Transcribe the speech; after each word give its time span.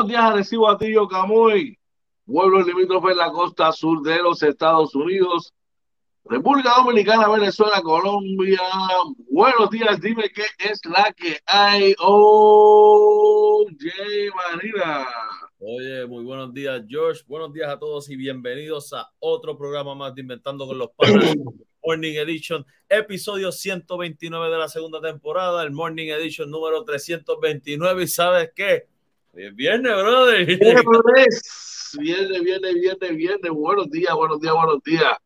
Buenos 0.00 0.12
días, 0.12 0.34
recibo 0.34 0.66
a 0.66 0.78
Tío 0.78 1.06
Camuy, 1.06 1.78
pueblo 2.24 2.62
limítrofe 2.62 3.10
en 3.10 3.18
la 3.18 3.30
costa 3.30 3.70
sur 3.70 4.00
de 4.00 4.16
los 4.22 4.42
Estados 4.42 4.94
Unidos, 4.94 5.52
República 6.24 6.72
Dominicana, 6.78 7.28
Venezuela, 7.28 7.82
Colombia. 7.82 8.62
Buenos 9.30 9.68
días, 9.68 10.00
dime 10.00 10.30
qué 10.34 10.44
es 10.58 10.80
la 10.86 11.12
que 11.12 11.36
hay. 11.44 11.94
Oh, 11.98 13.66
Jay 13.78 14.30
Marina. 14.30 15.06
Oye, 15.58 16.06
muy 16.06 16.24
buenos 16.24 16.54
días, 16.54 16.82
George. 16.88 17.20
Buenos 17.26 17.52
días 17.52 17.68
a 17.68 17.78
todos 17.78 18.08
y 18.08 18.16
bienvenidos 18.16 18.94
a 18.94 19.06
otro 19.18 19.58
programa 19.58 19.94
más 19.94 20.14
de 20.14 20.22
Inventando 20.22 20.66
con 20.66 20.78
los 20.78 20.88
Padres. 20.96 21.34
Morning 21.84 22.14
Edition, 22.14 22.64
episodio 22.88 23.52
129 23.52 24.50
de 24.50 24.58
la 24.58 24.68
segunda 24.68 25.02
temporada, 25.02 25.62
el 25.62 25.72
Morning 25.72 26.08
Edition 26.08 26.50
número 26.50 26.84
329. 26.84 28.02
¿Y 28.02 28.06
sabes 28.06 28.50
qué? 28.56 28.89
Es 29.32 29.54
viernes, 29.54 29.92
brother. 29.92 30.44
Viernes, 30.46 32.42
viernes, 32.42 32.74
viernes, 32.74 33.16
viernes. 33.16 33.50
Buenos 33.52 33.88
días, 33.90 34.12
buenos 34.14 34.40
días, 34.40 34.54
buenos 34.54 34.82
días. 34.82 35.16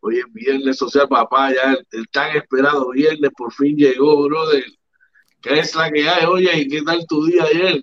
Hoy 0.00 0.18
es 0.18 0.32
viernes, 0.32 0.82
o 0.82 0.88
sea, 0.88 1.06
papá, 1.06 1.54
ya 1.54 1.74
el, 1.90 2.08
tan 2.08 2.36
esperado 2.36 2.90
viernes 2.90 3.30
por 3.34 3.50
fin 3.52 3.74
llegó, 3.76 4.24
brother. 4.24 4.64
¿Qué 5.40 5.58
es 5.58 5.74
la 5.74 5.90
que 5.90 6.06
hay? 6.06 6.26
Oye, 6.26 6.50
¿y 6.60 6.68
qué 6.68 6.82
tal 6.82 7.06
tu 7.06 7.24
día 7.24 7.44
ayer? 7.44 7.82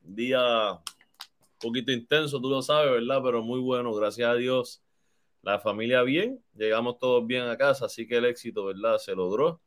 Día 0.00 0.72
un 0.72 1.58
poquito 1.60 1.90
intenso, 1.90 2.40
tú 2.40 2.48
lo 2.48 2.62
sabes, 2.62 2.92
¿verdad? 2.92 3.20
Pero 3.24 3.42
muy 3.42 3.60
bueno, 3.60 3.92
gracias 3.94 4.30
a 4.30 4.34
Dios 4.34 4.80
la 5.42 5.58
familia 5.58 6.02
bien, 6.02 6.40
llegamos 6.54 6.98
todos 6.98 7.26
bien 7.26 7.42
a 7.42 7.56
casa, 7.56 7.86
así 7.86 8.06
que 8.06 8.16
el 8.16 8.26
éxito, 8.26 8.64
¿verdad? 8.64 8.98
Se 8.98 9.14
logró. 9.14 9.60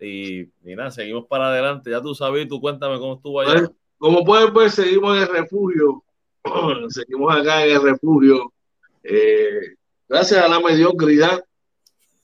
Y, 0.00 0.48
nada, 0.62 0.90
seguimos 0.90 1.26
para 1.28 1.48
adelante. 1.48 1.90
Ya 1.90 2.00
tú 2.00 2.14
sabes, 2.14 2.48
tú 2.48 2.60
cuéntame 2.60 2.98
cómo 2.98 3.14
estuvo 3.14 3.40
allá. 3.40 3.70
Como 4.02 4.24
pueden 4.24 4.52
ver, 4.52 4.68
seguimos 4.68 5.16
en 5.16 5.22
el 5.22 5.28
refugio. 5.28 6.02
seguimos 6.88 7.36
acá 7.36 7.64
en 7.64 7.76
el 7.76 7.82
refugio. 7.82 8.52
Eh, 9.04 9.76
gracias 10.08 10.44
a 10.44 10.48
la 10.48 10.58
mediocridad 10.58 11.44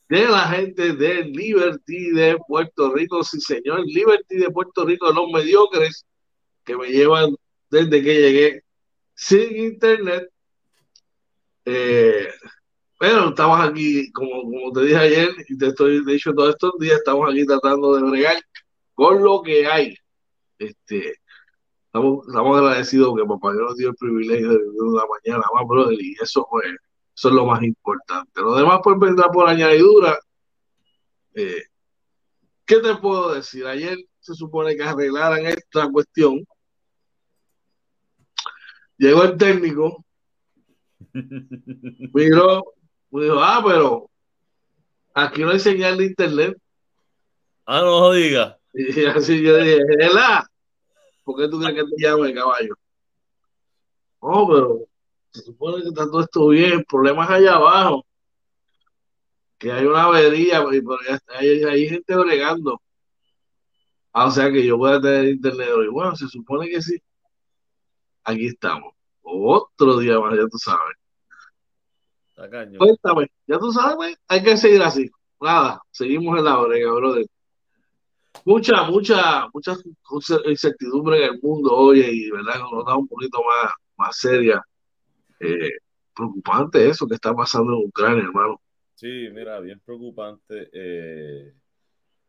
de 0.08 0.26
la 0.26 0.48
gente 0.48 0.94
de 0.94 1.22
Liberty 1.22 2.10
de 2.10 2.36
Puerto 2.48 2.92
Rico. 2.92 3.22
Sí, 3.22 3.40
señor, 3.40 3.86
Liberty 3.86 4.38
de 4.38 4.50
Puerto 4.50 4.84
Rico, 4.84 5.12
los 5.12 5.30
mediocres 5.30 6.04
que 6.64 6.76
me 6.76 6.88
llevan 6.88 7.36
desde 7.70 8.02
que 8.02 8.22
llegué 8.22 8.64
sin 9.14 9.56
internet. 9.56 10.28
Eh, 11.64 12.28
estamos 13.00 13.60
aquí, 13.60 14.10
como, 14.10 14.42
como 14.42 14.72
te 14.72 14.80
dije 14.80 14.96
ayer, 14.96 15.30
y 15.48 15.56
te 15.56 15.68
estoy 15.68 16.04
dicho 16.04 16.34
todos 16.34 16.56
estos 16.56 16.72
días, 16.80 16.96
estamos 16.96 17.30
aquí 17.30 17.46
tratando 17.46 17.94
de 17.94 18.10
bregar 18.10 18.42
con 18.94 19.22
lo 19.22 19.42
que 19.42 19.64
hay. 19.64 19.94
Este, 20.58 21.14
estamos, 21.88 22.26
estamos 22.28 22.58
agradecidos 22.58 23.16
que 23.16 23.24
papá 23.24 23.52
Dios 23.52 23.64
nos 23.64 23.76
dio 23.76 23.88
el 23.88 23.96
privilegio 23.96 24.50
de 24.50 24.58
vivir 24.58 24.82
una 24.82 25.02
mañana 25.06 25.44
más, 25.54 25.66
brother, 25.66 25.98
y 26.00 26.14
eso, 26.22 26.46
fue, 26.48 26.62
eso 27.16 27.28
es 27.28 27.34
lo 27.34 27.46
más 27.46 27.62
importante. 27.62 28.40
Lo 28.40 28.54
demás 28.54 28.80
pues 28.82 28.98
vendrá 28.98 29.28
por 29.28 29.48
añadidura. 29.48 30.18
Eh, 31.34 31.62
¿Qué 32.64 32.80
te 32.80 32.94
puedo 32.96 33.34
decir? 33.34 33.66
Ayer 33.66 33.98
se 34.20 34.34
supone 34.34 34.76
que 34.76 34.82
arreglaran 34.82 35.46
esta 35.46 35.90
cuestión. 35.90 36.44
Llegó 38.98 39.22
el 39.22 39.36
técnico, 39.36 40.04
miró, 42.12 42.64
me 43.10 43.24
dijo, 43.24 43.38
ah, 43.40 43.62
pero 43.64 44.10
aquí 45.14 45.42
no 45.42 45.50
hay 45.50 45.60
señal 45.60 45.96
de 45.96 46.06
internet. 46.06 46.58
Ah, 47.64 47.80
no 47.80 48.12
diga. 48.12 48.56
Y 48.74 49.06
así 49.06 49.42
yo 49.42 49.56
dije, 49.56 49.78
¿verdad? 49.98 50.44
¿Por 51.28 51.36
qué 51.36 51.46
tú 51.46 51.60
crees 51.60 51.74
que 51.74 51.84
te 51.84 52.02
llame 52.02 52.32
caballo? 52.32 52.74
No, 54.22 54.48
pero 54.48 54.88
se 55.30 55.42
supone 55.42 55.82
que 55.82 55.88
está 55.90 56.06
todo 56.06 56.22
esto 56.22 56.48
bien, 56.48 56.72
el 56.72 56.84
problema 56.86 57.24
es 57.24 57.30
allá 57.30 57.56
abajo. 57.56 58.06
Que 59.58 59.70
hay 59.70 59.84
una 59.84 60.04
avería, 60.04 60.64
y 60.72 60.82
hay, 61.34 61.64
hay 61.64 61.86
gente 61.86 62.16
bregando. 62.16 62.80
Ah, 64.10 64.24
o 64.24 64.30
sea 64.30 64.50
que 64.50 64.64
yo 64.64 64.78
voy 64.78 64.90
a 64.90 65.02
tener 65.02 65.26
internet 65.26 65.68
hoy. 65.76 65.88
Bueno, 65.88 66.16
se 66.16 66.28
supone 66.28 66.66
que 66.66 66.80
sí. 66.80 66.98
Aquí 68.24 68.46
estamos. 68.46 68.94
Otro 69.20 69.98
día 69.98 70.18
más, 70.18 70.34
ya 70.34 70.46
tú 70.50 70.56
sabes. 70.56 70.96
Cuéntame, 72.78 73.30
ya 73.46 73.58
tú 73.58 73.70
sabes, 73.70 74.16
hay 74.28 74.42
que 74.42 74.56
seguir 74.56 74.82
así. 74.82 75.10
Nada, 75.42 75.82
seguimos 75.90 76.38
en 76.38 76.44
la 76.46 76.56
brega, 76.56 76.90
brother. 76.90 77.26
Mucha, 78.44 78.84
mucha, 78.84 79.48
mucha 79.52 79.76
incertidumbre 80.46 81.18
en 81.18 81.34
el 81.34 81.40
mundo 81.42 81.74
hoy 81.74 82.00
y 82.00 82.30
verdad 82.30 82.60
nos 82.70 82.84
da 82.84 82.96
un 82.96 83.06
poquito 83.06 83.38
más, 83.42 83.72
más 83.96 84.16
seria. 84.16 84.62
Eh, 85.40 85.72
preocupante 86.14 86.88
eso 86.88 87.06
que 87.06 87.14
está 87.14 87.34
pasando 87.34 87.72
en 87.74 87.86
Ucrania, 87.86 88.24
hermano. 88.24 88.60
Sí, 88.94 89.28
mira, 89.32 89.60
bien 89.60 89.80
preocupante. 89.84 90.68
Eh, 90.72 91.52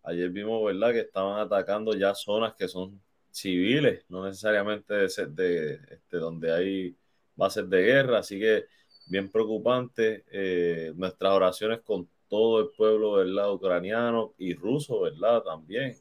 ayer 0.03 0.29
vimos, 0.29 0.63
¿verdad?, 0.65 0.91
que 0.91 0.99
estaban 0.99 1.39
atacando 1.39 1.93
ya 1.93 2.13
zonas 2.13 2.53
que 2.55 2.67
son 2.67 3.01
civiles, 3.31 4.05
no 4.09 4.25
necesariamente 4.25 4.93
de, 4.93 5.07
de 5.29 5.73
este, 5.89 6.17
donde 6.17 6.51
hay 6.51 6.95
bases 7.35 7.69
de 7.69 7.81
guerra, 7.81 8.19
así 8.19 8.39
que 8.39 8.65
bien 9.07 9.31
preocupante. 9.31 10.25
Eh, 10.31 10.93
nuestras 10.95 11.33
oraciones 11.33 11.81
con 11.81 12.07
todo 12.29 12.61
el 12.61 12.69
pueblo, 12.69 13.13
¿verdad? 13.13 13.53
Ucraniano 13.53 14.33
y 14.37 14.53
ruso, 14.53 15.01
¿verdad? 15.01 15.43
También, 15.43 15.95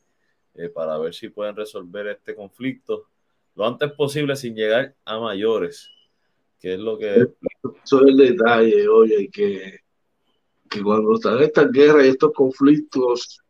eh, 0.55 0.69
para 0.69 0.99
ver 0.99 1.15
si 1.15 1.29
pueden 1.29 1.57
resolver 1.57 2.07
este 2.09 2.35
conflicto 2.35 3.07
lo 3.55 3.67
antes 3.67 3.91
posible 3.93 4.37
sin 4.37 4.55
llegar 4.55 4.95
a 5.05 5.19
mayores, 5.19 5.91
que 6.61 6.75
es 6.75 6.79
lo 6.79 6.97
que... 6.97 7.27
Eso 7.85 8.03
es 8.03 8.09
el 8.09 8.17
detalle, 8.17 8.87
oye, 8.87 9.29
que, 9.33 9.81
que 10.71 10.81
cuando 10.81 11.15
están 11.15 11.43
estas 11.43 11.73
guerras 11.73 12.07
y 12.07 12.11
estos 12.11 12.33
conflictos, 12.33 13.41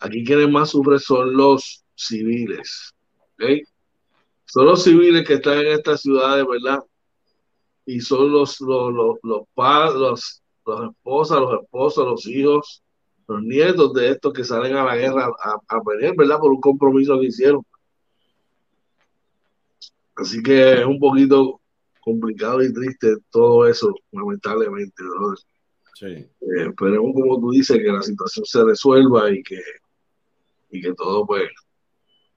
aquí 0.00 0.22
quienes 0.22 0.50
más 0.50 0.68
sufren 0.68 0.98
son 0.98 1.34
los 1.34 1.82
civiles, 1.94 2.94
¿ok? 3.34 3.66
Son 4.44 4.66
los 4.66 4.84
civiles 4.84 5.26
que 5.26 5.34
están 5.34 5.60
en 5.60 5.68
estas 5.68 6.02
ciudades, 6.02 6.44
¿verdad? 6.46 6.84
y 7.88 8.02
son 8.02 8.30
los, 8.30 8.60
los, 8.60 8.92
los, 8.92 9.16
los 9.22 9.46
los, 9.94 10.42
los 10.68 10.90
esposas, 10.90 11.40
los 11.40 11.62
esposos, 11.62 12.06
los 12.06 12.26
hijos, 12.26 12.82
los 13.26 13.42
nietos 13.42 13.92
de 13.94 14.10
estos 14.10 14.32
que 14.32 14.44
salen 14.44 14.76
a 14.76 14.84
la 14.84 14.96
guerra 14.96 15.26
a, 15.42 15.76
a 15.76 15.82
pelear, 15.82 16.14
¿verdad? 16.16 16.38
Por 16.38 16.52
un 16.52 16.60
compromiso 16.60 17.18
que 17.18 17.26
hicieron. 17.26 17.62
Así 20.16 20.42
que 20.42 20.72
es 20.74 20.84
un 20.84 20.98
poquito 20.98 21.60
complicado 22.00 22.62
y 22.62 22.72
triste 22.72 23.16
todo 23.30 23.66
eso, 23.66 23.94
lamentablemente, 24.12 25.02
¿verdad? 25.02 25.36
Sí. 25.94 26.06
Eh, 26.06 26.68
esperemos, 26.68 27.12
como 27.14 27.40
tú 27.40 27.50
dices, 27.50 27.76
que 27.76 27.92
la 27.92 28.02
situación 28.02 28.44
se 28.44 28.64
resuelva 28.64 29.30
y 29.30 29.42
que, 29.42 29.60
y 30.70 30.80
que 30.80 30.94
todo 30.94 31.26
pues 31.26 31.50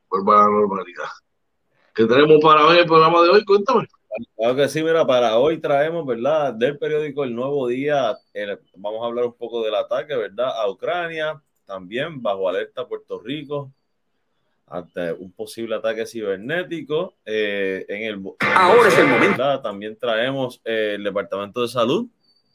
vuelva 0.09 0.41
a 0.41 0.45
la 0.45 0.51
normalidad. 0.51 1.09
¿Qué 1.93 2.05
tenemos 2.05 2.39
para 2.41 2.67
ver 2.67 2.79
el 2.79 2.85
programa 2.85 3.21
de 3.23 3.29
hoy? 3.29 3.45
Cuéntame. 3.45 3.87
Claro 4.35 4.55
que 4.55 4.67
sí, 4.67 4.83
mira, 4.83 5.05
para 5.05 5.37
hoy 5.37 5.59
traemos, 5.59 6.05
¿verdad? 6.05 6.53
Del 6.53 6.77
periódico 6.77 7.23
El 7.23 7.33
Nuevo 7.33 7.67
Día, 7.67 8.17
vamos 8.75 9.03
a 9.03 9.05
hablar 9.05 9.25
un 9.25 9.33
poco 9.33 9.63
del 9.63 9.75
ataque, 9.75 10.15
¿verdad? 10.15 10.49
A 10.49 10.69
Ucrania, 10.69 11.41
también 11.65 12.21
bajo 12.21 12.49
alerta 12.49 12.87
Puerto 12.87 13.19
Rico. 13.19 13.71
ante 14.67 15.13
un 15.13 15.31
posible 15.31 15.75
ataque 15.75 16.05
cibernético. 16.05 17.15
Eh, 17.25 17.85
en 17.87 18.03
el, 18.03 18.21
Ahora 18.55 18.87
es 18.87 18.97
el 18.97 19.07
momento. 19.07 19.61
También 19.61 19.97
traemos 19.97 20.61
eh, 20.65 20.93
el 20.95 21.03
Departamento 21.03 21.61
de 21.61 21.67
Salud. 21.67 22.07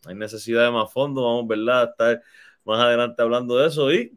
Hay 0.06 0.14
necesidad 0.14 0.64
de 0.64 0.70
más 0.70 0.92
fondos. 0.92 1.24
Vamos 1.24 1.46
¿verdad? 1.46 1.82
a 1.82 1.84
estar 1.90 2.22
más 2.64 2.80
adelante 2.80 3.22
hablando 3.22 3.56
de 3.58 3.68
eso. 3.68 3.92
Y 3.92 4.12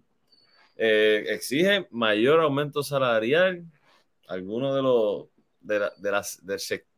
eh, 0.77 1.25
exige 1.29 1.87
mayor 1.91 2.41
aumento 2.41 2.83
salarial. 2.83 3.63
Algunos 4.27 4.75
de 4.75 4.81
los 4.81 5.25
de, 5.61 5.89
de 5.97 6.11
las, 6.11 6.45
del 6.45 6.59
sector 6.59 6.88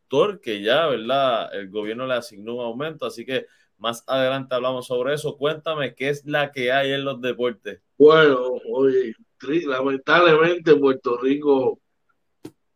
que 0.42 0.62
ya, 0.62 0.86
¿verdad? 0.86 1.54
El 1.54 1.70
gobierno 1.70 2.06
le 2.06 2.14
asignó 2.14 2.56
un 2.56 2.64
aumento. 2.64 3.06
Así 3.06 3.24
que 3.24 3.46
más 3.78 4.04
adelante 4.06 4.54
hablamos 4.54 4.86
sobre 4.86 5.14
eso. 5.14 5.36
Cuéntame 5.36 5.94
qué 5.94 6.10
es 6.10 6.24
la 6.26 6.52
que 6.52 6.70
hay 6.70 6.92
en 6.92 7.04
los 7.04 7.20
deportes. 7.20 7.80
Bueno, 7.96 8.52
oye, 8.70 9.14
lamentablemente 9.66 10.76
Puerto 10.76 11.16
Rico 11.18 11.80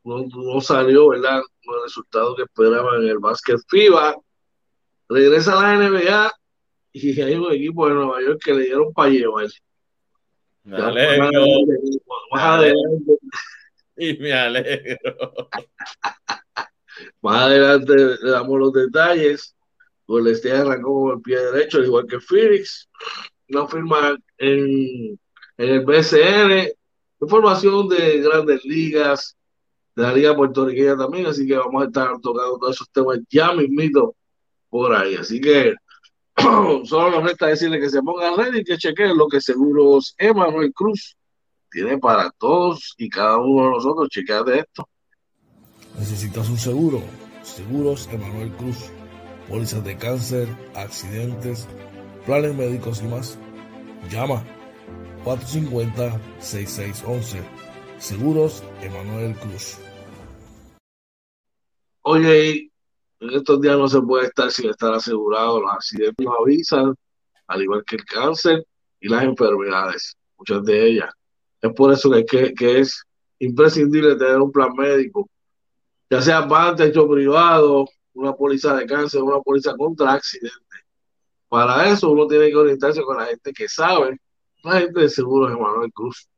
no, 0.05 0.61
salió, 0.61 1.09
¿verdad? 1.09 1.43
Los 1.62 1.83
resultados 1.83 2.37
que 2.37 2.43
esperaban 2.44 3.03
en 3.03 3.09
el 3.09 3.19
básquet 3.19 3.59
FIBA. 3.69 4.17
Regresa 5.09 5.59
a 5.59 5.77
la 5.77 5.88
NBA 5.88 6.33
y 6.93 7.21
hay 7.21 7.35
un 7.35 7.53
equipo 7.53 7.87
de 7.88 7.94
Nueva 7.94 8.23
York 8.23 8.41
que 8.43 8.55
le 8.55 8.65
dieron 8.65 8.93
para 8.93 9.11
llevar. 9.11 9.47
Me 10.65 10.77
alegro. 10.79 11.29
Más 12.33 12.43
adelante. 12.43 13.12
Y 13.99 14.12
me 14.19 14.31
alegro. 14.31 15.49
Más 17.22 17.43
adelante 17.43 17.94
le 17.94 18.31
damos 18.31 18.58
los 18.58 18.72
detalles. 18.72 19.54
Golden 20.06 20.34
State 20.34 20.56
arrancó 20.56 21.02
con 21.02 21.16
el 21.16 21.22
pie 21.22 21.38
derecho, 21.38 21.82
igual 21.82 22.06
que 22.06 22.20
Phoenix. 22.20 22.88
No 23.48 23.66
firma 23.69 24.16
en 24.38 25.19
en 25.58 25.70
el 25.70 25.84
BCN, 25.84 26.69
información 27.20 27.88
de 27.88 28.20
grandes 28.20 28.64
ligas, 28.64 29.37
de 29.94 30.02
la 30.02 30.12
Liga 30.12 30.37
Puertorriqueña 30.37 30.96
también, 30.96 31.26
así 31.26 31.46
que 31.46 31.56
vamos 31.56 31.82
a 31.82 31.87
estar 31.87 32.20
tocando 32.20 32.58
todos 32.58 32.76
esos 32.76 32.90
temas 32.90 33.19
ya 33.31 33.52
mismito 33.52 34.14
por 34.69 34.94
ahí. 34.94 35.14
Así 35.14 35.40
que 35.40 35.75
solo 36.84 37.10
nos 37.10 37.25
resta 37.25 37.46
decirle 37.46 37.81
que 37.81 37.88
se 37.88 38.02
pongan 38.02 38.37
ready 38.37 38.60
y 38.60 38.64
que 38.64 38.76
chequen 38.76 39.16
lo 39.16 39.26
que 39.28 39.40
Seguros 39.40 40.14
Emanuel 40.19 40.72
Cruz 40.75 41.16
tiene 41.70 41.96
para 41.99 42.31
todos 42.32 42.94
y 42.99 43.08
cada 43.08 43.38
uno 43.38 43.64
de 43.64 43.70
nosotros. 43.70 44.08
Chequeate 44.10 44.58
esto. 44.60 44.87
¿Necesitas 45.98 46.48
un 46.48 46.58
seguro? 46.58 47.02
Seguros 47.43 48.08
Emanuel 48.12 48.52
Cruz. 48.56 48.90
Pólizas 49.48 49.84
de 49.84 49.96
cáncer, 49.96 50.48
accidentes, 50.75 51.69
planes 52.25 52.54
médicos 52.54 53.02
y 53.02 53.06
más. 53.06 53.38
Llama 54.10 54.44
450-6611. 55.25 57.38
Seguros 57.98 58.62
Emanuel 58.82 59.34
Cruz. 59.37 59.78
Oye, 62.02 62.70
en 63.20 63.31
estos 63.31 63.60
días 63.60 63.76
no 63.76 63.88
se 63.88 64.00
puede 64.00 64.26
estar 64.26 64.50
sin 64.50 64.70
estar 64.70 64.92
asegurado. 64.92 65.60
Los 65.60 65.72
accidentes 65.72 66.25
nos 66.25 66.34
avisan, 66.40 66.94
al 67.46 67.62
igual 67.62 67.84
que 67.84 67.96
el 67.96 68.04
cáncer 68.04 68.66
y 69.00 69.08
las 69.08 69.25
enfermedades, 69.25 70.16
muchas 70.38 70.64
de 70.64 70.87
ellas. 70.87 71.10
Es 71.60 71.72
por 71.72 71.92
eso 71.92 72.10
que, 72.10 72.54
que, 72.54 72.81
es 72.81 73.02
imprescindible 73.38 74.16
tener 74.16 74.40
un 74.40 74.52
plan 74.52 74.72
médico, 74.76 75.28
ya 76.11 76.23
sea 76.23 76.43
Vantage 76.43 76.99
o 76.99 77.08
privado, 77.08 77.87
una 78.14 78.35
póliza 78.35 78.75
de 78.76 78.87
cáncer, 78.87 79.23
una 79.23 79.41
póliza 79.41 79.75
contra 79.76 80.12
accidentes. 80.12 80.61
Para 81.49 81.88
eso 81.91 82.11
uno 82.11 82.26
tiene 82.26 82.49
que 82.49 82.56
orientarse 82.56 83.03
con 83.03 83.17
la 83.17 83.26
gente 83.26 83.53
que 83.53 83.69
sabe 83.69 84.19
la 84.62 84.81
gente 84.81 85.00
de 85.00 85.08
Seguros 85.08 85.53
Emanuel 85.53 85.93
Cruz. 85.93 86.29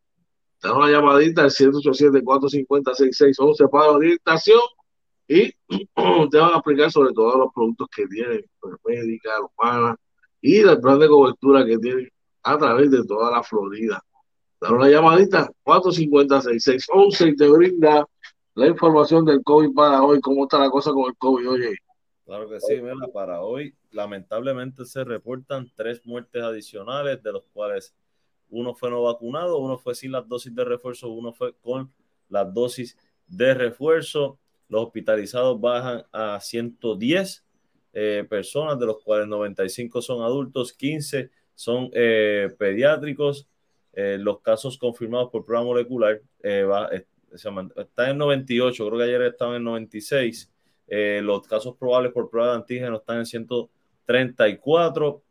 Da 0.61 0.75
una 0.75 0.91
llamadita 0.91 1.43
al 1.43 1.50
187-450-6611 1.50 3.70
para 3.70 3.93
orientación 3.93 4.61
y 5.29 5.53
te 6.31 6.38
van 6.38 6.53
a 6.53 6.56
explicar 6.56 6.91
sobre 6.91 7.12
todos 7.12 7.37
los 7.37 7.53
productos 7.55 7.88
que 7.94 8.06
tienen, 8.06 8.44
médica, 8.85 9.31
humana 9.56 9.97
y 10.41 10.59
el 10.59 10.81
plan 10.81 10.99
de 10.99 11.09
cobertura 11.09 11.64
que 11.64 11.79
tienen 11.79 12.09
a 12.43 12.59
través 12.59 12.91
de 12.91 13.05
toda 13.05 13.31
la 13.31 13.43
Florida. 13.43 14.03
Da 14.61 14.73
una 14.73 14.88
llamadita 14.88 15.50
450-6611 15.64 17.32
y 17.32 17.37
te 17.37 17.49
brinda 17.49 18.06
la 18.58 18.66
información 18.66 19.25
del 19.25 19.44
COVID 19.44 19.72
para 19.72 20.02
hoy, 20.02 20.20
cómo 20.20 20.43
está 20.43 20.58
la 20.58 20.69
cosa 20.69 20.90
con 20.90 21.08
el 21.08 21.16
COVID, 21.16 21.49
oye. 21.49 21.76
Claro 22.26 22.49
que 22.49 22.58
sí, 22.58 22.81
mira, 22.82 23.06
para 23.14 23.40
hoy 23.40 23.72
lamentablemente 23.93 24.84
se 24.84 25.05
reportan 25.05 25.70
tres 25.76 26.05
muertes 26.05 26.43
adicionales, 26.43 27.22
de 27.22 27.32
los 27.32 27.44
cuales 27.52 27.94
uno 28.50 28.75
fue 28.75 28.90
no 28.90 29.05
vacunado, 29.05 29.58
uno 29.58 29.78
fue 29.78 29.94
sin 29.94 30.10
las 30.10 30.26
dosis 30.28 30.52
de 30.52 30.64
refuerzo, 30.64 31.08
uno 31.08 31.32
fue 31.32 31.55
con 31.62 31.93
las 32.28 32.52
dosis 32.52 32.96
de 33.28 33.55
refuerzo. 33.55 34.40
Los 34.69 34.87
hospitalizados 34.87 35.61
bajan 35.61 36.04
a 36.11 36.40
110 36.40 37.44
eh, 37.93 38.26
personas, 38.28 38.76
de 38.76 38.87
los 38.87 38.99
cuales 39.04 39.28
95 39.28 40.02
son 40.02 40.20
adultos, 40.20 40.72
15 40.72 41.31
son 41.54 41.90
eh, 41.93 42.49
pediátricos. 42.58 43.49
Eh, 43.93 44.19
los 44.19 44.40
casos 44.40 44.76
confirmados 44.78 45.31
por 45.31 45.44
prueba 45.44 45.62
molecular 45.62 46.20
va, 46.44 46.90
están 47.32 48.10
en 48.10 48.19
98, 48.19 48.86
creo 48.86 48.98
que 48.98 49.04
ayer 49.04 49.22
estaban 49.22 49.56
en 49.56 49.64
96. 49.64 50.50
los 51.22 51.46
casos 51.46 51.76
probables 51.76 52.12
por 52.12 52.30
prueba 52.30 52.50
de 52.50 52.56
antígeno 52.56 52.96
están 52.96 53.19
en 53.19 53.26
134 53.26 55.22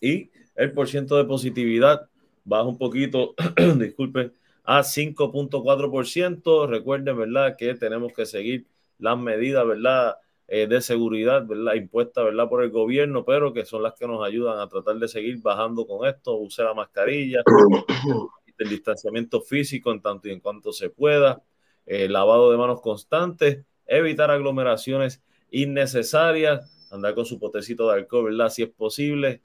y 0.00 0.30
el 0.54 0.72
porcentaje 0.72 1.22
de 1.22 1.28
positividad 1.28 2.08
baja 2.44 2.64
un 2.64 2.78
poquito, 2.78 3.34
disculpen, 3.76 4.32
a 4.64 4.80
5.4%. 4.80 6.68
Recuerden, 6.68 7.16
¿verdad?, 7.16 7.56
que 7.56 7.74
tenemos 7.74 8.12
que 8.12 8.26
seguir 8.26 8.66
las 8.98 9.18
medidas, 9.18 9.66
¿verdad?, 9.66 10.16
eh, 10.46 10.66
de 10.66 10.80
seguridad, 10.80 11.46
¿verdad?, 11.46 11.74
impuestas, 11.74 12.24
¿verdad?, 12.24 12.48
por 12.48 12.62
el 12.62 12.70
gobierno, 12.70 13.24
pero 13.24 13.52
que 13.52 13.64
son 13.64 13.82
las 13.82 13.94
que 13.94 14.06
nos 14.06 14.24
ayudan 14.24 14.58
a 14.58 14.68
tratar 14.68 14.96
de 14.96 15.08
seguir 15.08 15.40
bajando 15.40 15.86
con 15.86 16.06
esto. 16.06 16.36
Use 16.36 16.62
la 16.62 16.74
mascarilla, 16.74 17.42
el 18.58 18.68
distanciamiento 18.68 19.40
físico 19.40 19.90
en 19.92 20.00
tanto 20.00 20.28
y 20.28 20.32
en 20.32 20.40
cuanto 20.40 20.72
se 20.72 20.90
pueda, 20.90 21.42
el 21.86 22.12
lavado 22.12 22.50
de 22.50 22.56
manos 22.56 22.80
constantes, 22.80 23.64
evitar 23.86 24.30
aglomeraciones 24.30 25.22
innecesarias, 25.50 26.88
andar 26.90 27.14
con 27.14 27.26
su 27.26 27.38
potecito 27.38 27.88
de 27.88 27.94
alcohol, 27.94 28.24
¿verdad?, 28.24 28.48
si 28.50 28.62
es 28.62 28.70
posible 28.70 29.40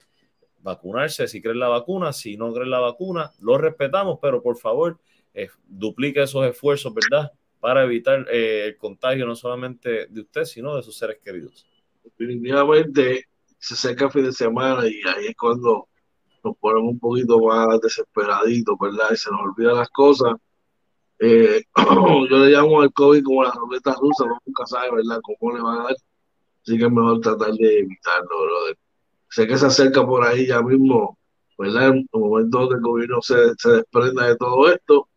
vacunarse 0.62 1.26
si 1.26 1.40
creen 1.40 1.58
la 1.58 1.68
vacuna, 1.68 2.12
si 2.12 2.36
no 2.36 2.52
creen 2.52 2.70
la 2.70 2.80
vacuna, 2.80 3.32
lo 3.40 3.58
respetamos, 3.58 4.18
pero 4.20 4.42
por 4.42 4.56
favor, 4.56 4.98
eh, 5.34 5.48
duplique 5.66 6.22
esos 6.22 6.46
esfuerzos, 6.46 6.92
¿verdad? 6.94 7.32
Para 7.60 7.84
evitar 7.84 8.26
eh, 8.30 8.66
el 8.66 8.76
contagio 8.76 9.26
no 9.26 9.34
solamente 9.34 10.06
de 10.06 10.20
usted, 10.20 10.44
sino 10.44 10.76
de 10.76 10.82
sus 10.82 10.96
seres 10.96 11.18
queridos. 11.24 11.66
Definitivamente 12.04 13.26
se 13.58 13.74
acerca 13.74 14.06
el 14.06 14.10
fin 14.10 14.24
de 14.24 14.32
semana 14.32 14.86
y 14.86 15.00
ahí 15.06 15.26
es 15.28 15.36
cuando 15.36 15.88
nos 16.44 16.56
ponemos 16.58 16.90
un 16.92 16.98
poquito 16.98 17.38
más 17.40 17.80
desesperaditos, 17.80 18.76
¿verdad? 18.80 19.08
Y 19.12 19.16
se 19.16 19.30
nos 19.30 19.40
olvidan 19.42 19.76
las 19.76 19.90
cosas. 19.90 20.34
Eh, 21.18 21.62
yo 22.30 22.38
le 22.38 22.50
llamo 22.50 22.80
al 22.80 22.92
COVID 22.92 23.22
como 23.24 23.44
la 23.44 23.52
ruleta 23.52 23.94
rusa, 24.00 24.24
no 24.26 24.38
nunca 24.44 24.66
sabe, 24.66 24.96
¿verdad?, 24.96 25.20
cómo 25.22 25.56
le 25.56 25.62
van 25.62 25.80
a 25.80 25.82
dar. 25.84 25.96
Así 26.62 26.78
que 26.78 26.84
es 26.84 26.92
mejor 26.92 27.20
tratar 27.20 27.52
de 27.52 27.78
evitarlo, 27.78 28.28
brother 28.28 28.76
sé 29.30 29.46
que 29.46 29.56
se 29.56 29.66
acerca 29.66 30.04
por 30.04 30.26
ahí 30.26 30.46
ya 30.46 30.60
mismo, 30.60 31.16
¿verdad? 31.56 31.88
En 31.88 32.08
el 32.12 32.20
momento 32.20 32.68
que 32.68 32.74
el 32.74 32.80
gobierno 32.80 33.22
se, 33.22 33.54
se 33.56 33.70
desprenda 33.70 34.26
de 34.26 34.36
todo 34.36 34.70
esto 34.70 35.08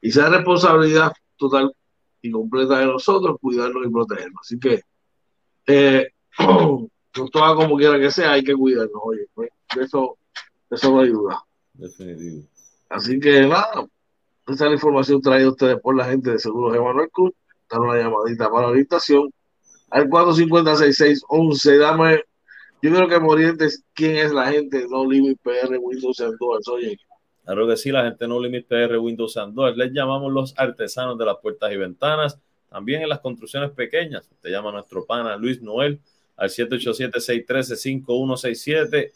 y 0.00 0.10
sea 0.10 0.28
responsabilidad 0.28 1.12
total 1.36 1.72
y 2.20 2.30
completa 2.30 2.78
de 2.78 2.86
nosotros 2.86 3.36
cuidarnos 3.40 3.86
y 3.86 3.90
protegernos. 3.90 4.40
Así 4.42 4.58
que, 4.58 4.82
eh, 5.66 6.10
todo 7.12 7.56
como 7.56 7.76
quiera 7.76 7.98
que 7.98 8.10
sea, 8.10 8.32
hay 8.32 8.42
que 8.44 8.54
cuidarnos, 8.54 9.00
oye, 9.02 9.26
pues, 9.32 9.50
eso, 9.80 10.18
eso 10.72 10.90
no 10.90 11.00
ayuda. 11.00 11.44
Definitivo. 11.74 12.42
Así 12.88 13.20
que 13.20 13.42
nada, 13.42 13.86
esta 14.46 14.64
es 14.64 14.70
la 14.70 14.74
información 14.74 15.22
traída 15.22 15.46
a 15.46 15.50
ustedes 15.50 15.80
por 15.80 15.96
la 15.96 16.04
gente 16.04 16.32
de 16.32 16.38
Seguros 16.38 16.76
Emanuel 16.76 17.10
Cruz. 17.10 17.32
Dan 17.70 17.82
una 17.82 17.96
llamadita 17.96 18.50
para 18.50 18.62
la 18.62 18.68
orientación 18.68 19.32
al 19.90 20.08
450-6611. 20.08 21.78
Dame 21.78 22.24
yo 22.82 22.90
creo 22.90 23.08
que 23.08 23.18
Morientes, 23.20 23.84
¿quién 23.94 24.16
es 24.16 24.32
la 24.32 24.50
gente 24.50 24.88
No 24.90 25.08
Limit 25.08 25.38
PR 25.40 25.78
Windows 25.80 26.20
and 26.20 26.36
Doors? 26.36 26.66
Oye. 26.66 26.98
Claro 27.44 27.68
que 27.68 27.76
sí, 27.76 27.92
la 27.92 28.06
gente 28.06 28.26
No 28.26 28.40
Limit 28.40 28.66
PR 28.66 28.98
Windows 28.98 29.36
and 29.36 29.54
Doors. 29.54 29.76
Les 29.76 29.92
llamamos 29.92 30.32
los 30.32 30.52
artesanos 30.58 31.16
de 31.16 31.24
las 31.24 31.36
puertas 31.36 31.72
y 31.72 31.76
ventanas. 31.76 32.40
También 32.68 33.02
en 33.02 33.08
las 33.08 33.20
construcciones 33.20 33.70
pequeñas. 33.70 34.28
Te 34.40 34.50
llama 34.50 34.72
nuestro 34.72 35.06
pana 35.06 35.36
Luis 35.36 35.62
Noel 35.62 36.00
al 36.36 36.50
787-613-5167. 36.50 39.12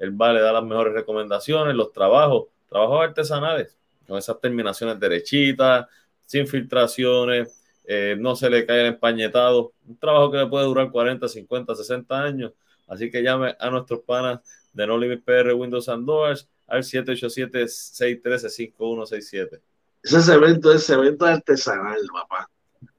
Él 0.00 0.20
va, 0.20 0.32
le 0.32 0.40
da 0.40 0.52
las 0.52 0.64
mejores 0.64 0.92
recomendaciones, 0.92 1.76
los 1.76 1.92
trabajos, 1.92 2.46
trabajos 2.68 3.02
artesanales, 3.02 3.76
con 4.08 4.18
esas 4.18 4.40
terminaciones 4.40 4.98
derechitas, 4.98 5.86
sin 6.26 6.48
filtraciones, 6.48 7.56
eh, 7.84 8.16
no 8.18 8.34
se 8.34 8.50
le 8.50 8.66
cae 8.66 8.80
el 8.80 8.86
empañetado. 8.86 9.72
Un 9.86 9.96
trabajo 9.96 10.32
que 10.32 10.38
le 10.38 10.46
puede 10.46 10.64
durar 10.64 10.90
40, 10.90 11.28
50, 11.28 11.74
60 11.76 12.20
años 12.20 12.52
Así 12.90 13.10
que 13.10 13.22
llame 13.22 13.56
a 13.58 13.70
nuestros 13.70 14.00
panas 14.00 14.40
de 14.72 14.86
No 14.86 14.98
Limit 14.98 15.24
PR 15.24 15.54
Windows 15.54 15.88
and 15.88 16.04
Doors 16.04 16.46
al 16.66 16.82
787-613-5167. 16.82 19.60
ese 20.02 20.22
cemento 20.22 20.70
es 20.72 20.86
cemento 20.86 21.24
artesanal, 21.24 22.00
papá. 22.12 22.50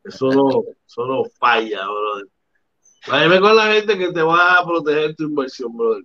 Eso 0.03 0.31
no, 0.31 0.63
eso 0.87 1.05
no 1.05 1.25
falla, 1.37 1.85
brother. 1.85 2.25
Váyame 3.07 3.39
con 3.41 3.55
la 3.55 3.73
gente 3.73 3.97
que 3.97 4.13
te 4.13 4.21
va 4.21 4.59
a 4.59 4.65
proteger 4.65 5.15
tu 5.15 5.23
inversión, 5.23 5.75
brother. 5.75 6.03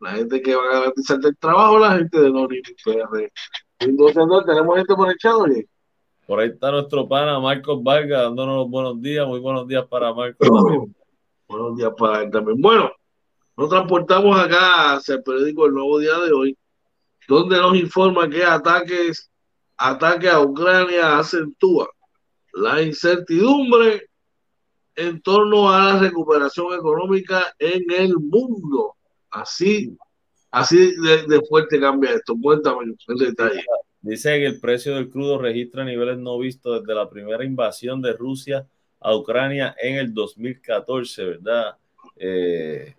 La 0.00 0.12
gente 0.12 0.42
que 0.42 0.54
va 0.54 0.62
a 0.62 0.80
garantizarte 0.80 1.28
el 1.28 1.36
trabajo, 1.36 1.78
la 1.78 1.96
gente 1.96 2.20
de 2.20 2.30
Nori 2.30 2.62
PR. 2.84 3.32
Entonces, 3.78 4.46
tenemos 4.46 4.76
gente 4.76 4.94
por 4.94 5.08
el 5.08 5.16
chat, 5.16 5.34
oye. 5.34 5.68
Por 6.26 6.40
ahí 6.40 6.48
está 6.48 6.70
nuestro 6.70 7.08
pana 7.08 7.38
Marcos 7.40 7.82
Vargas 7.82 8.22
dándonos 8.22 8.56
los 8.56 8.70
buenos 8.70 9.00
días. 9.00 9.26
Muy 9.26 9.40
buenos 9.40 9.66
días 9.66 9.86
para 9.86 10.14
Marcos 10.14 10.48
Buenos 11.48 11.76
días 11.76 11.92
para 11.98 12.22
él 12.22 12.30
también. 12.30 12.60
Bueno, 12.60 12.90
nos 13.56 13.68
transportamos 13.68 14.38
acá 14.40 14.94
hacia 14.94 15.16
el 15.16 15.22
periódico 15.22 15.66
El 15.66 15.74
Nuevo 15.74 15.98
Día 15.98 16.18
de 16.18 16.32
hoy, 16.32 16.58
donde 17.28 17.58
nos 17.58 17.76
informa 17.76 18.30
que 18.30 18.44
ataques, 18.44 19.30
ataque 19.76 20.28
a 20.30 20.40
Ucrania 20.40 21.18
acentúa 21.18 21.90
la 22.54 22.82
incertidumbre 22.82 24.08
en 24.94 25.20
torno 25.22 25.70
a 25.70 25.78
la 25.78 25.98
recuperación 25.98 26.74
económica 26.74 27.54
en 27.58 27.82
el 27.90 28.16
mundo. 28.18 28.96
Así, 29.32 29.96
así 30.50 30.94
de, 31.26 31.40
fuerte 31.48 31.80
cambia 31.80 32.12
esto. 32.12 32.34
Cuéntame 32.40 32.94
el 33.08 33.18
detalle. 33.18 33.64
Dice 34.02 34.38
que 34.38 34.46
el 34.46 34.60
precio 34.60 34.94
del 34.94 35.08
crudo 35.08 35.38
registra 35.38 35.84
niveles 35.84 36.18
no 36.18 36.38
vistos 36.38 36.80
desde 36.80 36.94
la 36.94 37.08
primera 37.08 37.44
invasión 37.44 38.02
de 38.02 38.12
Rusia 38.12 38.66
a 39.00 39.16
Ucrania 39.16 39.74
en 39.80 39.96
el 39.96 40.12
2014, 40.12 41.24
¿verdad? 41.24 41.76
Eh, 42.16 42.94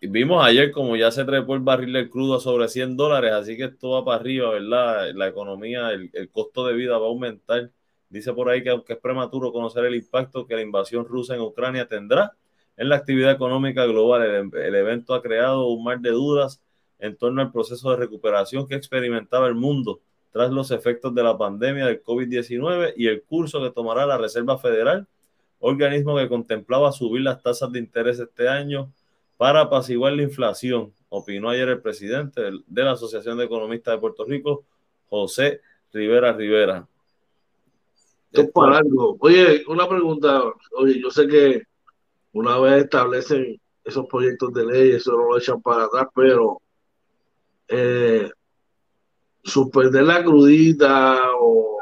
vimos 0.00 0.44
ayer 0.44 0.70
como 0.70 0.96
ya 0.96 1.10
se 1.10 1.24
trepó 1.24 1.54
el 1.54 1.60
barril 1.60 1.92
del 1.92 2.10
crudo 2.10 2.36
a 2.36 2.40
sobre 2.40 2.68
100 2.68 2.96
dólares, 2.96 3.32
así 3.32 3.56
que 3.56 3.64
esto 3.64 3.90
va 3.90 4.04
para 4.04 4.20
arriba, 4.20 4.50
¿verdad? 4.50 5.12
La 5.14 5.28
economía, 5.28 5.90
el, 5.92 6.30
costo 6.30 6.66
de 6.66 6.74
vida 6.74 6.98
va 6.98 7.06
a 7.06 7.08
aumentar. 7.08 7.70
Dice 8.10 8.32
por 8.32 8.48
ahí 8.48 8.62
que 8.62 8.70
aunque 8.70 8.94
es 8.94 8.98
prematuro 8.98 9.52
conocer 9.52 9.84
el 9.84 9.94
impacto 9.94 10.46
que 10.46 10.54
la 10.54 10.62
invasión 10.62 11.04
rusa 11.06 11.34
en 11.34 11.42
Ucrania 11.42 11.86
tendrá 11.86 12.34
en 12.78 12.88
la 12.88 12.96
actividad 12.96 13.32
económica 13.32 13.84
global, 13.84 14.22
el, 14.22 14.56
el 14.56 14.74
evento 14.74 15.12
ha 15.12 15.20
creado 15.20 15.66
un 15.66 15.84
mar 15.84 16.00
de 16.00 16.10
dudas 16.10 16.62
en 16.98 17.16
torno 17.16 17.42
al 17.42 17.52
proceso 17.52 17.90
de 17.90 17.96
recuperación 17.96 18.66
que 18.66 18.76
experimentaba 18.76 19.48
el 19.48 19.54
mundo 19.54 20.00
tras 20.32 20.50
los 20.50 20.70
efectos 20.70 21.14
de 21.14 21.22
la 21.22 21.36
pandemia 21.36 21.86
del 21.86 22.02
COVID-19 22.02 22.94
y 22.96 23.08
el 23.08 23.22
curso 23.22 23.60
que 23.60 23.70
tomará 23.70 24.06
la 24.06 24.16
Reserva 24.16 24.58
Federal, 24.58 25.06
organismo 25.58 26.16
que 26.16 26.28
contemplaba 26.28 26.92
subir 26.92 27.22
las 27.22 27.42
tasas 27.42 27.72
de 27.72 27.80
interés 27.80 28.20
este 28.20 28.48
año 28.48 28.92
para 29.36 29.62
apaciguar 29.62 30.12
la 30.12 30.22
inflación, 30.22 30.92
opinó 31.08 31.50
ayer 31.50 31.68
el 31.68 31.80
presidente 31.80 32.42
de 32.66 32.82
la 32.84 32.92
Asociación 32.92 33.38
de 33.38 33.44
Economistas 33.44 33.94
de 33.94 34.00
Puerto 34.00 34.24
Rico, 34.24 34.64
José 35.08 35.60
Rivera 35.92 36.32
Rivera. 36.32 36.86
Oye, 39.20 39.64
una 39.68 39.88
pregunta. 39.88 40.42
Oye, 40.76 41.00
yo 41.00 41.10
sé 41.10 41.26
que 41.26 41.62
una 42.38 42.56
vez 42.58 42.84
establecen 42.84 43.60
esos 43.84 44.06
proyectos 44.06 44.52
de 44.52 44.64
ley, 44.64 44.90
eso 44.92 45.10
no 45.12 45.30
lo 45.30 45.38
echan 45.38 45.60
para 45.60 45.84
atrás, 45.84 46.06
pero 46.14 46.62
eh, 47.66 48.30
suspender 49.42 50.04
la 50.04 50.22
crudita 50.22 51.18
o, 51.40 51.78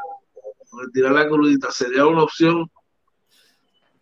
retirar 0.83 1.13
la 1.13 1.27
crudita 1.27 1.71
sería 1.71 2.05
una 2.05 2.23
opción 2.23 2.69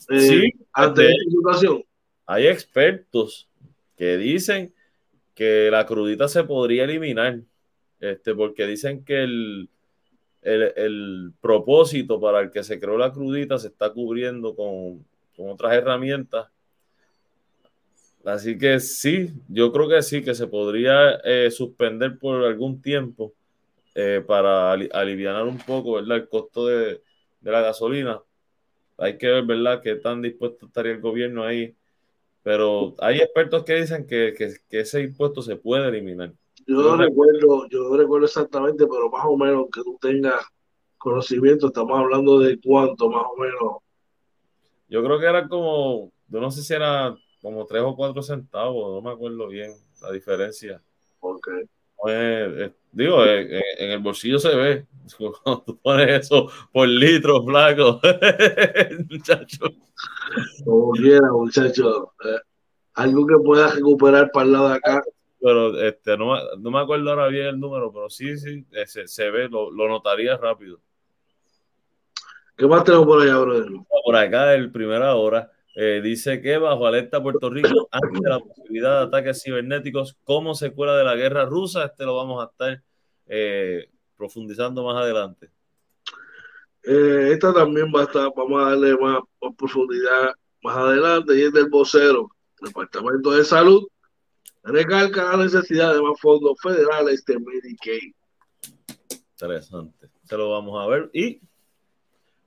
eh, 0.10 0.20
sí, 0.20 0.52
ante 0.72 1.04
esta 1.04 1.30
situación. 1.30 1.84
Hay 2.26 2.48
expertos 2.48 3.50
que 3.98 4.18
dicen 4.18 4.74
que 5.34 5.70
la 5.70 5.86
crudita 5.86 6.30
se 6.30 6.46
podría 6.46 6.86
eliminar, 6.86 7.42
este, 8.00 8.34
porque 8.34 8.66
dicen 8.66 9.04
que 9.04 9.24
el, 9.24 9.70
el, 10.42 11.34
propósito 11.42 12.20
para 12.22 12.40
el 12.40 12.52
que 12.52 12.64
se 12.64 12.80
creó 12.80 12.98
la 12.98 13.12
crudita 13.12 13.58
se 13.58 13.68
está 13.68 13.92
cubriendo 13.92 14.56
con, 14.56 15.06
con 15.36 15.50
otras 15.50 15.74
herramientas. 15.74 16.48
Así 18.26 18.58
que 18.58 18.80
sí, 18.80 19.32
yo 19.48 19.72
creo 19.72 19.88
que 19.88 20.02
sí, 20.02 20.24
que 20.24 20.34
se 20.34 20.48
podría 20.48 21.12
eh, 21.24 21.52
suspender 21.52 22.18
por 22.18 22.44
algún 22.44 22.82
tiempo 22.82 23.34
eh, 23.94 24.24
para 24.26 24.72
aliviar 24.72 25.44
un 25.44 25.60
poco 25.60 25.94
¿verdad? 25.94 26.18
el 26.18 26.28
costo 26.28 26.66
de, 26.66 27.02
la 27.42 27.62
gasolina. 27.62 28.20
Hay 28.98 29.18
que 29.18 29.28
ver 29.28 29.46
¿verdad? 29.46 29.82
qué 29.84 29.96
tan 29.96 30.24
dispuesto 30.24 30.66
estaría 30.66 30.94
el 30.94 31.02
gobierno 31.02 31.44
ahí. 31.44 31.76
Pero 32.42 32.94
hay 33.00 33.18
expertos 33.20 33.64
que 33.64 33.76
dicen 33.76 34.06
que, 34.06 34.36
ese 34.70 35.02
impuesto 35.02 35.42
se 35.42 35.56
puede 35.56 35.88
eliminar. 35.88 36.32
Yo 36.68 36.76
no 36.76 36.98
recuerdo, 36.98 37.68
yo 37.70 37.90
no 37.90 37.98
recuerdo 37.98 38.26
exactamente, 38.26 38.86
pero 38.88 39.10
más 39.10 39.26
o 39.26 39.38
menos 39.38 39.66
que 39.74 39.82
tú 39.82 39.98
tengas 40.02 40.46
conocimiento, 40.98 41.68
estamos 41.68 42.00
hablando 42.00 42.40
de 42.40 42.60
cuánto 42.60 43.10
más 43.10 43.24
o 43.24 43.38
menos. 43.38 43.85
Yo 44.96 45.04
creo 45.04 45.20
que 45.20 45.26
era 45.26 45.46
como, 45.50 46.14
yo 46.30 46.40
no 46.40 46.50
sé 46.50 46.64
si 46.64 46.74
era 46.74 47.14
como 47.42 47.66
tres 47.66 47.82
o 47.82 47.98
cuatro 47.98 48.22
centavos, 48.22 48.94
no 48.94 49.02
me 49.02 49.14
acuerdo 49.14 49.50
bien 49.50 49.74
la 50.02 50.10
diferencia. 50.10 50.82
Okay. 51.20 51.66
Pues, 51.98 52.72
digo, 52.94 53.26
en, 53.26 53.62
el 53.78 54.00
bolsillo 54.00 54.40
se 54.40 54.56
ve. 54.56 54.86
Cuando 55.44 55.64
tú 55.64 55.78
pones 55.82 56.22
eso 56.22 56.48
por 56.72 56.88
litro, 56.88 57.44
flaco. 57.44 58.00
muchacho. 59.10 59.66
Como 60.64 60.92
quiera, 60.94 61.30
muchacho. 61.30 62.14
Eh, 62.24 62.40
algo 62.94 63.28
que 63.28 63.36
pueda 63.44 63.72
recuperar 63.72 64.32
para 64.32 64.46
el 64.46 64.52
lado 64.54 64.70
de 64.70 64.76
acá. 64.76 65.04
Pero 65.42 65.78
este, 65.82 66.18
no, 66.18 66.36
no 66.58 66.72
me 66.72 66.80
acuerdo 66.80 67.10
ahora 67.10 67.28
bien 67.28 67.48
el 67.48 67.60
número, 67.60 67.92
pero 67.92 68.10
sí, 68.10 68.38
sí, 68.38 68.66
eh, 68.72 68.88
se, 68.88 69.10
se 69.10 69.30
ve, 69.30 69.50
lo, 69.50 69.70
lo, 69.72 69.90
notaría 69.90 70.38
rápido. 70.38 70.80
¿Qué 72.58 72.66
más 72.68 72.84
tenemos 72.86 73.06
por 73.06 73.22
allá, 73.22 73.38
brother? 73.38 73.70
Por 74.04 74.16
acá, 74.16 74.54
el 74.54 74.72
primera 74.72 75.16
hora. 75.16 75.52
Eh, 75.76 76.00
dice 76.02 76.42
que 76.42 76.58
bajo 76.58 76.88
alerta 76.88 77.22
Puerto 77.22 77.50
Rico 77.50 77.90
ante 77.92 78.30
la 78.30 78.40
posibilidad 78.40 79.00
de 79.00 79.08
ataques 79.08 79.44
cibernéticos 79.44 80.16
como 80.24 80.56
secuela 80.56 80.96
de 80.96 81.04
la 81.04 81.16
guerra 81.16 81.46
rusa. 81.46 81.86
Este 81.86 82.06
lo 82.06 82.16
vamos 82.16 82.42
a 82.42 82.50
estar 82.50 82.82
eh, 83.28 83.90
profundizando 84.16 84.86
más 84.86 84.96
adelante. 84.96 85.52
Eh, 86.84 87.32
esta 87.34 87.54
también 87.54 87.92
va 87.94 88.02
a 88.02 88.04
estar, 88.04 88.32
vamos 88.38 88.62
a 88.62 88.70
darle 88.70 88.96
más, 88.96 89.20
profundidad 89.58 90.34
más 90.64 90.78
adelante 90.78 91.38
y 91.38 91.42
es 91.42 91.52
del 91.52 91.68
vocero, 91.68 92.30
Departamento 92.62 93.32
de 93.32 93.44
Salud. 93.44 93.86
Recalca 94.64 95.36
la 95.36 95.44
necesidad 95.44 95.94
de 95.94 96.02
más 96.02 96.20
fondos 96.22 96.58
federales 96.62 97.26
de 97.26 97.38
Medicaid. 97.38 98.14
Interesante. 99.32 100.10
Se 100.24 100.38
lo 100.38 100.52
vamos 100.52 100.82
a 100.82 100.88
ver. 100.88 101.10
Y 101.14 101.42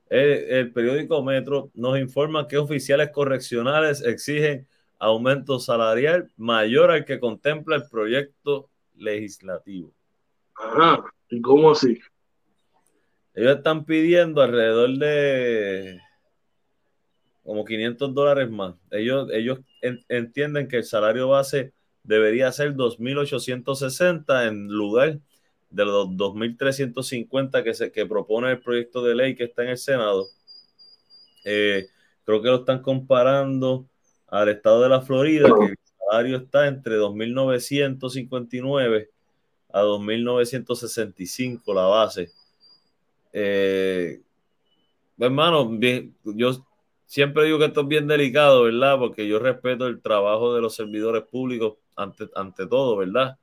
el, 0.09 0.71
periódico 0.73 1.23
Metro 1.23 1.71
nos 1.73 1.99
informa 1.99 2.47
que 2.47 2.57
oficiales 2.57 3.11
correccionales 3.11 4.03
exigen 4.03 4.67
aumento 4.97 5.59
salarial 5.59 6.31
mayor 6.35 6.91
al 6.91 7.05
que 7.05 7.19
contempla 7.19 7.77
el 7.77 7.87
proyecto 7.87 8.69
legislativo. 8.95 9.93
Ajá, 10.55 11.03
¿y 11.29 11.39
cómo 11.41 11.71
así? 11.71 11.99
Ellos 13.33 13.57
están 13.57 13.85
pidiendo 13.85 14.41
alrededor 14.41 14.97
de 14.97 16.01
como 17.43 17.63
500 17.63 18.13
dólares 18.13 18.49
más. 18.49 18.75
Ellos, 18.91 19.29
ellos 19.31 19.59
entienden 19.81 20.67
que 20.67 20.77
el 20.77 20.83
salario 20.83 21.29
base 21.29 21.73
debería 22.03 22.51
ser 22.51 22.75
2.860 22.75 24.47
en 24.47 24.67
lugar 24.67 25.19
de 25.69 25.85
los 25.85 26.09
2.350 26.09 27.63
que, 27.63 27.73
se, 27.73 27.89
que 27.91 28.05
propone 28.05 28.51
el 28.51 28.59
proyecto 28.59 29.01
de 29.03 29.15
ley 29.15 29.35
que 29.35 29.45
está 29.45 29.63
en 29.63 29.69
el 29.69 29.77
Senado, 29.77 30.27
eh, 31.45 31.87
creo 32.25 32.41
que 32.41 32.49
lo 32.49 32.57
están 32.57 32.81
comparando 32.81 33.85
al 34.27 34.49
estado 34.49 34.81
de 34.81 34.89
la 34.89 34.99
Florida, 35.01 35.47
que 35.47 35.65
el 35.65 35.77
salario 35.97 36.37
está 36.37 36.67
entre 36.67 36.97
2.959 36.97 39.09
a 39.71 39.83
2.965 39.83 41.73
la 41.73 41.83
base. 41.83 42.31
Eh, 43.31 44.21
hermano, 45.19 45.69
yo 46.23 46.65
siempre 47.05 47.45
digo 47.45 47.59
que 47.59 47.65
esto 47.65 47.81
es 47.81 47.87
bien 47.87 48.07
delicado, 48.07 48.63
¿verdad? 48.63 48.97
Porque 48.97 49.27
yo 49.27 49.39
respeto 49.39 49.87
el 49.87 50.01
trabajo 50.01 50.53
de 50.53 50.61
los 50.61 50.75
servidores 50.75 51.23
públicos 51.23 51.77
ante, 51.95 52.29
ante 52.35 52.67
todo, 52.67 52.97
¿verdad? 52.97 53.37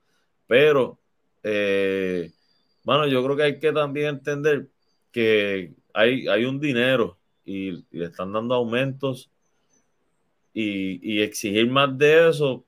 Pero 0.47 0.99
eh, 1.49 2.33
bueno, 2.83 3.07
yo 3.07 3.23
creo 3.23 3.37
que 3.37 3.43
hay 3.45 3.59
que 3.61 3.73
también 3.73 4.09
entender 4.09 4.69
que 5.13 5.75
hay, 5.95 6.27
hay 6.27 6.45
un 6.45 6.59
dinero 6.59 7.19
y, 7.45 7.85
le 7.97 8.07
están 8.07 8.33
dando 8.33 8.57
aumentos 8.57 9.31
y, 10.53 11.21
exigir 11.23 11.71
más 11.71 11.97
de 11.97 12.31
eso, 12.31 12.65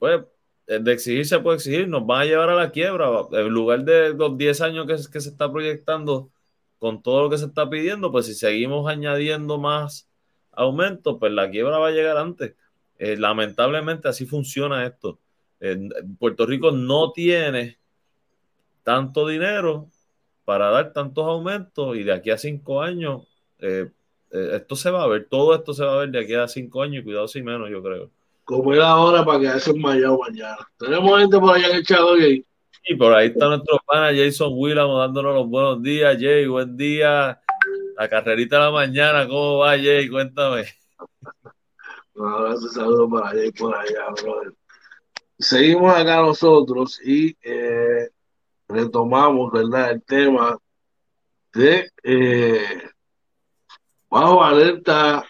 pues 0.00 0.22
de 0.66 0.92
exigir 0.92 1.26
se 1.26 1.38
puede 1.38 1.58
exigir, 1.58 1.88
nos 1.88 2.04
van 2.04 2.22
a 2.22 2.24
llevar 2.24 2.50
a 2.50 2.56
la 2.56 2.72
quiebra. 2.72 3.08
En 3.32 3.48
lugar 3.48 3.84
de 3.84 4.14
los 4.14 4.36
10 4.36 4.60
años 4.62 4.86
que, 4.86 4.96
que 5.12 5.20
se 5.20 5.28
está 5.28 5.50
proyectando 5.52 6.30
con 6.78 7.02
todo 7.02 7.22
lo 7.22 7.30
que 7.30 7.38
se 7.38 7.46
está 7.46 7.70
pidiendo, 7.70 8.10
pues 8.10 8.26
si 8.26 8.34
seguimos 8.34 8.88
añadiendo 8.88 9.58
más 9.58 10.08
aumentos, 10.50 11.18
pues 11.20 11.32
la 11.32 11.50
quiebra 11.50 11.78
va 11.78 11.88
a 11.88 11.92
llegar 11.92 12.16
antes. 12.16 12.56
Eh, 12.98 13.16
lamentablemente 13.16 14.08
así 14.08 14.26
funciona 14.26 14.84
esto. 14.84 15.20
Puerto 16.18 16.46
Rico 16.46 16.72
no 16.72 17.12
tiene 17.12 17.78
tanto 18.82 19.26
dinero 19.26 19.88
para 20.44 20.70
dar 20.70 20.92
tantos 20.92 21.26
aumentos 21.26 21.96
y 21.96 22.02
de 22.02 22.12
aquí 22.12 22.30
a 22.30 22.38
cinco 22.38 22.82
años, 22.82 23.22
eh, 23.58 23.90
eh, 24.30 24.50
esto 24.54 24.76
se 24.76 24.90
va 24.90 25.04
a 25.04 25.06
ver, 25.06 25.26
todo 25.28 25.54
esto 25.54 25.72
se 25.72 25.84
va 25.84 25.94
a 25.94 25.98
ver 25.98 26.10
de 26.10 26.20
aquí 26.20 26.34
a 26.34 26.48
cinco 26.48 26.82
años 26.82 27.02
y 27.02 27.04
cuidado 27.04 27.28
si 27.28 27.42
menos, 27.42 27.70
yo 27.70 27.82
creo. 27.82 28.10
Como 28.44 28.74
era 28.74 28.88
ahora 28.88 29.24
para 29.24 29.38
quedarse 29.38 29.70
enmayado 29.70 30.18
mañana. 30.18 30.58
Tenemos 30.76 31.20
gente 31.20 31.38
por 31.38 31.56
allá 31.56 31.68
en 31.68 31.76
el 31.76 31.86
chat 31.86 32.00
hoy. 32.00 32.44
Y 32.84 32.96
por 32.96 33.14
ahí 33.14 33.28
está 33.28 33.46
nuestro 33.46 33.78
pana 33.86 34.10
Jason 34.12 34.52
Willamo 34.52 34.98
dándonos 34.98 35.34
los 35.34 35.48
buenos 35.48 35.82
días. 35.82 36.16
Jay, 36.20 36.46
buen 36.46 36.76
día. 36.76 37.40
La 37.96 38.08
carrerita 38.08 38.56
de 38.56 38.62
la 38.64 38.70
mañana, 38.72 39.28
¿cómo 39.28 39.58
va, 39.58 39.78
Jay? 39.78 40.08
Cuéntame. 40.08 40.64
Un 42.14 42.26
abrazo, 42.26 42.68
saludo 42.70 43.08
para 43.08 43.28
Jay 43.28 43.52
por 43.52 43.74
allá, 43.74 44.06
brother. 44.20 44.52
Seguimos 45.38 45.94
acá 45.94 46.20
nosotros 46.20 47.00
y 47.04 47.36
eh, 47.42 48.10
retomamos, 48.72 49.52
¿verdad? 49.52 49.92
El 49.92 50.02
tema 50.02 50.58
de 51.54 51.90
eh, 52.02 52.82
bajo 54.08 54.42
alerta 54.42 55.24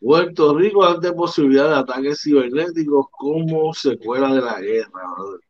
Puerto 0.00 0.56
Rico 0.56 0.84
ante 0.84 1.12
posibilidad 1.12 1.68
de 1.70 1.76
ataques 1.76 2.20
cibernéticos 2.22 3.06
como 3.10 3.72
secuela 3.72 4.34
de 4.34 4.40
la 4.40 4.60
guerra. 4.60 4.90
Brother. 5.16 5.40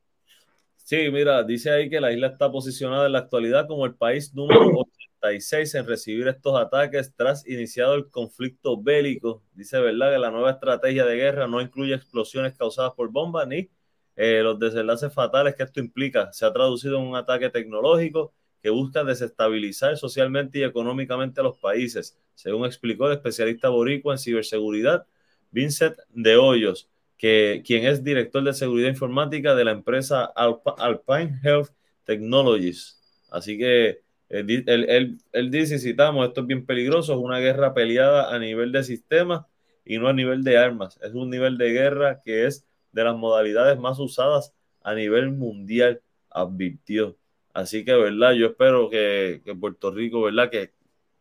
Sí, 0.76 1.10
mira, 1.10 1.42
dice 1.42 1.70
ahí 1.70 1.88
que 1.88 2.00
la 2.00 2.12
isla 2.12 2.26
está 2.28 2.52
posicionada 2.52 3.06
en 3.06 3.12
la 3.12 3.20
actualidad 3.20 3.66
como 3.66 3.86
el 3.86 3.94
país 3.94 4.34
número 4.34 4.60
86 5.22 5.74
en 5.76 5.86
recibir 5.86 6.28
estos 6.28 6.60
ataques 6.60 7.14
tras 7.16 7.48
iniciado 7.48 7.94
el 7.94 8.10
conflicto 8.10 8.80
bélico. 8.80 9.42
Dice, 9.54 9.80
¿verdad?, 9.80 10.12
que 10.12 10.18
la 10.18 10.30
nueva 10.30 10.50
estrategia 10.50 11.06
de 11.06 11.16
guerra 11.16 11.48
no 11.48 11.62
incluye 11.62 11.94
explosiones 11.94 12.54
causadas 12.56 12.92
por 12.92 13.10
bombas 13.10 13.48
ni 13.48 13.70
eh, 14.16 14.40
los 14.42 14.58
desenlaces 14.58 15.12
fatales 15.12 15.54
que 15.54 15.62
esto 15.64 15.80
implica. 15.80 16.32
Se 16.32 16.46
ha 16.46 16.52
traducido 16.52 16.98
en 16.98 17.06
un 17.06 17.16
ataque 17.16 17.50
tecnológico 17.50 18.32
que 18.62 18.70
busca 18.70 19.04
desestabilizar 19.04 19.96
socialmente 19.96 20.58
y 20.60 20.64
económicamente 20.64 21.40
a 21.40 21.44
los 21.44 21.58
países, 21.58 22.18
según 22.34 22.66
explicó 22.66 23.06
el 23.06 23.14
especialista 23.14 23.68
boricua 23.68 24.14
en 24.14 24.18
ciberseguridad, 24.18 25.06
Vincent 25.50 25.96
de 26.10 26.36
Hoyos 26.36 26.88
que, 27.16 27.62
quien 27.64 27.86
es 27.86 28.02
director 28.04 28.42
de 28.42 28.52
seguridad 28.54 28.88
informática 28.88 29.54
de 29.54 29.64
la 29.64 29.72
empresa 29.72 30.24
Alpine 30.24 31.40
Health 31.42 31.70
Technologies. 32.04 33.00
Así 33.30 33.58
que 33.58 34.02
él, 34.28 34.64
él, 34.66 35.18
él, 35.32 35.50
dice, 35.50 35.78
citamos, 35.78 36.26
esto 36.28 36.42
es 36.42 36.46
bien 36.46 36.66
peligroso, 36.66 37.14
es 37.14 37.18
una 37.18 37.38
guerra 37.38 37.74
peleada 37.74 38.34
a 38.34 38.38
nivel 38.38 38.72
de 38.72 38.84
sistemas 38.84 39.46
y 39.84 39.98
no 39.98 40.08
a 40.08 40.12
nivel 40.12 40.44
de 40.44 40.58
armas. 40.58 40.98
Es 41.02 41.14
un 41.14 41.30
nivel 41.30 41.58
de 41.58 41.70
guerra 41.72 42.20
que 42.24 42.46
es 42.46 42.66
de 42.94 43.04
las 43.04 43.16
modalidades 43.16 43.78
más 43.78 43.98
usadas 43.98 44.54
a 44.82 44.94
nivel 44.94 45.32
mundial, 45.32 46.00
advirtió. 46.30 47.16
Así 47.52 47.84
que, 47.84 47.94
¿verdad? 47.94 48.32
Yo 48.32 48.46
espero 48.46 48.88
que, 48.88 49.42
que 49.44 49.54
Puerto 49.54 49.90
Rico, 49.90 50.22
¿verdad? 50.22 50.50
Que, 50.50 50.72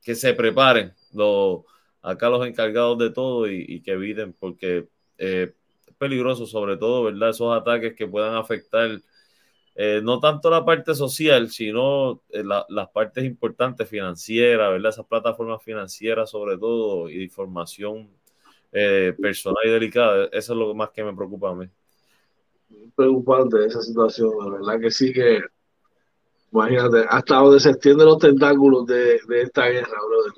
que 0.02 0.16
se 0.16 0.34
preparen 0.34 0.94
los, 1.14 1.62
acá 2.02 2.30
los 2.30 2.46
encargados 2.48 2.98
de 3.00 3.10
todo 3.10 3.50
y, 3.50 3.66
y 3.68 3.82
que 3.82 3.92
eviten, 3.92 4.34
porque 4.34 4.88
eh, 5.18 5.54
peligroso, 5.98 6.46
sobre 6.46 6.78
todo, 6.78 7.04
¿verdad? 7.04 7.30
Esos 7.30 7.56
ataques 7.56 7.96
que 7.96 8.08
puedan 8.08 8.36
afectar 8.36 8.90
eh, 9.76 10.02
no 10.04 10.20
tanto 10.20 10.50
la 10.52 10.64
parte 10.64 10.94
social, 10.94 11.50
sino 11.50 12.22
eh, 12.30 12.44
las 12.44 12.90
partes 12.90 13.26
importantes 13.26 13.90
financieras, 13.90 14.72
¿verdad? 14.72 14.92
Esas 14.92 15.08
plataformas 15.08 15.64
financieras, 15.64 16.30
sobre 16.30 16.58
todo, 16.58 17.10
y 17.10 17.24
información 17.24 18.10
eh, 18.74 19.14
personal 19.22 19.64
y 19.66 19.70
delicada. 19.70 20.28
Eso 20.32 20.54
es 20.54 20.60
lo 20.60 20.74
más 20.74 20.90
que 20.90 21.04
me 21.04 21.16
preocupa 21.16 21.52
a 21.52 21.56
mí. 21.56 21.68
Preocupante 22.96 23.66
esa 23.66 23.82
situación, 23.82 24.32
la 24.40 24.50
verdad 24.58 24.80
que 24.80 24.92
sí 24.92 25.14
que, 25.14 25.42
imagínate, 26.52 27.06
hasta 27.08 27.36
donde 27.36 27.60
se 27.60 27.70
extienden 27.70 28.08
los 28.08 28.18
tentáculos 28.18 28.86
de, 28.88 29.20
de 29.28 29.42
esta 29.42 29.68
guerra, 29.68 29.98
brother. 30.08 30.34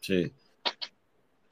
Sí. 0.00 0.32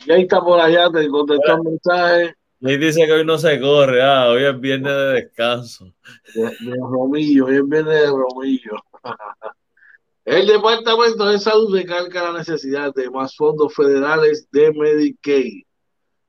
Y 0.06 0.12
ahí 0.12 0.22
está 0.22 0.40
por 0.40 0.60
allá, 0.60 0.90
te 0.90 1.08
contestó 1.08 1.56
un 1.56 1.64
mensaje. 1.64 2.34
Me 2.60 2.78
dice 2.78 3.06
que 3.06 3.12
hoy 3.12 3.24
no 3.24 3.38
se 3.38 3.60
corre, 3.60 4.02
ah, 4.02 4.28
hoy 4.30 4.44
es 4.44 4.60
viernes 4.60 4.92
de 4.92 5.12
descanso. 5.12 5.92
De, 6.34 6.42
de 6.42 6.76
Romillo, 6.78 7.46
hoy 7.46 7.56
es 7.56 7.68
viernes 7.68 8.00
de 8.00 8.06
Romillo. 8.06 8.76
El 10.26 10.46
Departamento 10.48 11.24
de 11.26 11.38
Salud 11.38 11.72
recalca 11.72 12.32
la 12.32 12.38
necesidad 12.38 12.92
de 12.92 13.08
más 13.10 13.36
fondos 13.36 13.72
federales 13.72 14.48
de 14.50 14.72
Medicaid. 14.72 15.62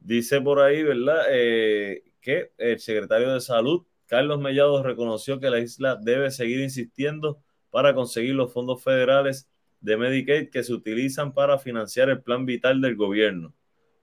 Dice 0.08 0.40
por 0.40 0.62
ahí, 0.62 0.84
¿verdad? 0.84 1.26
Eh, 1.32 2.02
que 2.22 2.54
el 2.58 2.80
secretario 2.80 3.34
de 3.34 3.42
Salud, 3.42 3.86
Carlos 4.06 4.40
Mellado, 4.40 4.82
reconoció 4.82 5.38
que 5.42 5.50
la 5.50 5.60
isla 5.60 5.98
debe 5.98 6.32
seguir 6.32 6.62
insistiendo 6.62 7.42
para 7.72 7.94
conseguir 7.94 8.34
los 8.34 8.54
fondos 8.54 8.82
federales 8.82 9.50
de 9.82 9.98
Medicaid 9.98 10.50
que 10.50 10.64
se 10.64 10.72
utilizan 10.72 11.34
para 11.34 11.60
financiar 11.60 12.08
el 12.08 12.22
plan 12.22 12.46
vital 12.46 12.80
del 12.80 12.96
gobierno. 12.96 13.54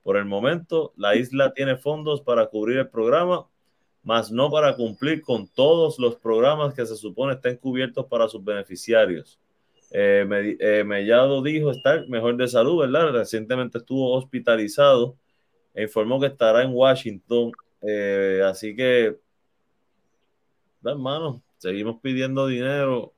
Por 0.03 0.17
el 0.17 0.25
momento, 0.25 0.93
la 0.95 1.15
isla 1.15 1.53
tiene 1.55 1.75
fondos 1.75 2.21
para 2.21 2.45
cubrir 2.45 2.77
el 2.77 2.89
programa, 2.89 3.47
más 4.03 4.31
no 4.31 4.51
para 4.51 4.75
cumplir 4.75 5.23
con 5.23 5.47
todos 5.47 5.97
los 5.97 6.17
programas 6.17 6.75
que 6.75 6.85
se 6.85 6.97
supone 6.97 7.33
estén 7.33 7.57
cubiertos 7.57 8.05
para 8.05 8.27
sus 8.27 8.43
beneficiarios. 8.43 9.39
Eh, 9.89 10.55
eh, 10.59 10.83
Mellado 10.83 11.41
dijo 11.41 11.71
estar 11.71 12.07
mejor 12.09 12.37
de 12.37 12.47
salud, 12.47 12.81
¿verdad? 12.81 13.11
Recientemente 13.11 13.79
estuvo 13.79 14.13
hospitalizado 14.13 15.17
informó 15.83 16.19
que 16.19 16.27
estará 16.27 16.63
en 16.63 16.71
Washington. 16.73 17.51
Eh, 17.81 18.41
así 18.45 18.75
que, 18.75 19.17
hermano, 20.83 21.41
seguimos 21.57 21.99
pidiendo 22.01 22.47
dinero. 22.47 23.13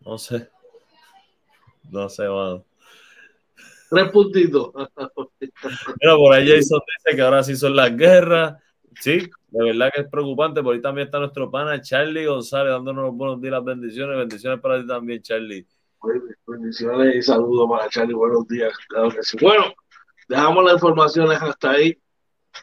no 0.00 0.18
sé. 0.18 0.48
No 1.90 2.08
sé, 2.08 2.28
mano. 2.28 2.64
Tres 3.90 4.10
puntitos. 4.10 4.72
Mira, 6.00 6.16
por 6.16 6.34
ahí 6.34 6.48
Jason 6.48 6.80
dice 6.98 7.16
que 7.16 7.22
ahora 7.22 7.42
sí 7.44 7.56
son 7.56 7.76
las 7.76 7.96
guerras. 7.96 8.60
Sí, 9.00 9.18
de 9.48 9.64
verdad 9.64 9.90
que 9.94 10.02
es 10.02 10.08
preocupante. 10.08 10.62
Por 10.62 10.74
ahí 10.74 10.80
también 10.80 11.06
está 11.06 11.18
nuestro 11.18 11.50
pana 11.50 11.80
Charlie 11.80 12.26
González 12.26 12.72
dándonos 12.72 13.04
los 13.04 13.14
buenos 13.14 13.40
días, 13.40 13.52
las 13.52 13.64
bendiciones. 13.64 14.16
Bendiciones 14.16 14.60
para 14.60 14.80
ti 14.80 14.86
también, 14.86 15.22
Charlie. 15.22 15.66
Bendiciones 16.46 17.16
y 17.16 17.22
saludos 17.22 17.68
para 17.70 17.88
Charlie. 17.88 18.14
Buenos 18.14 18.46
días. 18.48 18.72
Claro 18.88 19.10
que 19.10 19.22
sí. 19.22 19.36
Bueno, 19.40 19.64
dejamos 20.28 20.64
las 20.64 20.74
informaciones 20.74 21.40
hasta 21.40 21.70
ahí. 21.70 21.98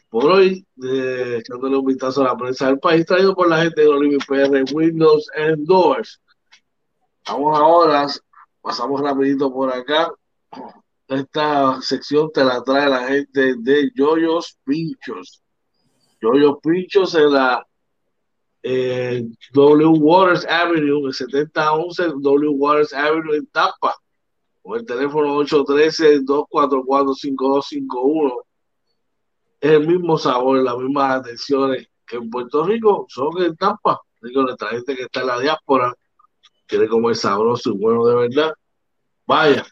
Por 0.10 0.26
hoy, 0.26 0.66
eh, 0.84 1.38
echándole 1.40 1.78
un 1.78 1.86
vistazo 1.86 2.22
a 2.22 2.30
la 2.30 2.38
prensa 2.38 2.68
del 2.68 2.80
país, 2.80 3.06
traído 3.06 3.36
por 3.36 3.50
la 3.50 3.62
gente 3.62 3.82
de 3.82 3.88
Oliver 3.88 4.20
PR, 4.26 4.74
Windows 4.74 5.30
and. 5.36 5.68
Vamos 7.28 7.60
ahora, 7.60 8.08
pasamos 8.62 9.02
rapidito 9.02 9.52
por 9.52 9.72
acá 9.74 10.12
esta 11.12 11.82
sección 11.82 12.32
te 12.32 12.44
la 12.44 12.64
trae 12.64 12.90
la 12.90 13.08
gente 13.08 13.56
de 13.58 13.92
Yoyos 13.96 14.58
Pinchos. 14.64 15.44
Yoyos 16.22 16.58
Pinchos 16.64 17.14
en 17.16 17.34
la 17.34 17.68
eh, 18.64 19.28
W 19.54 20.00
Waters 20.00 20.46
Avenue, 20.46 21.08
el 21.08 21.14
7011 21.14 22.04
W 22.22 22.50
Waters 22.52 22.94
Avenue 22.94 23.36
en 23.36 23.48
Tampa, 23.48 23.96
con 24.62 24.80
el 24.80 24.86
teléfono 24.86 25.42
813-244-5251. 25.44 28.44
Es 29.60 29.72
el 29.72 29.88
mismo 29.88 30.18
sabor, 30.18 30.64
las 30.64 30.78
mismas 30.78 31.20
atenciones 31.20 31.88
que 32.06 32.16
en 32.18 32.30
Puerto 32.30 32.64
Rico, 32.64 33.06
son 33.10 33.42
en 33.42 33.56
Tampa. 33.56 34.00
Digo, 34.22 34.44
nuestra 34.44 34.70
gente 34.70 34.96
que 34.96 35.04
está 35.04 35.22
en 35.22 35.28
la 35.28 35.40
diáspora 35.40 35.94
quiere 36.68 36.88
comer 36.88 37.16
sabroso 37.16 37.72
y 37.72 37.78
bueno 37.78 38.06
de 38.06 38.16
verdad. 38.16 38.54
Vaya, 39.26 39.66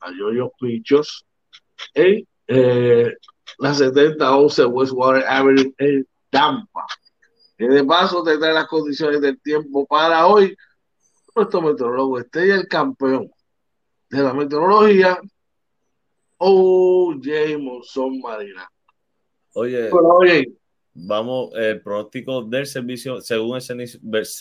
a 0.00 0.10
Yoyo 0.12 0.52
Pichos 0.60 1.24
en 1.94 2.26
eh, 2.46 3.12
la 3.58 3.74
7011 3.74 4.64
Westwater 4.66 5.24
Avenue 5.26 5.74
en 5.78 6.06
Tampa. 6.30 6.86
Y 7.58 7.66
de 7.66 7.84
paso 7.84 8.22
te 8.22 8.38
trae 8.38 8.52
las 8.52 8.66
condiciones 8.66 9.20
del 9.20 9.40
tiempo 9.40 9.86
para 9.86 10.26
hoy. 10.26 10.56
Nuestro 11.34 11.62
meteorólogo 11.62 12.18
Estrella, 12.18 12.56
el 12.56 12.68
campeón 12.68 13.30
de 14.10 14.22
la 14.22 14.32
meteorología, 14.32 15.18
O.J. 16.38 17.58
Monzón 17.58 18.20
Marina. 18.20 18.70
Oye, 19.54 19.90
vamos, 20.92 21.50
el 21.54 21.80
pronóstico 21.80 22.42
del 22.42 22.66
servicio, 22.66 23.20
según 23.20 23.58
el, 23.58 23.90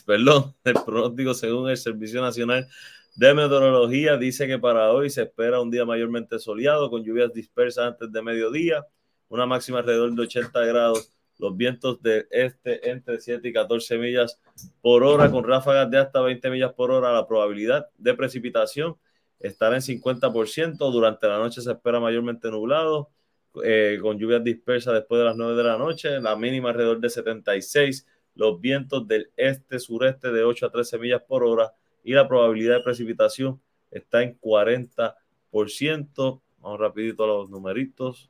perdón, 0.06 0.56
el 0.64 0.74
pronóstico 0.86 1.34
según 1.34 1.70
el 1.70 1.78
Servicio 1.78 2.22
Nacional 2.22 2.68
de 3.16 3.34
meteorología 3.34 4.18
dice 4.18 4.46
que 4.46 4.60
para 4.60 4.92
hoy 4.92 5.10
se 5.10 5.24
espera 5.24 5.62
un 5.62 5.72
día 5.72 5.86
mayormente 5.86 6.38
soleado 6.38 6.90
con 6.90 7.04
lluvias 7.04 7.32
dispersas 7.32 7.88
antes 7.88 8.12
de 8.12 8.22
mediodía, 8.22 8.86
una 9.30 9.46
máxima 9.46 9.80
alrededor 9.80 10.14
de 10.14 10.22
80 10.22 10.66
grados, 10.66 11.14
los 11.38 11.56
vientos 11.56 12.02
de 12.02 12.28
este 12.30 12.90
entre 12.90 13.20
7 13.20 13.48
y 13.48 13.54
14 13.54 13.98
millas 13.98 14.40
por 14.82 15.04
hora 15.04 15.32
con 15.32 15.46
ráfagas 15.46 15.90
de 15.90 15.98
hasta 15.98 16.22
20 16.22 16.50
millas 16.50 16.74
por 16.74 16.92
hora. 16.92 17.14
La 17.14 17.28
probabilidad 17.28 17.88
de 17.98 18.14
precipitación 18.14 18.98
estará 19.40 19.76
en 19.76 19.82
50%. 19.82 20.92
Durante 20.92 21.28
la 21.28 21.38
noche 21.38 21.62
se 21.62 21.72
espera 21.72 22.00
mayormente 22.00 22.50
nublado 22.50 23.10
eh, 23.64 24.00
con 24.02 24.18
lluvias 24.18 24.44
dispersas 24.44 24.94
después 24.94 25.20
de 25.20 25.26
las 25.26 25.36
9 25.36 25.56
de 25.56 25.64
la 25.64 25.78
noche, 25.78 26.20
la 26.20 26.36
mínima 26.36 26.70
alrededor 26.70 27.00
de 27.00 27.10
76 27.10 28.06
los 28.36 28.60
vientos 28.60 29.08
del 29.08 29.32
este-sureste 29.36 30.32
de 30.32 30.44
8 30.44 30.68
a 30.68 30.72
13 30.72 31.00
millas 31.00 31.24
por 31.24 31.44
hora 31.44 31.74
y 32.04 32.14
la 32.14 32.28
probabilidad 32.28 32.76
de 32.76 32.84
precipitación 32.84 33.60
está 33.90 34.22
en 34.22 34.40
40%. 34.40 36.42
Vamos 36.60 36.80
rapidito 36.80 37.24
a 37.24 37.28
los 37.28 37.50
numeritos 37.50 38.30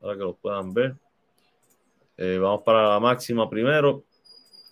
para 0.00 0.14
que 0.14 0.20
los 0.20 0.36
puedan 0.36 0.72
ver. 0.72 0.96
Eh, 2.16 2.38
vamos 2.38 2.62
para 2.62 2.88
la 2.88 3.00
máxima 3.00 3.48
primero. 3.48 4.04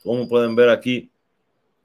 Como 0.02 0.28
pueden 0.28 0.56
ver 0.56 0.70
aquí, 0.70 1.10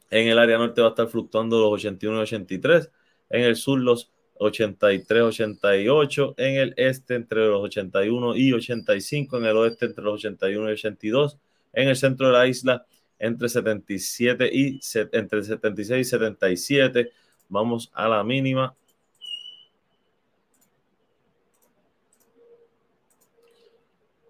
en 0.10 0.28
el 0.28 0.39
área 0.39 0.58
norte 0.58 0.82
va 0.82 0.88
a 0.88 0.91
estar 0.91 1.08
fluctuando 1.08 1.60
los 1.60 1.73
81 1.73 2.19
y 2.19 2.21
83. 2.21 2.91
En 3.30 3.44
el 3.44 3.56
sur 3.56 3.80
los 3.80 4.12
83, 4.36 5.24
88. 5.24 6.36
En 6.38 6.56
el 6.56 6.74
este 6.78 7.16
entre 7.16 7.48
los 7.48 7.63
81 7.63 8.36
y 8.36 8.54
85. 8.54 9.38
En 9.38 9.46
el 9.46 9.58
oeste 9.58 9.86
entre 9.86 10.04
los 10.04 10.16
81 10.16 10.70
y 10.70 10.74
82. 10.74 11.38
En 11.74 11.88
el 11.90 11.96
centro 11.96 12.28
de 12.28 12.34
la 12.34 12.48
isla 12.48 12.86
entre 13.20 13.50
77 13.50 14.50
y 14.52 14.80
entre 15.12 15.44
76 15.44 16.08
y 16.08 16.10
77. 16.10 17.12
Vamos 17.50 17.92
a 17.94 18.08
la 18.08 18.24
mínima 18.24 18.76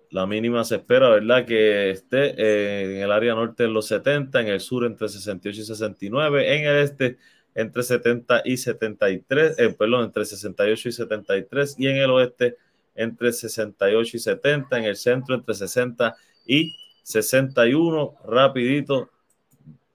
La 0.10 0.26
mínima 0.26 0.64
se 0.64 0.76
espera, 0.76 1.10
¿verdad? 1.10 1.46
Que 1.46 1.92
esté 1.92 2.92
en 2.92 3.02
el 3.04 3.12
área 3.12 3.36
norte 3.36 3.66
en 3.66 3.74
los 3.74 3.88
70, 3.88 4.40
en 4.42 4.48
el 4.48 4.60
sur 4.62 4.86
entre 4.86 5.10
68 5.10 5.62
y 5.62 5.66
69, 5.66 6.56
en 6.56 6.66
el 6.66 6.78
este 6.78 7.18
entre 7.58 7.82
70 7.82 8.44
y 8.46 8.56
73, 8.56 9.58
eh, 9.58 9.76
perdón, 9.78 10.06
entre 10.06 10.26
68 10.26 10.90
y 10.90 10.92
73, 10.92 11.76
y 11.80 11.88
en 11.88 11.98
el 11.98 12.12
oeste 12.12 12.56
entre 12.94 13.34
68 13.34 14.16
y 14.16 14.20
70, 14.20 14.78
en 14.78 14.84
el 14.84 14.96
centro 14.96 15.34
entre 15.34 15.56
60 15.56 16.16
y 16.46 16.76
61. 17.02 18.14
Rapidito, 18.26 19.10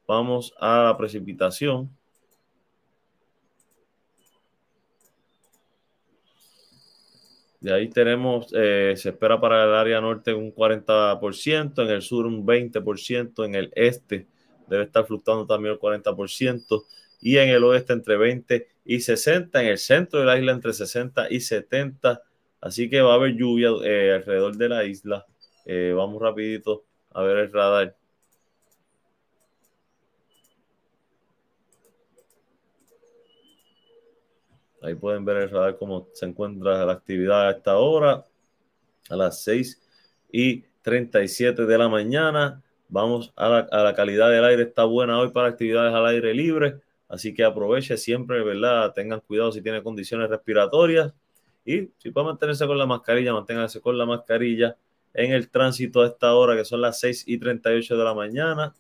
vamos 0.09 0.53
a 0.59 0.83
la 0.83 0.96
precipitación. 0.96 1.88
De 7.61 7.72
ahí 7.72 7.88
tenemos, 7.88 8.53
eh, 8.57 8.94
se 8.96 9.11
espera 9.11 9.40
para 9.40 9.62
el 9.62 9.72
área 9.72 10.01
norte 10.01 10.35
un 10.35 10.53
40%, 10.53 11.81
en 11.85 11.90
el 11.90 12.03
sur 12.03 12.27
un 12.27 12.44
20%, 12.44 13.44
en 13.44 13.55
el 13.55 13.72
este 13.77 14.27
debe 14.66 14.85
estar 14.85 15.07
fluctuando 15.07 15.46
también 15.46 15.75
el 15.75 15.79
40%, 15.79 16.85
y 17.22 17.38
en 17.38 17.48
el 17.48 17.64
oeste 17.64 17.92
entre 17.92 18.16
20 18.16 18.68
y 18.85 19.00
60, 19.00 19.62
en 19.62 19.68
el 19.68 19.78
centro 19.78 20.20
de 20.20 20.26
la 20.26 20.37
isla 20.37 20.52
entre 20.52 20.72
60 20.72 21.28
y 21.30 21.40
70, 21.40 22.20
así 22.61 22.90
que 22.90 23.00
va 23.00 23.12
a 23.12 23.14
haber 23.14 23.35
lluvia 23.37 23.70
eh, 23.85 24.12
alrededor 24.16 24.56
de 24.56 24.68
la 24.68 24.85
isla. 24.85 25.24
Eh, 25.64 25.94
vamos 25.96 26.20
rapidito 26.20 26.85
a 27.12 27.22
ver 27.22 27.38
el 27.38 27.52
radar. 27.52 27.96
Ahí 34.82 34.96
pueden 34.96 35.24
ver 35.24 35.37
el 35.37 35.50
radar 35.50 35.78
cómo 35.78 36.08
se 36.12 36.26
encuentra 36.26 36.85
la 36.85 36.92
actividad 36.92 37.46
a 37.46 37.50
esta 37.52 37.76
hora, 37.76 38.26
a 39.08 39.16
las 39.16 39.44
6 39.44 39.80
y 40.32 40.64
37 40.82 41.66
de 41.66 41.78
la 41.78 41.88
mañana. 41.88 42.61
Vamos 42.88 43.32
a 43.37 43.48
la, 43.70 43.94
calidad 43.94 44.28
del 44.28 44.44
aire, 44.44 44.64
está 44.64 44.85
buena 44.85 45.20
hoy 45.20 45.30
para 45.30 45.48
actividades 45.48 45.94
al 45.94 46.04
aire 46.06 46.35
libre, 46.35 46.80
así 47.12 47.35
que 47.35 47.44
aproveche 47.44 47.98
siempre, 47.98 48.42
¿verdad? 48.42 48.94
Tengan 48.94 49.20
cuidado 49.20 49.53
si 49.53 49.61
tiene 49.61 49.83
condiciones 49.83 50.31
respiratorias 50.31 51.12
y 51.62 51.90
si 51.98 52.11
puede 52.11 52.29
mantenerse 52.29 52.66
con 52.66 52.79
la 52.79 52.87
mascarilla, 52.87 53.35
manténgase 53.35 53.83
con 53.83 53.98
la 53.98 54.07
mascarilla 54.07 54.79
en 55.12 55.33
el 55.33 55.51
tránsito 55.51 56.01
a 56.01 56.07
esta 56.07 56.35
hora, 56.35 56.57
que 56.57 56.64
son 56.64 56.81
las 56.81 56.98
6 57.01 57.25
y 57.27 57.37
38 57.37 57.98
de 57.98 58.05
la 58.05 58.14
mañana. 58.14 58.75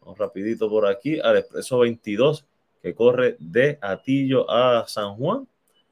Vamos 0.00 0.16
rapidito 0.18 0.70
por 0.70 0.86
aquí 0.86 1.20
al 1.20 1.36
expreso 1.36 1.80
22 1.80 2.46
que 2.82 2.94
corre 2.94 3.36
de 3.38 3.78
Atillo 3.82 4.50
a 4.50 4.86
San 4.88 5.14
Juan. 5.16 5.46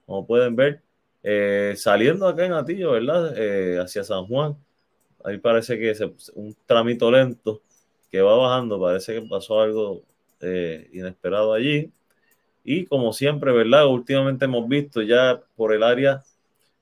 Como 0.07 0.27
pueden 0.27 0.57
ver, 0.57 0.81
eh, 1.23 1.75
saliendo 1.77 2.27
acá 2.27 2.47
en 2.47 2.55
Atillo, 2.55 2.93
¿verdad? 2.93 3.35
Eh, 3.37 3.79
hacia 3.79 4.05
San 4.05 4.25
Juan. 4.27 4.57
Ahí 5.23 5.37
parece 5.37 5.79
que 5.79 5.91
es 5.91 6.01
un 6.35 6.57
trámite 6.65 7.11
lento 7.11 7.61
que 8.11 8.23
va 8.23 8.39
bajando. 8.39 8.81
Parece 8.81 9.21
que 9.21 9.29
pasó 9.29 9.61
algo 9.61 10.03
eh, 10.43 10.89
inesperado 10.93 11.55
allí. 11.55 11.93
Y 12.65 12.87
como 12.87 13.13
siempre, 13.13 13.53
¿verdad? 13.53 13.87
Últimamente 13.89 14.45
hemos 14.47 14.69
visto 14.69 15.03
ya 15.03 15.43
por 15.57 15.75
el 15.75 15.83
área 15.83 16.23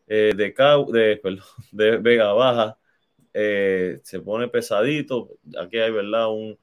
de, 0.06 0.34
de, 0.34 1.20
de 1.72 1.96
Vega 1.98 2.32
Baja, 2.32 2.78
se 3.32 4.20
pone 4.24 4.48
pesadito. 4.48 5.30
Aquí 5.58 5.78
hay, 5.78 5.90
¿verdad? 5.92 6.28
Un, 6.30 6.58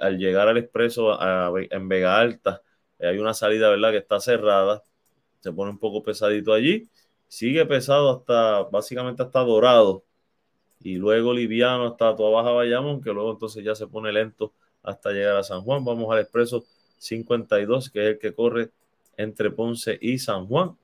al 0.00 0.18
llegar 0.18 0.48
al 0.48 0.58
expreso 0.58 1.18
en 1.70 1.88
Vega 1.88 2.18
Alta, 2.18 2.62
eh, 2.98 3.08
hay 3.08 3.18
una 3.18 3.34
salida, 3.34 3.70
¿verdad?, 3.70 3.92
que 3.92 3.98
está 3.98 4.20
cerrada. 4.20 4.82
Se 5.40 5.52
pone 5.52 5.70
un 5.70 5.78
poco 5.78 6.02
pesadito 6.02 6.52
allí. 6.52 6.88
Sigue 7.28 7.66
pesado 7.66 8.10
hasta, 8.10 8.62
básicamente 8.64 9.22
hasta 9.22 9.40
Dorado. 9.40 10.04
Y 10.80 10.96
luego 10.96 11.32
liviano 11.34 11.86
hasta 11.86 12.16
toda 12.16 12.30
Baja 12.42 12.52
Bayamón, 12.52 13.02
que 13.02 13.12
luego 13.12 13.32
entonces 13.32 13.64
ya 13.64 13.74
se 13.74 13.86
pone 13.86 14.12
lento 14.12 14.54
hasta 14.82 15.10
llegar 15.10 15.36
a 15.36 15.42
San 15.42 15.62
Juan. 15.62 15.84
Vamos 15.84 16.12
al 16.12 16.20
expreso 16.20 16.64
52, 16.98 17.90
que 17.90 18.00
es 18.00 18.06
el 18.14 18.18
que 18.18 18.34
corre 18.34 18.70
entre 19.16 19.50
Ponce 19.50 19.98
y 20.00 20.18
San 20.18 20.46
Juan. 20.46 20.76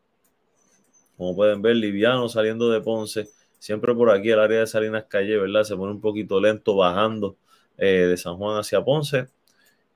Como 1.16 1.34
pueden 1.34 1.62
ver, 1.62 1.76
liviano 1.76 2.28
saliendo 2.28 2.70
de 2.70 2.80
Ponce. 2.80 3.28
Siempre 3.58 3.94
por 3.94 4.10
aquí 4.10 4.30
el 4.30 4.40
área 4.40 4.60
de 4.60 4.66
Salinas 4.66 5.04
Calle, 5.08 5.38
¿verdad? 5.38 5.64
Se 5.64 5.76
pone 5.76 5.92
un 5.92 6.00
poquito 6.00 6.40
lento 6.40 6.76
bajando 6.76 7.36
eh, 7.78 8.06
de 8.08 8.16
San 8.16 8.36
Juan 8.36 8.58
hacia 8.58 8.84
Ponce. 8.84 9.28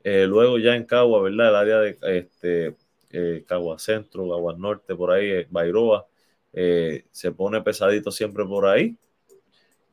Eh, 0.03 0.27
luego 0.27 0.59
ya 0.59 0.75
en 0.77 0.85
Cagua, 0.85 1.23
¿verdad? 1.23 1.49
El 1.51 1.55
área 1.57 1.79
de 1.81 1.99
este, 2.19 2.77
eh, 3.11 3.45
Cagua 3.47 3.79
Centro, 3.79 4.29
Cagua 4.29 4.55
Norte, 4.57 4.95
por 4.95 5.11
ahí, 5.13 5.31
eh, 5.31 5.47
Bairoa, 5.51 6.07
se 6.53 7.33
pone 7.33 7.63
pesadito 7.63 8.11
siempre 8.11 8.45
por 8.45 8.67
ahí. 8.67 8.97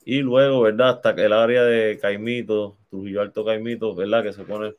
Y 0.06 0.20
luego, 0.22 0.62
¿verdad? 0.62 0.90
Hasta 0.90 1.12
el 1.12 1.34
área 1.34 1.64
de 1.64 2.00
Caimito, 2.00 2.78
Trujillo 2.90 3.22
Alto 3.22 3.46
Caimito, 3.46 3.96
¿verdad? 3.96 4.24
Que 4.24 4.34
se 4.34 4.44
pone 4.44 4.76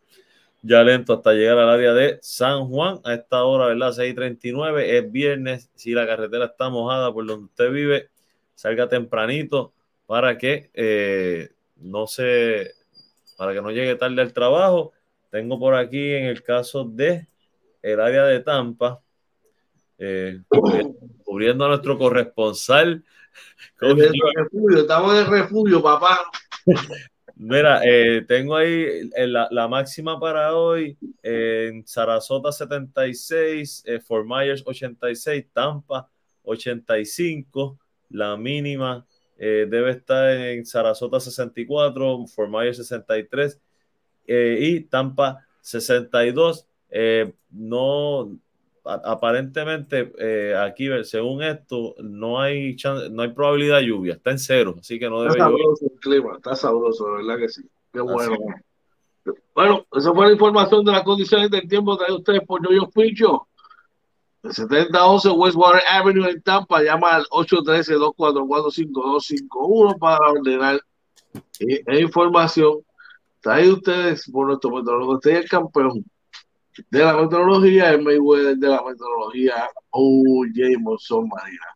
ya 0.62 0.82
lento 0.82 1.12
hasta 1.12 1.32
llegar 1.32 1.58
al 1.58 1.68
área 1.68 1.94
de 1.94 2.18
San 2.20 2.66
Juan 2.68 3.00
a 3.04 3.14
esta 3.14 3.44
hora, 3.44 3.66
¿verdad? 3.66 3.92
6:39, 3.92 4.98
es 4.98 5.10
viernes. 5.10 5.70
Si 5.74 5.92
la 5.92 6.06
carretera 6.06 6.46
está 6.46 6.68
mojada 6.68 7.12
por 7.12 7.26
donde 7.26 7.46
usted 7.46 7.70
vive, 7.70 8.08
salga 8.54 8.88
tempranito 8.88 9.72
para 10.06 10.36
que 10.38 11.50
no 11.76 12.06
se, 12.06 12.72
para 13.36 13.52
que 13.52 13.62
no 13.62 13.70
llegue 13.70 13.94
tarde 13.94 14.20
al 14.20 14.32
trabajo 14.32 14.92
tengo 15.30 15.58
por 15.58 15.74
aquí 15.74 16.12
en 16.12 16.24
el 16.24 16.42
caso 16.42 16.84
de 16.84 17.26
el 17.82 18.00
área 18.00 18.24
de 18.24 18.40
Tampa, 18.40 19.00
eh, 19.98 20.40
cubriendo 21.24 21.64
a 21.64 21.68
nuestro 21.68 21.98
corresponsal. 21.98 23.04
estamos 23.80 25.18
en 25.18 25.26
refugio, 25.30 25.82
papá. 25.82 26.18
Mira, 27.40 27.80
eh, 27.84 28.24
tengo 28.26 28.56
ahí 28.56 29.08
eh, 29.14 29.26
la, 29.26 29.68
máxima 29.68 30.18
para 30.18 30.54
hoy 30.54 30.98
en 31.22 31.86
Sarasota 31.86 32.50
76, 32.50 33.84
Fort 34.04 34.26
Myers 34.26 34.62
86, 34.66 35.46
Tampa 35.52 36.10
85, 36.42 37.78
la 38.10 38.36
mínima 38.36 39.06
debe 39.36 39.92
estar 39.92 40.30
en 40.30 40.66
Sarasota 40.66 41.20
64, 41.20 42.26
Fort 42.26 42.50
Myers 42.50 42.78
63 42.78 43.60
eh, 44.28 44.58
y 44.60 44.80
Tampa 44.82 45.44
62. 45.62 46.68
Eh, 46.90 47.32
no, 47.50 48.38
aparentemente 48.88 50.12
eh, 50.18 50.56
aquí, 50.56 50.88
según 51.04 51.42
esto, 51.42 51.94
no 52.00 52.40
hay 52.40 52.76
no 53.10 53.22
hay 53.22 53.32
probabilidad 53.32 53.78
de 53.78 53.86
lluvia, 53.86 54.14
está 54.14 54.30
en 54.30 54.38
cero, 54.38 54.76
así 54.80 54.98
que 54.98 55.10
no 55.10 55.20
debe 55.20 55.32
está 55.32 55.44
sabroso 55.44 55.84
el 55.84 56.00
clima, 56.00 56.36
está 56.36 56.56
sabroso, 56.56 57.12
¿verdad 57.12 57.38
que 57.38 57.48
sí? 57.48 57.62
Qué 57.92 58.00
bueno. 58.00 58.36
Bueno, 59.54 59.84
esa 59.92 60.14
fue 60.14 60.26
la 60.26 60.32
información 60.32 60.82
de 60.84 60.92
las 60.92 61.02
condiciones 61.02 61.50
del 61.50 61.68
tiempo 61.68 61.96
de 61.96 62.12
ustedes 62.12 62.40
por 62.46 62.66
Yoyo 62.66 62.88
Picho. 62.90 63.46
El 64.42 64.52
7011 64.52 65.30
Westwater 65.30 65.82
Avenue 65.90 66.30
en 66.30 66.40
Tampa, 66.42 66.82
llama 66.82 67.10
al 67.10 67.24
813-244-5251 67.24 69.98
para 69.98 70.30
ordenar 70.30 70.80
e 71.58 72.00
información 72.00 72.82
Trae 73.40 73.70
ustedes 73.70 74.28
por 74.30 74.46
nuestro 74.46 74.70
metodólogo, 74.70 75.14
usted 75.14 75.30
es 75.30 75.44
el 75.44 75.48
campeón 75.48 76.04
de 76.90 76.98
la 76.98 77.14
metodología, 77.14 77.90
el 77.90 78.02
Mayweather 78.02 78.56
de 78.56 78.68
la 78.68 78.82
metodología, 78.82 79.68
o 79.90 80.44
Jameson 80.54 81.28
Marina. 81.28 81.66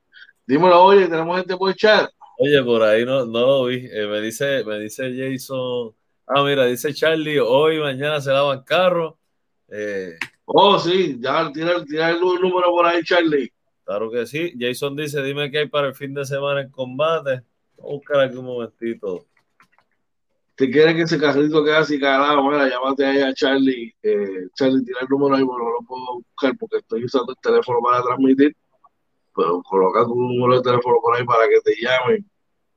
Dímelo, 0.46 0.82
oye, 0.82 1.06
tenemos 1.06 1.36
gente 1.38 1.56
por 1.56 1.74
chat. 1.74 2.10
Oye, 2.38 2.62
por 2.62 2.82
ahí 2.82 3.04
no, 3.04 3.24
no 3.26 3.40
lo 3.40 3.64
vi. 3.66 3.86
Eh, 3.90 4.06
me 4.06 4.20
dice, 4.20 4.64
me 4.64 4.78
dice 4.78 5.12
Jason. 5.16 5.94
Ah, 6.26 6.42
mira, 6.42 6.66
dice 6.66 6.92
Charlie, 6.94 7.38
hoy 7.38 7.78
mañana 7.78 8.20
se 8.20 8.30
lavan 8.32 8.62
carro. 8.64 9.18
Eh, 9.68 10.16
oh, 10.44 10.78
sí, 10.78 11.18
ya 11.20 11.50
tira, 11.52 11.84
tira 11.84 12.10
el 12.10 12.20
número 12.20 12.70
por 12.70 12.86
ahí, 12.86 13.02
Charlie. 13.02 13.52
Claro 13.84 14.10
que 14.10 14.26
sí. 14.26 14.54
Jason 14.58 14.96
dice, 14.96 15.22
dime 15.22 15.50
qué 15.50 15.58
hay 15.58 15.68
para 15.68 15.88
el 15.88 15.94
fin 15.94 16.14
de 16.14 16.24
semana 16.24 16.62
en 16.62 16.70
combate. 16.70 17.42
Voy 17.76 17.92
a 17.92 17.94
buscar 17.94 18.20
aquí 18.20 18.36
un 18.36 18.46
momentito. 18.46 19.26
Te 20.54 20.70
quiere 20.70 20.94
que 20.94 21.02
ese 21.02 21.18
carrito 21.18 21.64
quede 21.64 21.76
así 21.76 21.98
calado, 21.98 22.42
mira, 22.44 22.68
llámate 22.68 23.04
ahí 23.04 23.20
a 23.22 23.34
Charlie. 23.34 23.94
Eh, 24.02 24.48
Charlie, 24.54 24.84
tira 24.84 25.00
el 25.00 25.08
número 25.08 25.34
ahí, 25.34 25.42
pero 25.44 25.58
no 25.58 25.70
lo 25.72 25.86
puedo 25.86 26.14
buscar 26.16 26.56
porque 26.58 26.76
estoy 26.78 27.04
usando 27.04 27.32
el 27.32 27.38
teléfono 27.42 27.80
para 27.80 28.02
transmitir. 28.02 28.56
Pero 29.34 29.62
coloca 29.62 30.04
tu 30.04 30.14
número 30.14 30.56
de 30.56 30.62
teléfono 30.62 30.96
por 31.02 31.16
ahí 31.16 31.24
para 31.24 31.48
que 31.48 31.60
te 31.62 31.74
llamen 31.80 32.30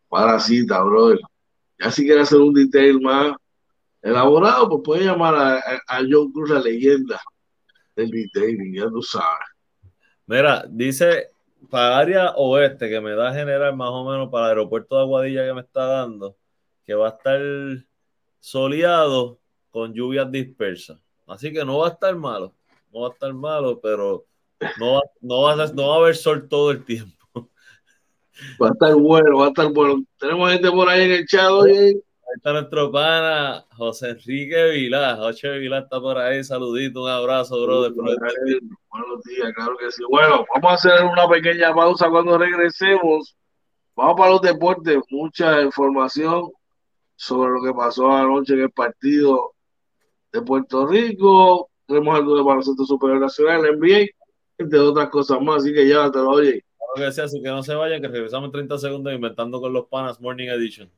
para 0.08 0.40
cita, 0.40 0.82
brother. 0.84 1.20
Ya 1.80 1.92
si 1.92 2.06
quieres 2.06 2.24
hacer 2.24 2.40
un 2.40 2.54
detail 2.54 3.02
más 3.02 3.36
elaborado, 4.02 4.70
pues 4.70 4.82
puedes 4.86 5.06
llamar 5.06 5.36
a, 5.36 5.58
a, 5.88 6.00
John 6.10 6.32
Cruz, 6.32 6.50
la 6.52 6.60
leyenda 6.62 7.20
del 7.96 8.12
detailing, 8.12 8.74
ya 8.74 8.90
tú 8.90 9.02
sabes. 9.02 9.48
Mira, 10.28 10.66
dice 10.70 11.30
para 11.70 11.98
área 11.98 12.32
oeste, 12.36 12.90
que 12.90 13.02
me 13.02 13.16
da 13.16 13.34
general 13.34 13.76
más 13.76 13.90
o 13.90 14.10
menos 14.10 14.30
para 14.30 14.46
el 14.46 14.50
aeropuerto 14.52 14.96
de 14.96 15.02
Aguadilla 15.02 15.46
que 15.46 15.54
me 15.54 15.62
está 15.62 15.86
dando, 15.86 16.38
que 16.86 16.94
va 16.94 17.08
a 17.08 17.12
estar 17.12 17.40
soleado 18.40 19.40
con 19.72 19.94
lluvias 19.94 20.32
dispersas. 20.32 21.00
Así 21.28 21.52
que 21.52 21.66
no 21.66 21.80
va 21.80 21.88
a 21.88 21.92
estar 21.92 22.16
malo, 22.16 22.54
no 22.94 23.02
va 23.02 23.08
a 23.10 23.12
estar 23.12 23.34
malo, 23.34 23.80
pero 23.82 24.26
no 24.80 24.94
va, 24.94 25.02
no 25.22 25.42
va, 25.42 25.54
a, 25.54 25.68
no 25.68 25.88
va 25.90 25.96
a 25.96 25.98
haber 25.98 26.16
sol 26.16 26.48
todo 26.48 26.72
el 26.72 26.86
tiempo. 26.86 27.16
Va 28.62 28.68
a 28.68 28.72
estar 28.72 28.94
bueno, 28.96 29.38
va 29.38 29.46
a 29.46 29.48
estar 29.48 29.72
bueno. 29.72 30.04
Tenemos 30.20 30.52
gente 30.52 30.70
por 30.70 30.90
ahí 30.90 31.04
en 31.04 31.12
el 31.12 31.26
chat, 31.26 31.50
oye. 31.50 31.88
Ahí 31.88 32.34
está 32.36 32.52
nuestro 32.52 32.92
pana 32.92 33.66
José 33.78 34.10
Enrique 34.10 34.72
Vilá. 34.72 35.16
José 35.16 35.58
Vilá 35.58 35.80
está 35.80 36.02
por 36.02 36.18
ahí. 36.18 36.44
Saludito, 36.44 37.04
un 37.04 37.10
abrazo, 37.10 37.62
brother. 37.64 37.94
Buenos 37.94 39.24
días, 39.24 39.54
claro 39.56 39.78
que 39.78 39.90
sí. 39.90 40.04
Bueno, 40.10 40.46
vamos 40.54 40.72
a 40.72 40.74
hacer 40.74 41.06
una 41.06 41.30
pequeña 41.30 41.74
pausa 41.74 42.10
cuando 42.10 42.38
regresemos. 42.38 43.38
Vamos 43.96 44.16
para 44.18 44.32
los 44.32 44.42
deportes. 44.42 44.98
Mucha 45.10 45.62
información 45.62 46.52
sobre 47.16 47.52
lo 47.52 47.64
que 47.64 47.74
pasó 47.74 48.12
anoche 48.12 48.54
en 48.54 48.62
el 48.62 48.72
partido 48.72 49.54
de 50.32 50.42
Puerto 50.42 50.88
Rico. 50.88 51.70
Tenemos 51.88 52.16
algo 52.16 52.36
de 52.36 52.44
baloncesto 52.44 52.86
superior 52.86 53.20
nacional, 53.20 53.62
NBA, 53.78 54.08
entre 54.58 54.80
otras 54.80 55.10
cosas 55.10 55.42
más. 55.42 55.64
Así 55.64 55.74
que 55.74 55.88
ya 55.88 56.12
te 56.12 56.20
lo 56.20 56.30
oye 56.32 56.66
que 56.96 57.12
sea, 57.12 57.26
así 57.26 57.42
que 57.42 57.50
no 57.50 57.62
se 57.62 57.76
vayan, 57.76 58.02
que 58.02 58.08
regresamos 58.08 58.48
en 58.48 58.52
30 58.54 58.78
segundos 58.78 59.14
inventando 59.14 59.60
con 59.60 59.74
los 59.74 59.88
panas 59.88 60.20
Morning 60.20 60.48
Edition. 60.48 60.90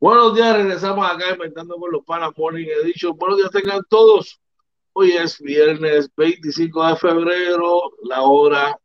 Buenos 0.00 0.34
días, 0.34 0.56
regresamos 0.56 1.06
acá 1.06 1.34
inventando 1.34 1.76
con 1.76 1.92
los 1.92 2.02
panas 2.06 2.30
Morning 2.34 2.66
Edition. 2.82 3.18
Buenos 3.18 3.36
días 3.36 3.50
tengan 3.50 3.82
todos. 3.90 4.40
Hoy 4.94 5.12
es 5.12 5.38
viernes 5.38 6.10
25 6.16 6.86
de 6.86 6.96
febrero, 6.96 7.82
la 8.04 8.22
hora 8.22 8.80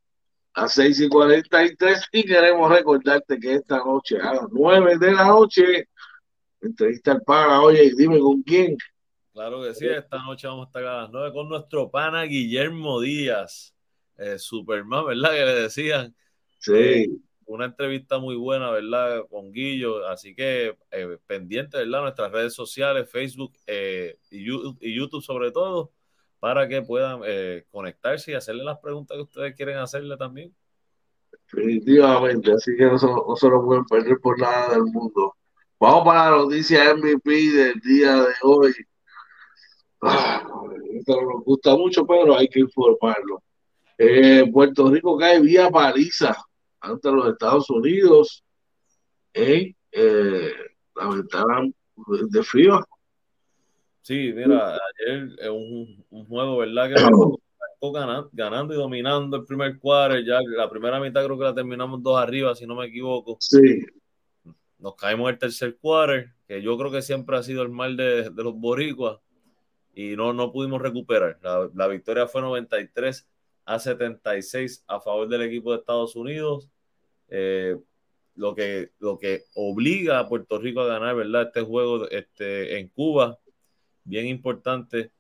a 0.54 0.67
6 0.67 0.99
y 0.99 1.08
43 1.08 2.10
y 2.12 2.25
queremos 2.25 2.69
recordarte 2.69 3.39
que 3.39 3.54
esta 3.54 3.78
noche 3.78 4.17
a 4.19 4.34
las 4.34 4.47
9 4.51 4.97
de 4.97 5.13
la 5.13 5.28
noche 5.28 5.88
entrevista 6.60 7.13
al 7.13 7.21
pana, 7.21 7.62
oye, 7.62 7.93
dime 7.95 8.19
con 8.19 8.43
quién. 8.43 8.75
Claro 9.32 9.63
que 9.63 9.73
sí, 9.73 9.88
esta 9.88 10.17
noche 10.17 10.47
vamos 10.47 10.65
a 10.65 10.67
estar 10.67 10.84
a 10.84 11.01
las 11.04 11.12
9 11.12 11.32
con 11.32 11.47
nuestro 11.47 11.89
pana 11.89 12.23
Guillermo 12.23 12.99
Díaz, 12.99 13.73
eh, 14.17 14.38
Superman, 14.38 15.06
¿verdad? 15.06 15.32
Que 15.32 15.45
le 15.45 15.54
decían. 15.62 16.13
Sí 16.60 17.21
una 17.45 17.65
entrevista 17.65 18.17
muy 18.17 18.36
buena, 18.36 18.71
¿verdad? 18.71 19.25
Con 19.29 19.51
Guillo. 19.51 20.08
Así 20.08 20.36
que 20.36 20.77
eh, 20.91 21.17
pendiente, 21.27 21.77
¿verdad? 21.77 22.01
Nuestras 22.01 22.31
redes 22.31 22.53
sociales, 22.53 23.10
Facebook 23.10 23.53
eh, 23.67 24.17
y, 24.31 24.43
YouTube, 24.45 25.21
sobre 25.21 25.51
todo, 25.51 25.91
para 26.39 26.67
que 26.67 26.81
puedan 26.81 27.21
eh, 27.25 27.65
conectarse 27.71 28.31
y 28.31 28.36
hacerle 28.36 28.63
las 28.63 28.79
preguntas 28.79 29.15
que 29.15 29.23
ustedes 29.23 29.55
quieren 29.55 29.77
hacerle 29.77 30.17
también. 30.17 30.53
Definitivamente, 31.31 32.51
así 32.53 32.75
que 32.75 32.86
no 32.86 32.97
se, 32.97 33.49
lo 33.49 33.63
pueden 33.63 33.86
perder 33.86 34.19
por 34.19 34.39
nada 34.39 34.71
del 34.71 34.84
mundo. 34.84 35.36
Vamos 35.79 36.05
para 36.05 36.31
la 36.31 36.38
noticia 36.38 36.95
MVP 36.95 37.29
del 37.29 37.79
día 37.81 38.15
de 38.15 38.34
hoy. 38.41 38.73
Ah, 40.01 40.43
esto 40.93 41.21
nos 41.21 41.43
gusta 41.43 41.75
mucho, 41.75 42.05
pero 42.05 42.36
hay 42.38 42.47
que 42.47 42.62
informarlo. 42.62 43.43
Puerto 44.51 44.89
Rico 44.89 45.17
cae 45.17 45.39
vía 45.39 45.69
paliza 45.69 46.36
ante 46.85 47.11
los 47.11 47.27
Estados 47.27 47.69
Unidos 47.69 48.43
en 49.33 49.75
eh, 49.91 50.51
la 50.95 51.09
ventana 51.09 51.69
de 52.29 52.43
frío. 52.43 52.79
Sí, 54.01 54.31
mira, 54.35 54.73
ayer 54.75 55.29
es 55.39 55.49
un, 55.49 56.05
un, 56.11 56.25
juego, 56.27 56.57
¿verdad? 56.57 56.89
Que 56.89 56.95
ganando, 57.93 58.29
ganando 58.33 58.73
y 58.73 58.77
dominando 58.77 59.37
el 59.37 59.45
primer 59.45 59.79
cuadro. 59.79 60.19
Ya 60.19 60.39
la 60.41 60.69
primera 60.69 60.99
mitad 60.99 61.23
creo 61.23 61.37
que 61.37 61.43
la 61.43 61.55
terminamos 61.55 62.01
dos 62.01 62.19
arriba, 62.19 62.55
si 62.55 62.65
no 62.65 62.75
me 62.75 62.85
equivoco. 62.85 63.37
Sí. 63.39 63.85
Nos 64.77 64.95
caemos 64.95 65.29
el 65.31 65.39
tercer 65.39 65.77
cuadro, 65.77 66.23
que 66.47 66.61
yo 66.61 66.77
creo 66.77 66.91
que 66.91 67.01
siempre 67.01 67.37
ha 67.37 67.43
sido 67.43 67.63
el 67.63 67.69
mal 67.69 67.97
de, 67.97 68.29
de 68.29 68.43
los 68.43 68.55
boricuas, 68.55 69.19
y 69.93 70.15
no, 70.15 70.33
no 70.33 70.51
pudimos 70.51 70.81
recuperar. 70.81 71.39
La, 71.41 71.69
la 71.73 71.87
victoria 71.87 72.27
fue 72.27 72.41
93 72.41 73.27
a 73.65 73.79
76 73.79 74.83
a 74.87 74.99
favor 74.99 75.27
del 75.27 75.41
equipo 75.43 75.71
de 75.71 75.79
Estados 75.79 76.15
Unidos. 76.15 76.69
Eh, 77.29 77.75
lo, 78.35 78.55
que, 78.55 78.91
lo 78.99 79.17
que 79.17 79.43
obliga 79.55 80.19
a 80.19 80.27
Puerto 80.27 80.59
Rico 80.59 80.81
a 80.81 80.88
ganar, 80.88 81.15
¿verdad? 81.15 81.43
Este 81.43 81.61
juego 81.61 82.09
este, 82.09 82.79
en 82.79 82.89
Cuba, 82.89 83.39
bien 84.03 84.27
importante. 84.27 85.11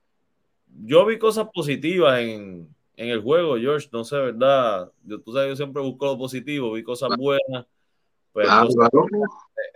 Yo 0.83 1.05
vi 1.05 1.17
cosas 1.17 1.47
positivas 1.53 2.19
en, 2.19 2.67
en 2.97 3.09
el 3.09 3.21
juego, 3.21 3.57
George, 3.57 3.89
no 3.91 4.03
sé, 4.03 4.17
¿verdad? 4.17 4.91
Yo, 5.03 5.21
tú 5.21 5.33
sabes, 5.33 5.49
yo 5.49 5.55
siempre 5.55 5.81
busco 5.81 6.05
lo 6.05 6.17
positivo, 6.17 6.73
vi 6.73 6.83
cosas 6.83 7.09
buenas. 7.17 7.65
Pues, 8.33 8.49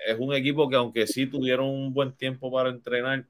es 0.05 0.19
un 0.19 0.33
equipo 0.33 0.69
que 0.69 0.75
aunque 0.75 1.07
sí 1.07 1.25
tuvieron 1.27 1.67
un 1.67 1.93
buen 1.93 2.11
tiempo 2.11 2.51
para 2.51 2.69
entrenar, 2.69 3.25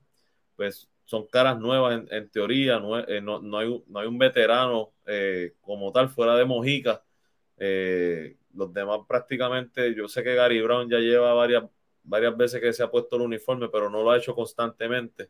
pues 0.55 0.89
son 1.05 1.27
caras 1.27 1.59
nuevas 1.59 2.03
en, 2.09 2.29
teoría, 2.29 2.79
no, 2.79 2.99
eh, 2.99 3.21
no, 3.21 3.39
no, 3.39 3.57
hay, 3.59 3.83
no 3.88 3.99
hay 3.99 4.07
un 4.07 4.17
veterano 4.17 4.91
eh, 5.05 5.53
como 5.62 5.91
tal 5.91 6.09
fuera 6.09 6.35
de 6.35 6.45
Mojica. 6.45 7.03
Eh, 7.57 8.38
los 8.53 8.73
demás 8.73 8.99
prácticamente, 9.07 9.93
yo 9.95 10.07
sé 10.07 10.23
que 10.23 10.35
Gary 10.35 10.62
Brown 10.62 10.89
ya 10.89 10.99
lleva 10.99 11.33
varias, 11.33 11.63
varias 12.03 12.35
veces 12.35 12.62
que 12.62 12.73
se 12.73 12.83
ha 12.83 12.91
puesto 12.91 13.15
el 13.15 13.23
uniforme, 13.23 13.69
pero 13.69 13.89
no 13.89 14.03
lo 14.03 14.12
ha 14.12 14.17
hecho 14.17 14.35
constantemente. 14.35 15.29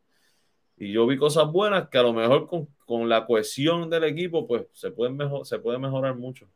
Y 0.77 0.93
yo 0.93 1.05
vi 1.05 1.17
cosas 1.17 1.51
buenas 1.51 1.89
que 1.89 1.97
a 1.97 2.03
lo 2.03 2.13
mejor 2.13 2.47
con, 2.85 3.09
la 3.09 3.25
cohesión 3.25 3.89
del 3.89 4.05
equipo, 4.05 4.47
pues 4.47 4.65
se, 4.73 4.91
pueden 4.91 5.17
mejor, 5.17 5.45
se 5.45 5.59
puede 5.59 5.77
mejorar 5.77 6.15
mucho. 6.15 6.47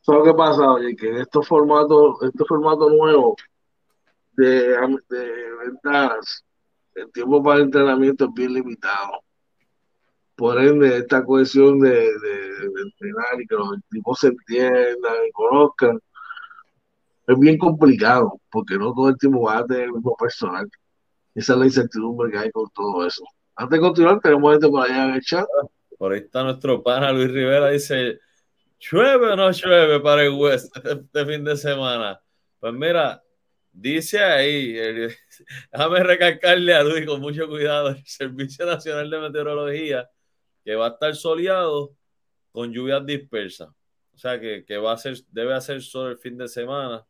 ¿Sabes 0.00 0.24
qué 0.24 0.34
pasa? 0.34 0.72
Oye, 0.72 0.96
que 0.96 1.08
en 1.08 1.18
estos 1.18 1.46
formatos, 1.46 2.16
este 2.22 2.44
formato 2.44 2.90
nuevo 2.90 3.36
de, 4.32 4.76
de 5.08 5.54
ventanas, 5.64 6.44
el 6.94 7.10
tiempo 7.12 7.42
para 7.42 7.56
el 7.56 7.62
entrenamiento 7.64 8.24
es 8.24 8.30
bien 8.34 8.54
limitado 8.54 9.22
por 10.36 10.58
ende, 10.60 10.98
esta 10.98 11.24
cohesión 11.24 11.80
de, 11.80 12.08
entrenar 12.84 13.40
y 13.40 13.46
que 13.46 13.54
los 13.54 13.78
equipos 13.78 14.18
se 14.20 14.28
entiendan 14.28 15.14
y 15.28 15.32
conozcan, 15.32 16.00
es 17.26 17.38
bien 17.38 17.58
complicado, 17.58 18.40
porque 18.50 18.76
no 18.76 18.92
todo 18.94 19.08
el 19.10 19.18
tiempo 19.18 19.42
va 19.42 19.58
a 19.58 19.66
tener 19.66 19.84
el 19.84 19.92
mismo 19.92 20.16
personal. 20.16 20.68
Esa 21.34 21.52
es 21.54 21.58
la 21.58 21.66
incertidumbre 21.66 22.30
que 22.30 22.38
hay 22.38 22.50
con 22.50 22.68
todo 22.70 23.06
eso. 23.06 23.24
Antes 23.56 23.78
de 23.78 23.86
continuar, 23.86 24.20
tenemos 24.20 24.52
gente 24.52 24.68
por 24.68 24.84
allá 24.84 25.04
en 25.04 25.14
el 25.14 25.20
chat. 25.22 25.46
Por 25.98 26.12
ahí 26.12 26.20
está 26.20 26.42
nuestro 26.42 26.82
pana 26.82 27.12
Luis 27.12 27.30
Rivera, 27.30 27.70
dice, 27.70 28.18
¿llueve 28.80 29.32
o 29.32 29.36
no 29.36 29.50
llueve 29.50 30.00
para 30.00 30.24
el 30.24 30.30
West 30.30 30.76
este 30.76 31.26
fin 31.26 31.44
de 31.44 31.56
semana? 31.56 32.20
Pues 32.58 32.74
mira, 32.74 33.22
dice 33.70 34.22
ahí, 34.22 34.72
déjame 35.72 36.02
recalcarle 36.02 36.74
a 36.74 36.82
Luis 36.82 37.06
con 37.06 37.20
mucho 37.20 37.48
cuidado, 37.48 37.90
el 37.90 38.04
Servicio 38.04 38.66
Nacional 38.66 39.08
de 39.10 39.20
Meteorología 39.20 40.08
que 40.64 40.74
va 40.74 40.86
a 40.86 40.90
estar 40.90 41.14
soleado 41.14 41.94
con 42.52 42.72
lluvias 42.72 43.04
dispersas. 43.04 43.68
O 44.14 44.18
sea 44.18 44.38
que, 44.38 44.76
va 44.76 44.92
a 44.92 44.98
ser, 44.98 45.16
debe 45.30 45.54
hacer 45.54 45.80
sol 45.82 46.12
el 46.12 46.18
fin 46.18 46.36
de 46.36 46.48
semana, 46.48 47.04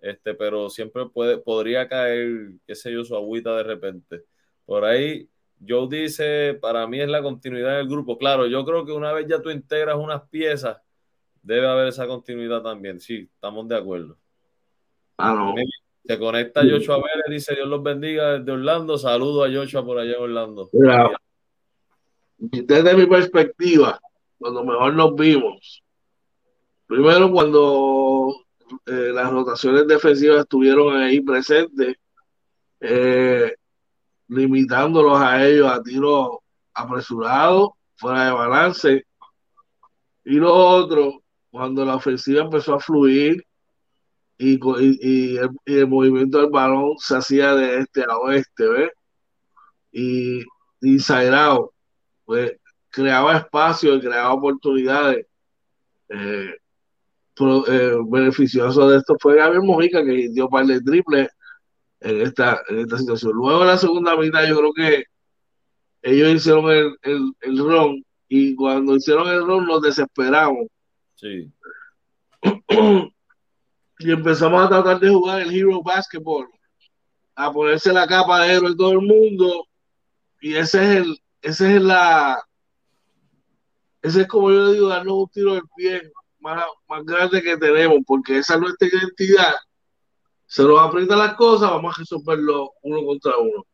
este, 0.00 0.34
pero 0.34 0.70
siempre 0.70 1.06
puede, 1.06 1.38
podría 1.38 1.88
caer, 1.88 2.52
qué 2.66 2.74
sé 2.74 2.92
yo, 2.92 3.04
su 3.04 3.16
agüita 3.16 3.56
de 3.56 3.64
repente. 3.64 4.24
Por 4.64 4.84
ahí, 4.84 5.28
Joe 5.66 5.88
dice, 5.88 6.58
para 6.60 6.86
mí 6.86 7.00
es 7.00 7.08
la 7.08 7.22
continuidad 7.22 7.76
del 7.76 7.88
grupo. 7.88 8.16
Claro, 8.18 8.46
yo 8.46 8.64
creo 8.64 8.84
que 8.84 8.92
una 8.92 9.12
vez 9.12 9.26
ya 9.28 9.42
tú 9.42 9.50
integras 9.50 9.96
unas 9.96 10.28
piezas, 10.28 10.78
debe 11.42 11.66
haber 11.66 11.88
esa 11.88 12.06
continuidad 12.06 12.62
también. 12.62 13.00
Sí, 13.00 13.28
estamos 13.34 13.68
de 13.68 13.76
acuerdo. 13.76 14.16
Ah, 15.18 15.34
no. 15.34 15.54
Se 16.06 16.18
conecta 16.18 16.60
Joshua 16.62 16.96
Vélez, 16.96 17.24
dice 17.30 17.54
Dios 17.54 17.66
los 17.66 17.82
bendiga 17.82 18.38
desde 18.38 18.52
Orlando. 18.52 18.98
Saludo 18.98 19.44
a 19.44 19.50
Joshua 19.50 19.84
por 19.84 19.98
allá 19.98 20.16
en 20.16 20.22
Orlando. 20.22 20.70
Desde 22.50 22.94
mi 22.94 23.06
perspectiva, 23.06 24.00
cuando 24.38 24.64
mejor 24.64 24.94
nos 24.94 25.14
vimos, 25.14 25.82
primero 26.86 27.30
cuando 27.30 28.34
eh, 28.86 29.10
las 29.12 29.30
rotaciones 29.30 29.86
defensivas 29.86 30.40
estuvieron 30.40 30.96
ahí 30.96 31.20
presentes, 31.20 31.96
eh, 32.80 33.54
limitándolos 34.28 35.18
a 35.20 35.46
ellos 35.46 35.70
a 35.70 35.82
tiros 35.82 36.38
apresurados, 36.74 37.70
fuera 37.96 38.26
de 38.26 38.32
balance. 38.32 39.06
Y 40.24 40.34
lo 40.34 40.52
otro, 40.54 41.22
cuando 41.50 41.84
la 41.84 41.96
ofensiva 41.96 42.42
empezó 42.42 42.74
a 42.74 42.80
fluir 42.80 43.44
y, 44.38 44.58
el, 45.66 45.86
movimiento 45.86 46.38
del 46.38 46.50
balón 46.50 46.94
se 46.98 47.16
hacía 47.16 47.54
de 47.54 47.78
este 47.78 48.02
a 48.02 48.16
oeste, 48.18 48.66
¿ves? 48.66 48.90
Y, 49.92 50.42
y 50.80 50.98
pues 52.24 52.52
creaba 52.90 53.38
espacio 53.38 53.96
y 53.96 54.00
creaba 54.00 54.32
oportunidades. 54.32 55.26
Eh, 56.08 56.54
eh, 57.36 57.96
beneficioso 58.06 58.88
de 58.88 58.98
esto 58.98 59.16
fue 59.18 59.36
Gabriel 59.36 59.64
Mojica 59.64 60.04
que 60.04 60.28
dio 60.30 60.48
par 60.48 60.66
de 60.66 60.80
triples 60.80 61.28
en 62.00 62.20
esta, 62.20 62.60
en 62.68 62.80
esta 62.80 62.98
situación. 62.98 63.32
Luego 63.32 63.62
en 63.62 63.68
la 63.68 63.78
segunda 63.78 64.16
mitad 64.16 64.46
yo 64.46 64.58
creo 64.58 64.72
que 64.72 65.04
ellos 66.02 66.34
hicieron 66.34 66.70
el, 66.70 66.96
el, 67.02 67.32
el 67.40 67.58
ron 67.58 68.04
y 68.28 68.54
cuando 68.54 68.94
hicieron 68.94 69.28
el 69.28 69.44
ron 69.44 69.66
nos 69.66 69.82
desesperamos. 69.82 70.66
Sí. 71.16 71.50
y 73.98 74.10
empezamos 74.10 74.64
a 74.64 74.68
tratar 74.68 75.00
de 75.00 75.08
jugar 75.08 75.40
el 75.42 75.54
Hero 75.54 75.82
Basketball, 75.82 76.48
a 77.34 77.52
ponerse 77.52 77.92
la 77.92 78.06
capa 78.06 78.42
de 78.42 78.52
héroe 78.54 78.76
todo 78.76 78.92
el 78.92 79.00
mundo. 79.00 79.66
Y 80.40 80.54
ese 80.54 80.82
es 80.82 80.96
el, 81.00 81.18
ese 81.44 81.76
es 81.76 81.82
la, 81.82 82.42
ese 84.00 84.22
es 84.22 84.28
como 84.28 84.50
yo 84.50 84.72
digo, 84.72 84.88
darnos 84.88 85.14
un 85.14 85.28
tiro 85.28 85.54
del 85.54 85.62
pie 85.76 86.10
más, 86.40 86.64
más 86.88 87.04
grande 87.04 87.42
que 87.42 87.58
tenemos, 87.58 87.98
porque 88.06 88.38
esa 88.38 88.54
es 88.54 88.60
nuestra 88.60 88.88
identidad. 88.88 89.54
Se 90.46 90.62
nos 90.62 90.80
aprieta 90.80 91.16
las 91.16 91.34
cosas, 91.34 91.70
vamos 91.70 91.94
a 91.94 92.00
resolverlo 92.00 92.72
uno 92.82 93.04
contra 93.04 93.36
uno. 93.36 93.66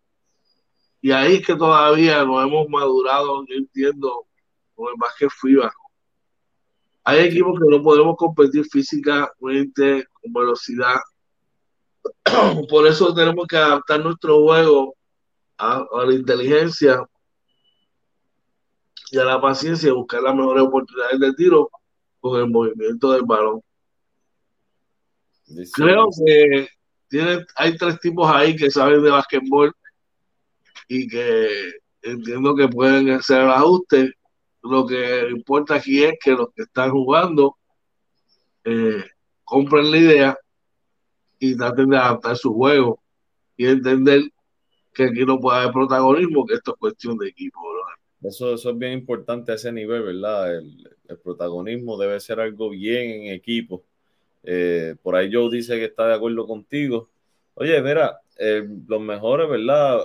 Y 1.00 1.12
ahí 1.12 1.36
es 1.36 1.46
que 1.46 1.54
todavía 1.54 2.24
no 2.24 2.42
hemos 2.42 2.68
madurado, 2.68 3.44
yo 3.46 3.54
entiendo, 3.54 4.26
con 4.74 4.88
el 4.88 4.94
básquet 4.98 5.30
FIBA. 5.30 5.72
Hay 7.04 7.20
equipos 7.20 7.58
que 7.58 7.76
no 7.76 7.82
podemos 7.82 8.16
competir 8.16 8.64
físicamente, 8.64 10.06
con 10.12 10.32
velocidad. 10.32 10.96
Por 12.68 12.86
eso 12.88 13.14
tenemos 13.14 13.46
que 13.46 13.56
adaptar 13.56 14.00
nuestro 14.00 14.40
juego 14.42 14.96
a, 15.56 15.84
la 16.04 16.14
inteligencia 16.14 17.00
y 19.10 19.18
a 19.18 19.24
la 19.24 19.40
paciencia, 19.40 19.92
buscar 19.92 20.22
las 20.22 20.34
mejores 20.34 20.62
oportunidades 20.62 21.18
de 21.18 21.34
tiro 21.34 21.70
con 22.20 22.40
el 22.40 22.48
movimiento 22.48 23.12
del 23.12 23.22
balón. 23.22 23.60
Creo 25.72 26.08
que 26.24 26.68
tiene, 27.08 27.44
hay 27.56 27.76
tres 27.76 27.98
tipos 27.98 28.30
ahí 28.30 28.54
que 28.54 28.70
saben 28.70 29.02
de 29.02 29.10
básquetbol 29.10 29.74
y 30.86 31.08
que 31.08 31.72
entiendo 32.02 32.54
que 32.54 32.68
pueden 32.68 33.10
hacer 33.10 33.42
el 33.42 33.50
ajuste. 33.50 34.14
Lo 34.62 34.86
que 34.86 35.28
importa 35.30 35.76
aquí 35.76 36.04
es 36.04 36.14
que 36.22 36.32
los 36.32 36.52
que 36.54 36.62
están 36.62 36.90
jugando 36.90 37.56
eh, 38.64 39.04
compren 39.42 39.90
la 39.90 39.96
idea 39.96 40.38
y 41.40 41.56
traten 41.56 41.90
de 41.90 41.96
adaptar 41.96 42.36
su 42.36 42.54
juego 42.54 43.02
y 43.56 43.66
entender 43.66 44.22
que 44.94 45.04
aquí 45.04 45.24
no 45.24 45.40
puede 45.40 45.58
haber 45.58 45.72
protagonismo, 45.72 46.46
que 46.46 46.54
esto 46.54 46.72
es 46.72 46.78
cuestión 46.78 47.16
de 47.18 47.28
equipo. 47.28 47.60
Eso, 48.22 48.54
eso 48.54 48.70
es 48.70 48.78
bien 48.78 48.92
importante 48.92 49.52
a 49.52 49.54
ese 49.54 49.72
nivel, 49.72 50.02
¿verdad? 50.02 50.58
El, 50.58 50.86
protagonismo 51.24 51.98
debe 51.98 52.20
ser 52.20 52.38
algo 52.38 52.70
bien 52.70 53.10
en 53.10 53.32
equipo. 53.32 53.82
Eh, 54.44 54.94
por 55.02 55.16
ahí 55.16 55.28
Joe 55.32 55.50
dice 55.50 55.76
que 55.76 55.86
está 55.86 56.06
de 56.06 56.14
acuerdo 56.14 56.46
contigo. 56.46 57.08
Oye, 57.54 57.82
mira, 57.82 58.20
eh, 58.38 58.64
los 58.86 59.00
mejores, 59.00 59.48
¿verdad? 59.48 60.00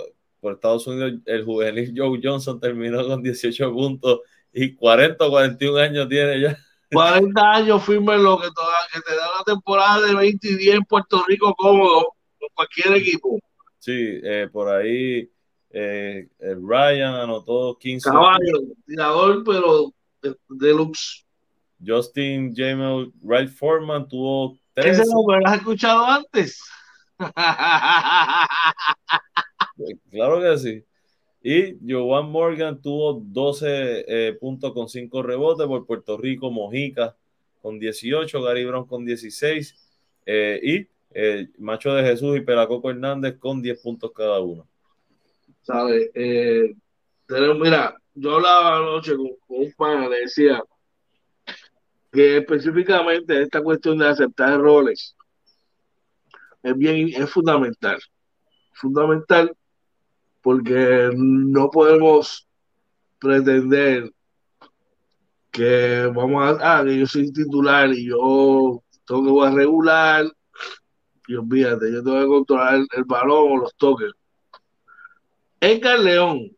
por 0.46 0.54
Estados 0.54 0.86
Unidos, 0.86 1.14
el 1.26 1.44
juvenil 1.44 1.92
Joe 1.96 2.20
Johnson 2.22 2.60
terminó 2.60 3.04
con 3.06 3.22
18 3.22 3.72
puntos 3.72 4.20
y 4.52 4.74
40 4.74 5.24
o 5.24 5.30
41 5.30 5.78
años 5.78 6.08
tiene 6.08 6.40
ya. 6.40 6.56
40 6.92 7.52
años 7.52 7.84
firme 7.84 8.16
lo 8.16 8.38
que, 8.38 8.46
te 8.46 9.16
da 9.16 9.34
una 9.34 9.44
temporada 9.44 10.06
de 10.06 10.14
20 10.14 10.48
y 10.48 10.54
10 10.54 10.76
en 10.76 10.84
Puerto 10.84 11.24
Rico 11.26 11.52
cómodo 11.56 12.14
con 12.38 12.48
cualquier 12.54 12.94
equipo. 12.94 13.40
Sí, 13.80 14.20
eh, 14.22 14.48
por 14.52 14.68
ahí 14.68 15.28
eh, 15.78 16.28
Ryan 16.40 17.14
anotó 17.14 17.76
15. 17.78 18.08
Caballo, 18.08 18.62
tirador, 18.86 19.44
pero 19.44 19.92
deluxe. 20.48 21.24
Justin 21.84 22.54
James 22.56 23.08
Wright 23.22 23.50
Foreman 23.50 24.08
tuvo 24.08 24.58
13. 24.74 25.02
¿Ese 25.02 25.12
nombre 25.12 25.38
lo 25.40 25.48
has 25.48 25.56
escuchado 25.58 26.04
antes? 26.04 26.60
Claro 30.10 30.40
que 30.40 30.58
sí. 30.58 30.84
Y 31.42 31.76
Joan 31.86 32.30
Morgan 32.30 32.80
tuvo 32.80 33.20
12 33.22 34.04
eh, 34.08 34.32
puntos 34.40 34.72
con 34.72 34.88
5 34.88 35.22
rebotes 35.22 35.66
por 35.66 35.86
Puerto 35.86 36.16
Rico, 36.16 36.50
Mojica 36.50 37.14
con 37.62 37.78
18, 37.78 38.42
Gary 38.42 38.64
Brown 38.64 38.86
con 38.86 39.04
16 39.04 39.74
eh, 40.26 40.60
y 40.62 40.88
eh, 41.10 41.48
Macho 41.58 41.94
de 41.94 42.04
Jesús 42.04 42.36
y 42.36 42.40
Pelacoco 42.40 42.90
Hernández 42.90 43.38
con 43.38 43.62
10 43.62 43.80
puntos 43.80 44.12
cada 44.12 44.40
uno. 44.40 44.66
¿Sabe? 45.66 46.12
mira, 47.58 47.96
yo 48.14 48.36
hablaba 48.36 48.76
anoche 48.76 49.16
con, 49.16 49.30
un 49.48 49.72
pana, 49.76 50.08
le 50.08 50.20
decía 50.20 50.62
que 52.12 52.38
específicamente 52.38 53.42
esta 53.42 53.60
cuestión 53.60 53.98
de 53.98 54.06
aceptar 54.08 54.60
roles 54.60 55.16
es 56.62 56.76
bien, 56.76 57.08
es 57.20 57.28
fundamental. 57.30 57.98
Fundamental 58.74 59.56
porque 60.40 61.10
no 61.16 61.68
podemos 61.70 62.46
pretender 63.18 64.12
que 65.50 66.08
vamos 66.14 66.60
a, 66.60 66.78
ah, 66.78 66.84
que 66.84 67.00
yo 67.00 67.06
soy 67.06 67.32
titular 67.32 67.88
y 67.92 68.06
yo 68.08 68.84
tengo 69.04 69.42
que 69.42 69.50
regular 69.50 70.26
y 71.26 71.34
olvídate, 71.34 71.92
yo 71.92 72.04
tengo 72.04 72.20
que 72.20 72.26
controlar 72.26 72.74
el, 72.92 73.04
balón 73.04 73.52
o 73.52 73.56
los 73.62 73.74
toques. 73.74 74.12
Edgar 75.60 75.98
León, 75.98 76.56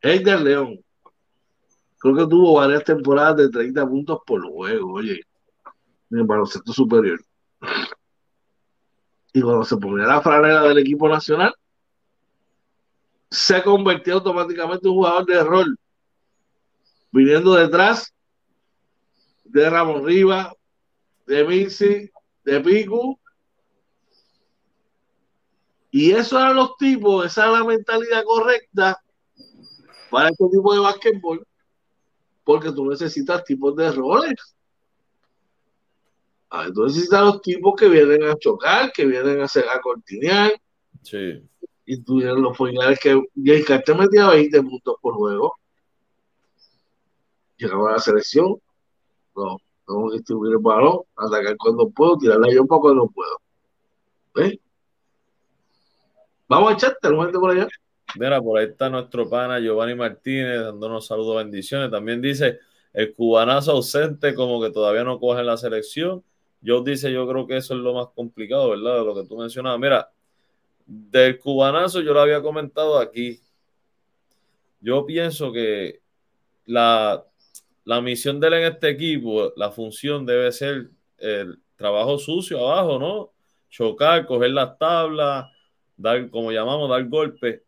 Edgar 0.00 0.40
León, 0.40 0.80
creo 1.98 2.16
que 2.16 2.26
tuvo 2.26 2.54
varias 2.54 2.84
temporadas 2.84 3.36
de 3.36 3.50
30 3.50 3.86
puntos 3.86 4.20
por 4.26 4.42
juego, 4.42 4.94
oye, 4.94 5.20
en 6.10 6.18
el 6.18 6.24
baloncesto 6.24 6.72
superior. 6.72 7.20
Y 9.32 9.40
cuando 9.40 9.64
se 9.64 9.76
ponía 9.76 10.06
la 10.06 10.22
franela 10.22 10.62
del 10.62 10.78
equipo 10.78 11.08
nacional, 11.08 11.54
se 13.30 13.62
convirtió 13.62 14.14
automáticamente 14.14 14.86
en 14.86 14.90
un 14.90 14.96
jugador 14.96 15.26
de 15.26 15.44
rol, 15.44 15.78
viniendo 17.10 17.54
detrás 17.54 18.14
de 19.44 19.68
Ramón 19.68 20.04
Riva, 20.04 20.54
de 21.26 21.42
Vinci, 21.44 22.10
de 22.44 22.60
Pico. 22.60 23.20
Y 25.98 26.12
eso 26.12 26.38
eran 26.38 26.56
los 26.56 26.76
tipos, 26.76 27.26
esa 27.26 27.46
es 27.46 27.52
la 27.58 27.64
mentalidad 27.64 28.22
correcta 28.24 29.02
para 30.10 30.28
este 30.28 30.44
tipo 30.48 30.72
de 30.72 30.80
básquetbol, 30.80 31.46
porque 32.44 32.72
tú 32.72 32.88
necesitas 32.88 33.44
tipos 33.44 33.74
de 33.76 33.90
roles. 33.92 34.56
tú 36.74 36.84
necesitas 36.84 37.20
los 37.22 37.42
tipos 37.42 37.74
que 37.76 37.88
vienen 37.88 38.22
a 38.24 38.36
chocar, 38.36 38.92
que 38.92 39.06
vienen 39.06 39.40
a, 39.40 39.44
hacer, 39.44 39.68
a 39.68 39.80
cortinear. 39.80 40.52
Sí 41.02 41.42
y 41.90 42.02
tuvieron 42.02 42.42
los 42.42 42.54
finales 42.54 43.00
que 43.00 43.18
Jay 43.42 43.64
Carter 43.64 43.96
metía 43.96 44.28
20 44.28 44.62
puntos 44.62 44.96
por 45.00 45.14
juego. 45.14 45.56
Llegaba 47.56 47.88
a 47.88 47.92
la 47.92 47.98
selección, 47.98 48.60
no, 49.34 49.56
tengo 49.86 50.10
que 50.10 50.18
distribuir 50.18 50.52
el 50.52 50.58
balón, 50.58 50.98
atacar 51.16 51.56
cuando 51.56 51.88
puedo, 51.88 52.18
tirar 52.18 52.40
la 52.40 52.52
yompa 52.52 52.78
cuando 52.78 53.06
puedo. 53.06 53.38
¿Ves? 54.34 54.58
Vamos 56.48 56.70
a 56.70 56.74
echarte, 56.74 57.08
gente 57.08 57.38
por 57.38 57.50
allá. 57.50 57.68
Mira, 58.16 58.40
por 58.40 58.58
ahí 58.58 58.66
está 58.66 58.88
nuestro 58.88 59.28
pana 59.28 59.60
Giovanni 59.60 59.94
Martínez 59.94 60.62
dándonos 60.62 61.06
saludos, 61.06 61.36
bendiciones. 61.36 61.90
También 61.90 62.22
dice 62.22 62.58
el 62.94 63.14
cubanazo 63.14 63.72
ausente, 63.72 64.34
como 64.34 64.60
que 64.62 64.70
todavía 64.70 65.04
no 65.04 65.20
coge 65.20 65.42
la 65.42 65.58
selección. 65.58 66.24
Yo 66.62 66.82
dice, 66.82 67.12
yo 67.12 67.28
creo 67.28 67.46
que 67.46 67.58
eso 67.58 67.74
es 67.74 67.80
lo 67.80 67.92
más 67.92 68.08
complicado, 68.14 68.70
¿verdad? 68.70 69.04
Lo 69.04 69.14
que 69.14 69.28
tú 69.28 69.36
mencionabas. 69.36 69.78
Mira, 69.78 70.10
del 70.86 71.38
cubanazo 71.38 72.00
yo 72.00 72.14
lo 72.14 72.20
había 72.22 72.40
comentado 72.40 72.98
aquí. 72.98 73.40
Yo 74.80 75.04
pienso 75.04 75.52
que 75.52 76.00
la, 76.64 77.22
la 77.84 78.00
misión 78.00 78.40
de 78.40 78.46
él 78.46 78.54
en 78.54 78.72
este 78.72 78.88
equipo, 78.88 79.52
la 79.54 79.70
función 79.70 80.24
debe 80.24 80.50
ser 80.50 80.88
el 81.18 81.58
trabajo 81.76 82.18
sucio 82.18 82.58
abajo, 82.58 82.98
¿no? 82.98 83.32
Chocar, 83.68 84.24
coger 84.24 84.50
las 84.52 84.78
tablas, 84.78 85.46
dar, 85.98 86.30
como 86.30 86.50
llamamos, 86.52 86.88
dar 86.88 87.06
golpes. 87.08 87.60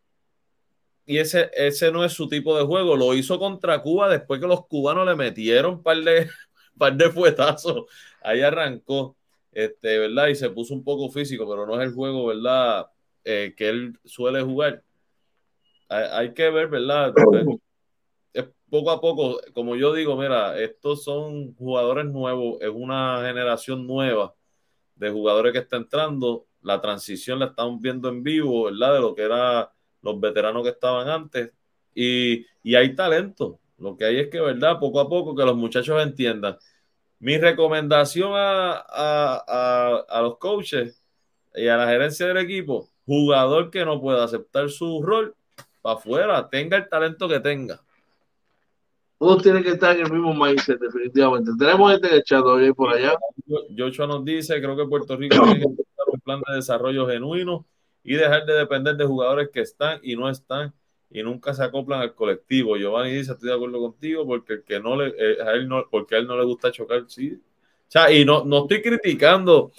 Y 1.05 1.19
ese, 1.19 1.51
ese 1.55 1.93
no 1.93 2.05
es 2.05 2.13
su 2.15 2.29
tipo 2.29 2.57
de 2.57 2.65
juego. 2.65 2.97
Lo 2.97 3.13
hizo 3.15 3.39
contra 3.39 3.83
Cuba 3.83 4.09
después 4.09 4.41
que 4.41 4.47
los 4.47 4.67
cubanos 4.67 5.07
le 5.07 5.17
metieron 5.17 5.75
un 5.75 5.83
par 5.83 5.99
de, 5.99 6.31
par 6.79 6.97
de 6.97 7.11
fuetazos. 7.11 7.85
Ahí 8.23 8.41
arrancó, 8.41 9.17
este, 9.53 9.99
¿verdad? 9.99 10.29
Y 10.29 10.35
se 10.37 10.49
puso 10.49 10.73
un 10.73 10.85
poco 10.85 11.11
físico, 11.11 11.47
pero 11.47 11.67
no 11.67 11.79
es 11.81 11.87
el 11.87 11.95
juego, 11.95 12.27
¿verdad? 12.27 12.87
Eh, 13.25 13.55
que 13.57 13.69
él 13.69 13.99
suele 14.05 14.41
jugar. 14.41 14.83
Hay, 15.89 16.05
hay 16.05 16.35
que 16.35 16.49
ver, 16.49 16.69
¿verdad? 16.69 17.13
poco 18.71 18.91
a 18.93 19.01
poco, 19.01 19.41
como 19.53 19.77
yo 19.77 19.93
digo, 19.93 20.17
mira, 20.17 20.59
estos 20.59 21.03
son 21.03 21.55
jugadores 21.57 22.07
nuevos, 22.07 22.59
es 22.61 22.71
una 22.71 23.23
generación 23.27 23.87
nueva 23.87 24.35
de 24.95 25.11
jugadores 25.11 25.53
que 25.53 25.59
está 25.59 25.77
entrando. 25.77 26.47
La 26.63 26.81
transición 26.81 27.39
la 27.39 27.47
estamos 27.47 27.81
viendo 27.81 28.09
en 28.09 28.23
vivo, 28.23 28.65
¿verdad? 28.65 28.95
De 28.95 29.01
lo 29.01 29.15
que 29.15 29.23
eran 29.23 29.67
los 30.03 30.21
veteranos 30.21 30.63
que 30.63 30.71
estaban 30.71 31.09
antes. 31.09 31.53
Y, 31.95 32.47
y 32.63 32.75
hay 32.75 32.95
talento. 32.95 33.59
Lo 33.79 33.97
que 33.97 34.05
hay 34.05 34.19
es 34.19 34.29
que, 34.29 34.41
¿verdad? 34.41 34.79
Poco 34.79 35.01
a 35.01 35.09
poco 35.09 35.35
que 35.35 35.45
los 35.45 35.57
muchachos 35.57 36.03
entiendan. 36.03 36.57
Mi 37.19 37.39
recomendación 37.39 38.33
a, 38.35 38.73
a, 38.73 39.45
a, 39.47 40.05
a 40.09 40.23
los 40.23 40.39
coaches 40.39 41.03
y 41.55 41.69
a 41.69 41.77
la 41.77 41.87
gerencia 41.87 42.27
del 42.27 42.39
equipo, 42.39 42.91
jugador 43.07 43.71
que 43.71 43.85
no 43.85 44.01
pueda 44.01 44.25
aceptar 44.25 44.71
su 44.71 45.03
rol, 45.03 45.35
para 45.83 45.97
afuera, 45.97 46.49
tenga 46.49 46.77
el 46.77 46.89
talento 46.89 47.29
que 47.29 47.41
tenga 47.41 47.83
todos 49.21 49.43
tienen 49.43 49.63
que 49.63 49.73
estar 49.73 49.95
en 49.95 50.07
el 50.07 50.11
mismo 50.11 50.33
mindset, 50.35 50.81
definitivamente. 50.81 51.51
Tenemos 51.59 51.93
gente 51.93 52.09
en 52.09 52.15
el 52.15 52.23
chat 52.23 52.43
hoy 52.43 52.73
por 52.73 52.95
allá. 52.95 53.19
Joshua 53.77 54.07
nos 54.07 54.25
dice, 54.25 54.59
creo 54.63 54.75
que 54.75 54.87
Puerto 54.87 55.15
Rico 55.15 55.37
tiene 55.45 55.61
que 55.61 55.67
de 56.39 56.57
desarrollo 56.57 57.07
genuino 57.07 57.67
y 58.03 58.15
dejar 58.15 58.47
de 58.47 58.55
depender 58.55 58.97
de 58.97 59.05
jugadores 59.05 59.51
que 59.53 59.61
están 59.61 60.01
y 60.03 60.17
no 60.17 60.29
están 60.29 60.73
y 61.11 61.23
nunca 61.23 61.53
se 61.53 61.65
acoplan 61.65 62.01
al 62.01 62.15
colectivo. 62.15 62.77
Giovanni 62.77 63.11
dice, 63.11 63.33
estoy 63.33 63.49
de 63.49 63.55
acuerdo 63.55 63.81
contigo, 63.81 64.27
porque 64.27 64.55
el 64.55 64.65
que 64.65 64.81
no 64.81 64.97
le, 64.97 65.09
eh, 65.09 65.39
él 65.55 65.69
no, 65.69 65.85
porque 65.91 66.17
él 66.17 66.27
no 66.27 66.37
le 66.37 66.45
gusta 66.45 66.71
chocar, 66.71 67.05
sí. 67.09 67.33
O 67.35 67.41
sea, 67.89 68.13
y 68.13 68.25
no, 68.25 68.45
no 68.45 68.63
estoy 68.63 68.81
criticando 68.83 69.73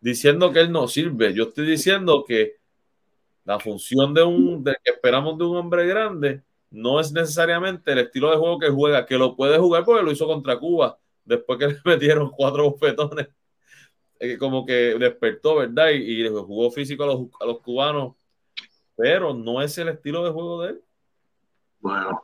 diciendo 0.00 0.52
que 0.52 0.60
él 0.60 0.72
no 0.72 0.88
sirve. 0.88 1.34
Yo 1.34 1.44
estoy 1.44 1.66
diciendo 1.66 2.24
que 2.26 2.56
la 3.44 3.58
función 3.58 4.14
de 4.14 4.22
un, 4.22 4.64
de 4.64 4.76
que 4.82 4.92
esperamos 4.92 5.36
de 5.38 5.44
un 5.44 5.56
hombre 5.56 5.86
grande 5.86 6.42
no 6.70 7.00
es 7.00 7.12
necesariamente 7.12 7.92
el 7.92 7.98
estilo 7.98 8.30
de 8.30 8.36
juego 8.36 8.58
que 8.58 8.68
juega, 8.68 9.06
que 9.06 9.18
lo 9.18 9.36
puede 9.36 9.58
jugar 9.58 9.84
porque 9.84 10.02
lo 10.02 10.12
hizo 10.12 10.26
contra 10.26 10.58
Cuba, 10.58 10.98
después 11.24 11.58
que 11.58 11.68
le 11.68 11.78
metieron 11.84 12.30
cuatro 12.30 12.70
bofetones, 12.70 13.28
como 14.38 14.66
que 14.66 14.96
despertó, 14.98 15.56
¿verdad? 15.56 15.90
Y, 15.90 16.24
y, 16.24 16.28
jugó 16.28 16.70
físico 16.70 17.04
a 17.04 17.06
los, 17.06 17.28
a 17.40 17.46
los 17.46 17.60
cubanos, 17.60 18.16
pero 18.96 19.32
no 19.34 19.62
es 19.62 19.76
el 19.78 19.88
estilo 19.88 20.24
de 20.24 20.30
juego 20.30 20.62
de 20.62 20.70
él. 20.70 20.80
Bueno, 21.80 22.22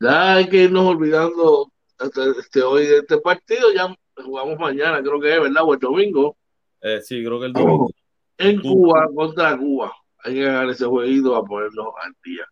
ya 0.00 0.36
hay 0.36 0.48
que 0.48 0.64
irnos 0.64 0.86
olvidando 0.86 1.70
este, 1.98 2.30
este 2.40 2.62
hoy 2.62 2.86
de 2.86 2.98
este 2.98 3.18
partido, 3.18 3.72
ya 3.72 3.94
jugamos 4.16 4.58
mañana, 4.58 5.02
creo 5.02 5.20
que 5.20 5.34
es, 5.34 5.40
¿verdad? 5.40 5.64
O 5.64 5.74
el 5.74 5.80
domingo. 5.80 6.36
Eh, 6.80 7.00
sí, 7.02 7.22
creo 7.22 7.38
que 7.40 7.46
el 7.46 7.52
domingo. 7.52 7.90
En 8.38 8.60
Cuba, 8.60 9.08
contra 9.14 9.58
Cuba. 9.58 9.92
Hay 10.18 10.34
que 10.34 10.42
ganar 10.42 10.68
ese 10.70 10.86
jueguito 10.86 11.36
a 11.36 11.44
ponernos 11.44 11.88
al 12.02 12.12
día. 12.24 12.44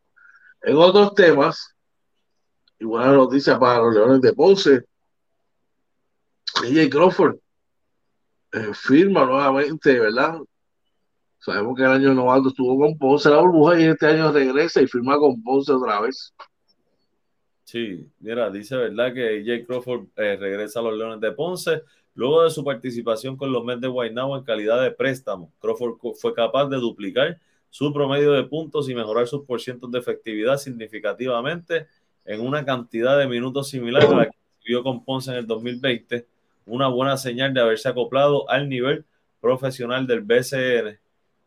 En 0.63 0.77
otros 0.77 1.15
temas, 1.15 1.75
y 2.79 2.85
buena 2.85 3.13
noticia 3.13 3.59
para 3.59 3.81
los 3.81 3.95
Leones 3.95 4.21
de 4.21 4.33
Ponce, 4.33 4.85
DJ 6.63 6.91
Crawford 6.91 7.37
eh, 8.57 8.73
firma 8.75 9.27
nuevamente, 9.27 9.99
¿verdad? 10.01 10.39
Sabemos 11.39 11.77
que 11.77 11.83
el 11.83 11.91
año 11.91 12.15
novato 12.15 12.49
estuvo 12.49 12.79
con 12.79 12.97
Ponce 12.97 13.29
la 13.29 13.41
burbuja 13.41 13.79
y 13.79 13.85
este 13.85 14.07
año 14.07 14.33
regresa 14.33 14.81
y 14.81 14.87
firma 14.87 15.19
con 15.19 15.43
Ponce 15.43 15.73
otra 15.73 16.01
vez. 16.01 16.35
Sí, 17.65 18.09
mira, 18.21 18.51
dice 18.51 18.77
verdad 18.77 19.13
que 19.13 19.43
Jay 19.45 19.65
Crawford 19.65 20.07
eh, 20.17 20.37
regresa 20.37 20.81
a 20.81 20.85
los 20.85 20.97
Leones 20.97 21.21
de 21.21 21.33
Ponce 21.33 21.83
luego 22.15 22.45
de 22.45 22.51
su 22.51 22.65
participación 22.65 23.37
con 23.37 23.53
los 23.53 23.63
Mets 23.63 23.83
de 23.83 23.89
Guaynabo 23.89 24.37
en 24.39 24.45
calidad 24.45 24.83
de 24.83 24.91
préstamo. 24.91 25.53
Crawford 25.61 25.99
fue 26.19 26.33
capaz 26.33 26.67
de 26.69 26.79
duplicar 26.79 27.39
su 27.69 27.93
promedio 27.93 28.33
de 28.33 28.45
puntos 28.45 28.89
y 28.89 28.95
mejorar 28.95 29.27
sus 29.27 29.45
porcientos 29.45 29.91
de 29.91 29.99
efectividad 29.99 30.57
significativamente 30.57 31.89
en 32.25 32.41
una 32.41 32.65
cantidad 32.65 33.19
de 33.19 33.27
minutos 33.27 33.69
similar 33.69 34.05
a 34.05 34.17
la 34.17 34.27
que 34.27 34.37
vio 34.67 34.83
con 34.83 35.05
Ponce 35.05 35.31
en 35.31 35.37
el 35.37 35.47
2020, 35.47 36.27
una 36.67 36.89
buena 36.89 37.17
señal 37.17 37.55
de 37.55 37.61
haberse 37.61 37.89
acoplado 37.89 38.49
al 38.51 38.69
nivel 38.69 39.05
profesional 39.41 40.07
del 40.07 40.21
BCN. 40.21 40.99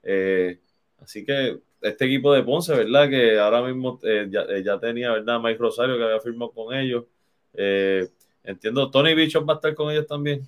Eh, 0.03 0.59
así 1.01 1.25
que 1.25 1.59
este 1.81 2.05
equipo 2.05 2.33
de 2.33 2.43
Ponce, 2.43 2.73
¿verdad? 2.73 3.09
Que 3.09 3.39
ahora 3.39 3.61
mismo 3.61 3.99
eh, 4.03 4.27
ya, 4.29 4.41
eh, 4.41 4.63
ya, 4.63 4.79
tenía, 4.79 5.11
¿verdad? 5.11 5.39
Mike 5.39 5.59
Rosario 5.59 5.97
que 5.97 6.03
había 6.03 6.19
firmado 6.19 6.51
con 6.51 6.75
ellos. 6.75 7.05
Eh, 7.53 8.07
entiendo, 8.43 8.89
Tony 8.91 9.13
Bichos 9.13 9.43
va 9.47 9.53
a 9.53 9.55
estar 9.55 9.75
con 9.75 9.91
ellos 9.91 10.07
también. 10.07 10.47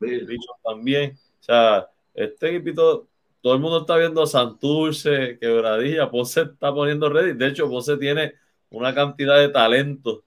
Sí. 0.00 0.26
También. 0.62 1.18
O 1.40 1.42
sea, 1.42 1.88
este 2.14 2.56
equipo 2.56 3.08
todo 3.40 3.54
el 3.54 3.60
mundo 3.60 3.80
está 3.80 3.96
viendo 3.96 4.26
Santurce, 4.26 5.38
Quebradilla, 5.40 6.10
Ponce 6.10 6.42
está 6.42 6.72
poniendo 6.72 7.08
ready. 7.08 7.32
De 7.32 7.48
hecho, 7.48 7.68
Ponce 7.68 7.96
tiene 7.96 8.34
una 8.70 8.94
cantidad 8.94 9.38
de 9.38 9.48
talento 9.48 10.24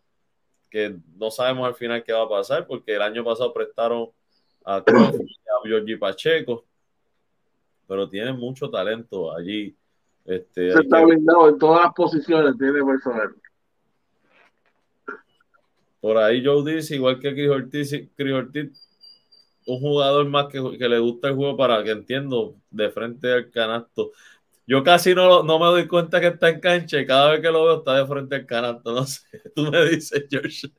que 0.72 0.98
no 1.18 1.30
sabemos 1.30 1.68
al 1.68 1.76
final 1.76 2.04
qué 2.04 2.14
va 2.14 2.24
a 2.24 2.30
pasar, 2.30 2.66
porque 2.66 2.96
el 2.96 3.02
año 3.02 3.24
pasado 3.24 3.54
prestaron 3.54 4.10
a 4.66 4.84
Giorgi 5.66 5.98
Pacheco, 5.98 6.66
pero 7.88 8.10
tiene 8.10 8.32
mucho 8.32 8.70
talento 8.70 9.36
allí. 9.36 9.76
Este, 10.24 10.72
Se 10.72 10.80
está 10.80 11.00
que... 11.00 11.06
blindado 11.06 11.50
en 11.50 11.60
todas 11.60 11.84
las 11.84 11.94
posiciones, 11.94 12.58
tiene 12.58 12.84
personal. 12.84 13.36
Por 16.00 16.18
ahí 16.18 16.44
Joe 16.44 16.74
dice, 16.74 16.96
igual 16.96 17.20
que 17.20 17.34
Chris 17.34 17.50
Ortiz, 17.50 18.10
Chris 18.16 18.34
Ortiz 18.34 18.88
un 19.68 19.80
jugador 19.80 20.28
más 20.28 20.48
que, 20.48 20.60
que, 20.78 20.90
le 20.90 21.00
gusta 21.00 21.28
el 21.28 21.36
juego 21.36 21.56
para 21.56 21.84
que 21.84 21.92
entiendo 21.92 22.56
de 22.72 22.90
frente 22.90 23.32
al 23.32 23.52
canasto. 23.52 24.12
Yo 24.72 24.86
casi 24.86 25.14
no, 25.14 25.44
no 25.44 25.60
me 25.60 25.66
doy 25.66 25.86
cuenta 25.86 26.22
que 26.22 26.28
está 26.28 26.48
en 26.48 26.62
cancha 26.62 26.98
y 26.98 27.06
cada 27.06 27.32
vez 27.32 27.42
que 27.42 27.52
lo 27.52 27.66
veo 27.66 27.80
está 27.80 27.96
de 27.96 28.08
frente 28.08 28.36
al 28.36 28.46
canasto. 28.46 28.94
No 28.96 29.06
sé, 29.06 29.22
tú 29.54 29.70
me 29.70 29.84
dices, 29.90 30.26
George. 30.30 30.72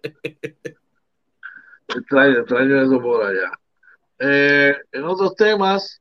extraño, 1.89 2.39
extraño 2.39 2.81
eso 2.81 3.03
por 3.03 3.23
allá. 3.23 3.53
Eh, 4.19 4.75
en 4.93 5.05
otros 5.05 5.37
temas, 5.37 6.01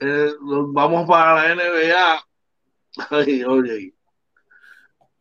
eh, 0.00 0.32
vamos 0.40 1.06
para 1.06 1.46
la 1.46 1.54
NBA. 1.54 2.24
Ay, 3.10 3.44
oye. 3.44 3.94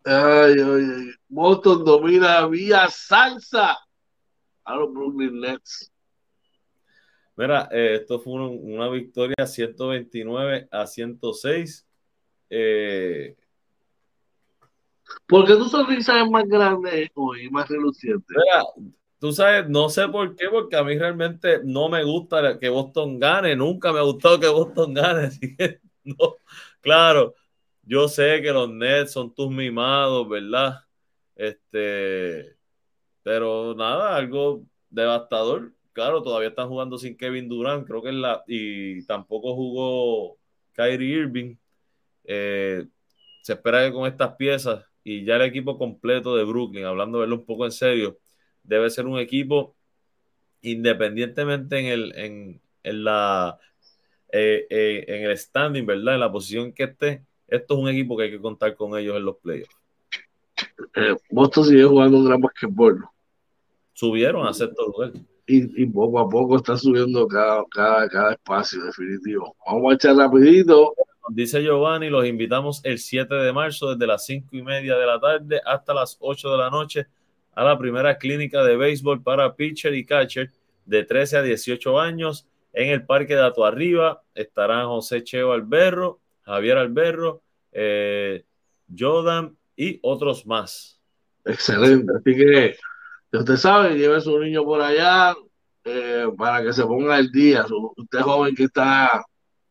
Ay, 0.06 0.58
oye. 0.58 1.16
Boston 1.28 1.84
domina 1.84 2.48
vía 2.48 2.88
salsa 2.88 3.78
a 4.64 4.76
los 4.78 4.94
Brooklyn 4.94 5.42
Nets. 5.42 5.91
Mira, 7.42 7.68
eh, 7.72 7.96
esto 7.96 8.20
fue 8.20 8.34
una, 8.34 8.46
una, 8.50 8.90
victoria 8.90 9.48
129 9.48 10.68
a 10.70 10.86
106. 10.86 11.88
Eh, 12.52 13.36
¿Por 15.26 15.48
qué 15.48 15.56
tu 15.56 15.66
sonrisa 15.68 16.22
es 16.22 16.30
más 16.30 16.48
grande 16.48 17.10
hoy, 17.16 17.50
más 17.50 17.68
reluciente? 17.68 18.36
Mira, 18.36 18.92
tú 19.18 19.32
sabes, 19.32 19.68
no 19.68 19.90
sé 19.90 20.08
por 20.08 20.36
qué, 20.36 20.50
porque 20.52 20.76
a 20.76 20.84
mí 20.84 20.96
realmente 20.96 21.62
no 21.64 21.90
me 21.90 22.04
gusta 22.04 22.60
que 22.60 22.70
Boston 22.70 23.18
gane. 23.18 23.56
Nunca 23.56 23.92
me 23.92 23.98
ha 23.98 24.04
gustado 24.04 24.40
que 24.40 24.48
Boston 24.48 24.94
gane. 24.94 25.22
Así 25.26 25.56
que, 25.56 25.80
no, 26.04 26.36
claro, 26.80 27.34
yo 27.82 28.08
sé 28.08 28.44
que 28.44 28.52
los 28.52 28.70
Nets 28.70 29.14
son 29.14 29.34
tus 29.34 29.50
mimados, 29.50 30.30
¿verdad? 30.30 30.82
Este, 31.36 32.56
pero 33.24 33.74
nada, 33.74 34.16
algo 34.16 34.62
devastador 34.92 35.72
claro, 35.94 36.24
todavía 36.24 36.50
están 36.50 36.70
jugando 36.70 36.98
sin 36.98 37.18
Kevin 37.18 37.50
Durant, 37.50 37.88
creo 37.88 38.02
que 38.02 38.10
es 38.10 38.16
la, 38.16 38.44
y 38.48 39.06
tampoco 39.06 39.56
jugó 39.56 40.38
Kyrie 40.74 41.20
Irving. 41.20 41.56
Eh, 42.24 42.86
se 43.42 43.54
espera 43.54 43.86
que 43.86 43.94
con 43.94 44.08
estas 44.08 44.36
piezas 44.36 44.86
y 45.04 45.26
ya 45.26 45.36
el 45.36 45.42
equipo 45.44 45.78
completo 45.78 46.36
de 46.36 46.44
Brooklyn, 46.44 46.86
hablando 46.86 47.18
de 47.18 47.22
verlo 47.22 47.38
un 47.38 47.46
poco 47.46 47.66
en 47.66 47.72
serio, 47.72 48.20
debe 48.64 48.90
ser 48.90 49.08
un 49.08 49.20
equipo 49.20 49.76
independientemente 50.62 51.80
en 51.80 51.86
el, 51.88 52.16
en, 52.16 52.62
en 52.84 53.04
la 53.04 53.60
eh, 54.32 54.68
eh, 54.70 55.06
en 55.08 55.24
el 55.24 55.38
standing, 55.38 55.86
¿verdad? 55.86 56.14
En 56.14 56.20
la 56.22 56.32
posición 56.32 56.72
que 56.72 56.84
esté, 56.84 57.26
esto 57.48 57.74
es 57.74 57.80
un 57.80 57.90
equipo 57.90 58.16
que 58.16 58.24
hay 58.24 58.32
que 58.32 58.40
contar 58.40 58.76
con 58.76 58.98
ellos 58.98 59.18
en 59.18 59.26
los 59.26 59.38
playoffs. 59.38 59.76
Boston 61.30 61.66
sigue 61.66 61.84
jugando 61.84 62.18
un 62.18 62.26
gran 62.26 62.40
basquetbol. 62.40 63.04
Subieron 63.94 64.48
a 64.48 64.54
sexto 64.54 64.86
lugar 64.86 65.12
y, 65.52 65.84
y, 65.84 65.86
poco 65.88 66.20
a 66.20 66.30
poco 66.30 66.58
está 66.58 66.78
subiendo 66.78 67.28
cada, 67.28 67.64
cada, 67.70 68.08
cada 68.08 68.32
espacio 68.34 68.84
definitivo. 68.86 69.56
Vamos 69.66 69.92
a 69.92 69.96
echar 69.96 70.16
rapidito. 70.16 70.94
Dice 71.30 71.62
Giovanni, 71.62 72.10
los 72.10 72.26
invitamos 72.26 72.82
el 72.84 72.98
7 72.98 73.34
de 73.36 73.54
marzo 73.54 73.94
desde 73.94 74.08
las 74.08 74.26
5 74.26 74.48
y 74.52 74.62
media 74.62 74.98
de 74.98 75.06
la 75.06 75.20
tarde 75.20 75.62
hasta 75.66 75.94
las 75.94 76.18
8 76.20 76.52
de 76.52 76.58
la 76.58 76.70
noche 76.70 77.08
a 77.54 77.64
la 77.64 77.78
primera 77.78 78.18
clínica 78.18 78.64
de 78.64 78.78
béisbol 78.78 79.22
para 79.22 79.56
pitcher 79.56 79.94
y 79.94 80.06
catcher 80.06 80.52
de 80.86 81.04
13 81.04 81.38
a 81.38 81.42
18 81.42 82.00
años 82.00 82.48
en 82.74 82.90
el 82.90 83.06
Parque 83.06 83.36
de 83.36 83.52
Arriba. 83.64 84.24
Estarán 84.34 84.88
José 84.88 85.24
Cheo 85.24 85.52
Alberro, 85.52 86.20
Javier 86.42 86.78
Alberro, 86.78 87.42
eh, 87.72 88.46
Jordan 88.98 89.56
y 89.76 90.00
otros 90.02 90.46
más. 90.46 91.00
Excelente. 91.46 92.12
Así 92.18 92.36
que 92.36 92.76
usted 93.38 93.56
sabe, 93.56 93.98
lleve 93.98 94.18
a 94.18 94.22
su 94.22 94.38
niño 94.40 94.64
por 94.64 94.82
allá 94.82 95.36
eh, 95.84 96.28
para 96.38 96.64
que 96.64 96.74
se 96.74 96.84
ponga 96.84 97.18
el 97.18 97.32
día. 97.32 97.66
Usted 97.98 98.20
joven 98.20 98.56
que 98.56 98.66
está 98.66 99.24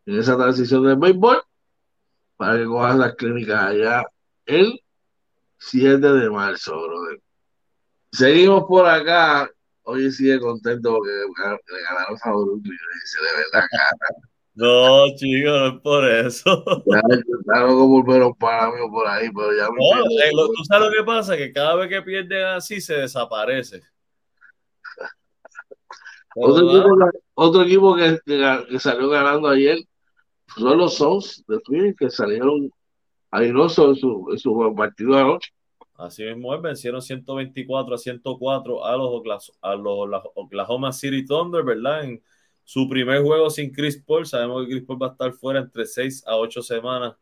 en 0.06 0.18
esa 0.18 0.36
transición 0.36 0.84
del 0.86 0.96
béisbol, 0.96 1.42
para 2.36 2.56
que 2.56 2.64
coja 2.64 2.94
las 2.94 3.14
clínicas 3.14 3.64
allá 3.64 4.04
el 4.46 4.80
7 5.58 5.98
de 5.98 6.30
marzo, 6.30 6.72
brother. 6.72 7.20
Seguimos 8.12 8.64
por 8.64 8.86
acá. 8.86 9.50
Hoy 9.82 10.10
sigue 10.10 10.40
contento 10.40 10.92
porque 10.92 11.10
le 11.10 11.82
ganaron 11.82 12.18
a 12.22 12.30
Brooklyn. 12.30 12.62
De 12.62 13.36
verdad, 13.36 13.68
cara. 13.70 14.29
No, 14.60 15.06
chico, 15.16 15.48
no 15.48 15.66
es 15.68 15.80
por 15.80 16.04
eso. 16.04 16.64
Ya 16.84 17.00
intentaron 17.16 17.70
como 17.70 18.02
volver 18.02 18.30
para 18.38 18.70
mí 18.70 18.76
por 18.90 19.08
ahí, 19.08 19.30
pero 19.34 19.56
ya 19.56 19.64
no, 19.64 20.20
eh, 20.22 20.30
Tú 20.32 20.64
sabes 20.64 20.88
lo 20.88 20.92
que 20.92 21.02
pasa, 21.02 21.34
que 21.34 21.50
cada 21.50 21.76
vez 21.76 21.88
que 21.88 22.02
pierden 22.02 22.44
así 22.44 22.78
se 22.78 22.94
desaparece. 22.94 23.80
Otro 27.34 27.62
equipo, 27.62 27.96
que, 27.96 28.18
que, 28.26 28.78
salió 28.78 29.08
ganando 29.08 29.48
ayer 29.48 29.78
son 30.54 30.76
los 30.76 30.94
Sons 30.94 31.42
de 31.48 31.58
Phoenix 31.66 31.96
que 31.98 32.10
salieron 32.10 32.70
airosos 33.30 33.88
en 33.88 33.94
su, 33.96 34.28
en 34.30 34.38
su 34.38 34.74
partido 34.76 35.14
de 35.14 35.20
anoche. 35.20 35.52
Así 35.94 36.22
mismo 36.22 36.54
es, 36.54 36.60
vencieron 36.60 37.00
124 37.00 37.94
a 37.94 37.98
104 37.98 38.84
a 38.84 38.96
los, 38.96 39.52
a 39.62 39.74
los 39.74 40.22
Oklahoma 40.34 40.92
City 40.92 41.24
Thunder, 41.24 41.64
¿verdad? 41.64 42.04
En 42.04 42.22
su 42.70 42.88
primer 42.88 43.20
juego 43.20 43.50
sin 43.50 43.72
Chris 43.72 44.00
Paul. 44.00 44.24
Sabemos 44.24 44.62
que 44.62 44.70
Chris 44.70 44.84
Paul 44.84 45.02
va 45.02 45.08
a 45.08 45.10
estar 45.10 45.32
fuera 45.32 45.58
entre 45.58 45.84
6 45.84 46.22
a 46.24 46.36
8 46.36 46.62
semanas 46.62 47.16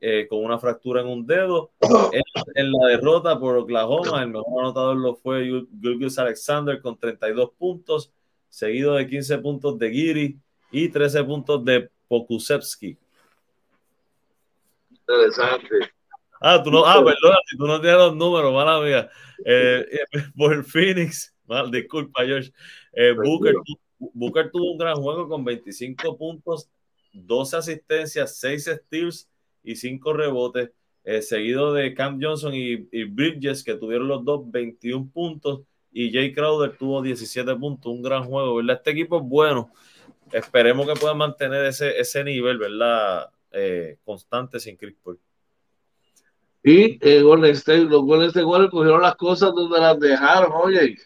eh, 0.00 0.26
con 0.26 0.42
una 0.42 0.58
fractura 0.58 1.02
en 1.02 1.08
un 1.08 1.26
dedo. 1.26 1.72
En, 2.54 2.72
la 2.72 2.88
derrota 2.88 3.38
por 3.38 3.58
Oklahoma, 3.58 4.22
el 4.22 4.30
mejor 4.30 4.64
anotador 4.64 4.96
lo 4.96 5.14
fue 5.14 5.66
Gilgis 5.82 6.18
Alexander 6.18 6.80
con 6.80 6.98
32 6.98 7.50
puntos, 7.58 8.12
seguido 8.48 8.94
de 8.94 9.06
15 9.06 9.38
puntos 9.38 9.78
de 9.78 9.90
Giri 9.90 10.38
y 10.70 10.88
13 10.88 11.22
puntos 11.24 11.62
de 11.66 11.90
Pokusevski. 12.08 12.96
Interesante. 14.90 15.92
Ah, 16.40 16.62
tú 16.62 16.70
no, 16.70 16.82
ah, 16.86 17.04
perdón, 17.04 17.36
tú 17.58 17.66
no 17.66 17.78
tienes 17.78 17.98
los 17.98 18.16
números, 18.16 18.54
mala 18.54 18.80
mía. 18.80 19.10
Eh, 19.44 19.86
eh, 19.90 20.20
por 20.34 20.64
Phoenix, 20.64 21.34
mal, 21.46 21.70
disculpa, 21.70 22.24
George. 22.24 22.50
Eh, 22.94 23.12
Booker, 23.12 23.54
Booker, 24.12 24.50
tuvo 24.50 24.72
un 24.72 24.78
gran 24.78 24.96
juego 24.96 25.28
con 25.28 25.44
25 25.44 26.16
puntos, 26.16 26.68
12 27.12 27.56
asistencias, 27.56 28.36
6 28.36 28.70
steals 28.84 29.28
y 29.62 29.76
5 29.76 30.12
rebotes, 30.12 30.70
seguido 31.20 31.72
de 31.72 31.94
Cam 31.94 32.18
Johnson 32.20 32.52
y, 32.54 33.04
Bridges, 33.04 33.62
que 33.62 33.74
tuvieron 33.74 34.08
los 34.08 34.24
dos 34.24 34.50
21 34.50 35.10
puntos, 35.12 35.60
y 35.92 36.12
Jay 36.12 36.32
Crowder 36.32 36.76
tuvo 36.76 37.02
17 37.02 37.54
puntos. 37.54 37.92
Un 37.92 38.02
gran 38.02 38.24
juego, 38.24 38.56
¿verdad? 38.56 38.76
Este 38.76 38.90
equipo 38.90 39.18
es 39.18 39.22
bueno. 39.24 39.70
Esperemos 40.32 40.88
que 40.88 40.98
pueda 40.98 41.14
mantener 41.14 41.66
ese, 41.66 41.98
ese 41.98 42.24
nivel, 42.24 42.58
¿verdad? 42.58 43.30
constante 44.04 44.58
sin 44.58 44.76
Chris 44.76 44.96
Paul. 45.02 45.18
Y 46.66 46.98
eh, 47.06 47.20
Golden 47.20 47.52
State, 47.52 47.84
los 47.84 48.02
Golden 48.02 48.28
State 48.28 48.46
Warriors 48.46 48.70
cogieron 48.70 49.02
las 49.02 49.16
cosas 49.16 49.54
donde 49.54 49.78
las 49.78 50.00
dejaron, 50.00 50.50
oye. 50.54 50.96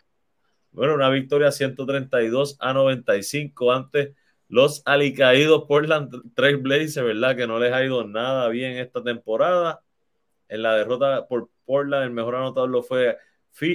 Bueno, 0.78 0.94
una 0.94 1.10
victoria 1.10 1.50
132 1.50 2.56
a 2.60 2.72
95 2.72 3.72
ante 3.72 4.14
los 4.46 4.80
alicaídos 4.84 5.64
Portland 5.66 6.32
Trail 6.36 6.58
Blazers, 6.58 7.04
¿verdad? 7.04 7.34
Que 7.34 7.48
no 7.48 7.58
les 7.58 7.72
ha 7.72 7.84
ido 7.84 8.06
nada 8.06 8.48
bien 8.48 8.76
esta 8.76 9.02
temporada. 9.02 9.82
En 10.48 10.62
la 10.62 10.76
derrota 10.76 11.26
por 11.26 11.50
Portland, 11.64 12.04
el 12.04 12.10
mejor 12.12 12.36
anotador 12.36 12.70
lo 12.70 12.84
fue 12.84 13.18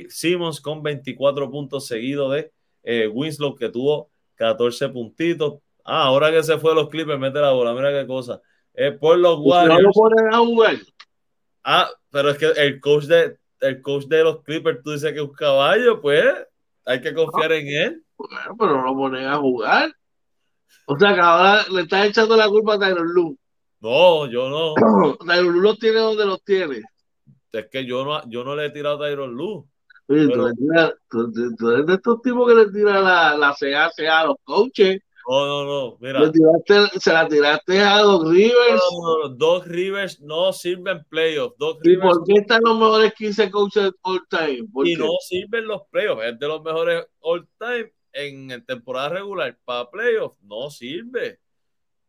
Simmons 0.07 0.61
con 0.61 0.81
24 0.81 1.51
puntos 1.51 1.87
seguido 1.87 2.31
de 2.31 2.53
eh, 2.83 3.09
Winslow, 3.09 3.53
que 3.53 3.67
tuvo 3.67 4.09
14 4.35 4.87
puntitos. 4.87 5.55
Ah, 5.83 6.03
ahora 6.03 6.31
que 6.31 6.41
se 6.41 6.57
fue 6.57 6.71
a 6.71 6.75
los 6.75 6.87
Clippers, 6.87 7.19
mete 7.19 7.41
la 7.41 7.51
bola, 7.51 7.73
mira 7.73 7.91
qué 7.91 8.07
cosa. 8.07 8.41
Eh, 8.73 8.93
por 8.93 9.17
los 9.17 9.39
Warriors. 9.41 9.93
Ah, 11.65 11.89
pero 12.09 12.29
es 12.29 12.37
que 12.37 12.45
el 12.45 12.79
coach 12.79 13.03
de, 13.03 13.39
el 13.59 13.81
coach 13.81 14.05
de 14.05 14.23
los 14.23 14.41
Clippers, 14.43 14.81
tú 14.81 14.91
dices 14.91 15.11
que 15.11 15.19
es 15.19 15.25
un 15.25 15.33
caballo, 15.33 15.99
pues 15.99 16.33
hay 16.85 17.01
que 17.01 17.13
confiar 17.13 17.51
en 17.53 17.67
él. 17.67 18.03
Bueno, 18.17 18.55
pero 18.57 18.77
no 18.77 18.83
lo 18.83 18.95
ponen 18.95 19.25
a 19.25 19.37
jugar. 19.37 19.93
O 20.85 20.97
sea 20.97 21.13
que 21.13 21.21
ahora 21.21 21.65
le 21.71 21.81
estás 21.81 22.07
echando 22.07 22.35
la 22.35 22.47
culpa 22.47 22.75
a 22.75 22.79
Tyron 22.79 23.07
Lu. 23.13 23.37
No, 23.79 24.27
yo 24.27 24.49
no. 24.49 24.75
Tyron 25.25 25.53
Lu 25.53 25.61
los 25.61 25.79
tiene 25.79 25.99
donde 25.99 26.25
los 26.25 26.43
tiene. 26.43 26.81
Es 27.51 27.67
que 27.71 27.85
yo 27.85 28.03
no, 28.03 28.21
yo 28.29 28.43
no 28.43 28.55
le 28.55 28.65
he 28.65 28.69
tirado 28.71 29.03
a 29.03 29.07
Tyron 29.07 29.33
Lu. 29.33 29.67
Oye, 30.07 30.27
tú, 30.27 31.31
tú, 31.57 31.71
eres 31.71 31.85
de 31.85 31.93
estos 31.93 32.21
tipos 32.21 32.47
que 32.47 32.55
le 32.55 32.71
tiran 32.71 33.03
la, 33.03 33.37
la 33.37 33.55
CA, 33.57 34.19
a 34.19 34.25
los 34.25 34.35
coaches. 34.43 35.01
No, 35.27 35.45
no, 35.45 35.65
no. 35.65 35.97
Mira. 35.99 36.31
se 36.99 37.13
la 37.13 37.27
tiraste 37.27 37.79
a 37.79 37.99
Doc 37.99 38.29
Rivers. 38.29 38.81
No, 38.91 39.27
no, 39.27 39.29
Doc 39.29 39.65
Rivers 39.65 40.21
no 40.21 40.51
sirve 40.51 40.91
en 40.91 41.03
playoffs. 41.05 41.55
¿Y 41.83 41.97
por 41.97 42.23
qué 42.25 42.33
están 42.39 42.61
los 42.63 42.77
mejores 42.77 43.13
15 43.13 43.51
coaches 43.51 43.91
all 44.01 44.21
time? 44.29 44.67
Y 44.83 44.95
no 44.95 45.09
sirven 45.21 45.67
los 45.67 45.83
playoffs. 45.89 46.23
Es 46.25 46.39
de 46.39 46.47
los 46.47 46.61
mejores 46.63 47.05
all 47.19 47.47
time 47.57 47.93
en 48.11 48.65
temporada 48.65 49.09
regular. 49.09 49.57
Para 49.63 49.89
playoffs 49.89 50.41
no 50.43 50.69
sirve. 50.69 51.39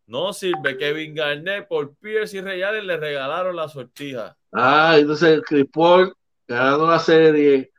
No 0.07 0.33
sirve. 0.33 0.77
Kevin 0.77 1.15
Garnett 1.15 1.69
por 1.69 1.95
Pierce 1.97 2.37
y 2.37 2.41
Reyales 2.41 2.85
le 2.85 2.97
regalaron 2.97 3.55
la 3.57 3.69
sortija. 3.69 4.37
Ah, 4.53 4.97
entonces 4.99 5.41
Chris 5.47 5.67
Paul 5.73 6.15
ganando 6.49 6.89
la 6.89 6.99
serie. 6.99 7.71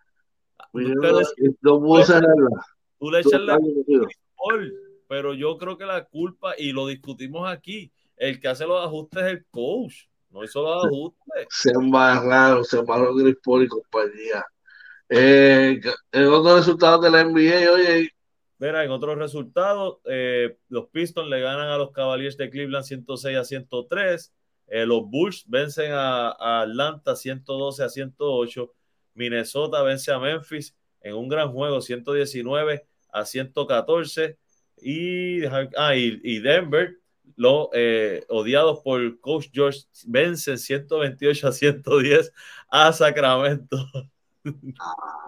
no 0.74 1.22
Tú 2.98 3.12
le 3.12 3.20
echas 3.20 3.42
la 3.42 3.58
Chris 3.58 4.18
Paul 4.36 4.85
pero 5.08 5.34
yo 5.34 5.58
creo 5.58 5.78
que 5.78 5.86
la 5.86 6.06
culpa, 6.06 6.53
y 6.58 6.72
lo 6.72 6.88
discutimos 6.88 7.49
aquí, 7.49 7.91
el 8.18 8.39
que 8.39 8.47
hace 8.47 8.66
los 8.66 8.84
ajustes 8.86 9.24
es 9.24 9.32
el 9.32 9.45
coach, 9.51 10.06
no 10.30 10.43
hizo 10.43 10.62
los 10.62 10.86
ajustes. 10.86 11.47
Se 11.49 11.72
embarraron, 11.72 12.64
se 12.64 12.80
embarraron 12.80 13.18
Grispol 13.18 13.64
y 13.64 13.68
compañía. 13.68 14.45
Eh, 15.10 15.80
en 16.12 16.28
otros 16.28 16.58
resultados 16.58 17.01
de 17.01 17.12
la 17.12 17.24
NBA, 17.24 17.72
oye. 17.72 18.10
Mira, 18.58 18.84
en 18.84 18.91
otros 18.91 19.18
resultados, 19.18 19.99
eh, 20.06 20.58
los 20.70 20.88
Pistons 20.89 21.30
le 21.30 21.41
ganan 21.41 21.70
a 21.70 21.78
los 21.78 21.91
Cavaliers 21.91 22.38
de 22.38 22.49
Cleveland 22.49 22.86
106 22.86 23.38
a 23.38 23.43
103. 23.43 24.34
Eh, 24.68 24.86
los 24.86 25.03
Bulls 25.06 25.43
vencen 25.47 25.91
a, 25.91 26.30
a, 26.30 26.62
Atlanta 26.62 27.16
112 27.16 27.84
a 27.84 27.89
108. 27.89 28.74
Minnesota 29.14 29.84
vence 29.84 30.12
a 30.12 30.20
Memphis 30.20 30.76
en 31.01 31.16
un 31.16 31.28
gran 31.28 31.51
juego 31.51 31.82
119 31.82 32.88
a 33.12 33.26
114. 33.26 34.38
Y, 34.78 35.44
ah, 35.46 35.96
y, 35.96 36.40
Denver, 36.40 36.98
los 37.36 37.70
eh, 37.74 38.24
odiados 38.30 38.82
por 38.82 39.20
coach 39.20 39.48
George, 39.52 39.82
vencen 40.08 40.58
128 40.58 41.48
a 41.48 41.52
110 41.52 42.32
a 42.70 42.94
Sacramento. 42.94 43.78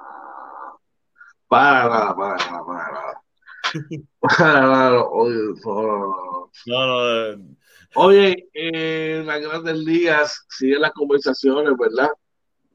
Para 1.48 1.88
nada, 1.88 2.16
para 2.16 2.36
nada, 2.38 2.66
para 2.66 2.92
nada. 2.92 3.24
Para 4.20 4.62
nada, 4.62 5.04
oye, 5.06 5.54
no, 5.64 6.52
no. 6.66 7.10
Eh. 7.10 7.38
Oye, 7.96 8.50
en 8.54 9.26
las 9.26 9.42
grandes 9.42 9.78
ligas 9.78 10.46
siguen 10.50 10.82
las 10.82 10.92
conversaciones, 10.92 11.74
¿verdad? 11.80 12.10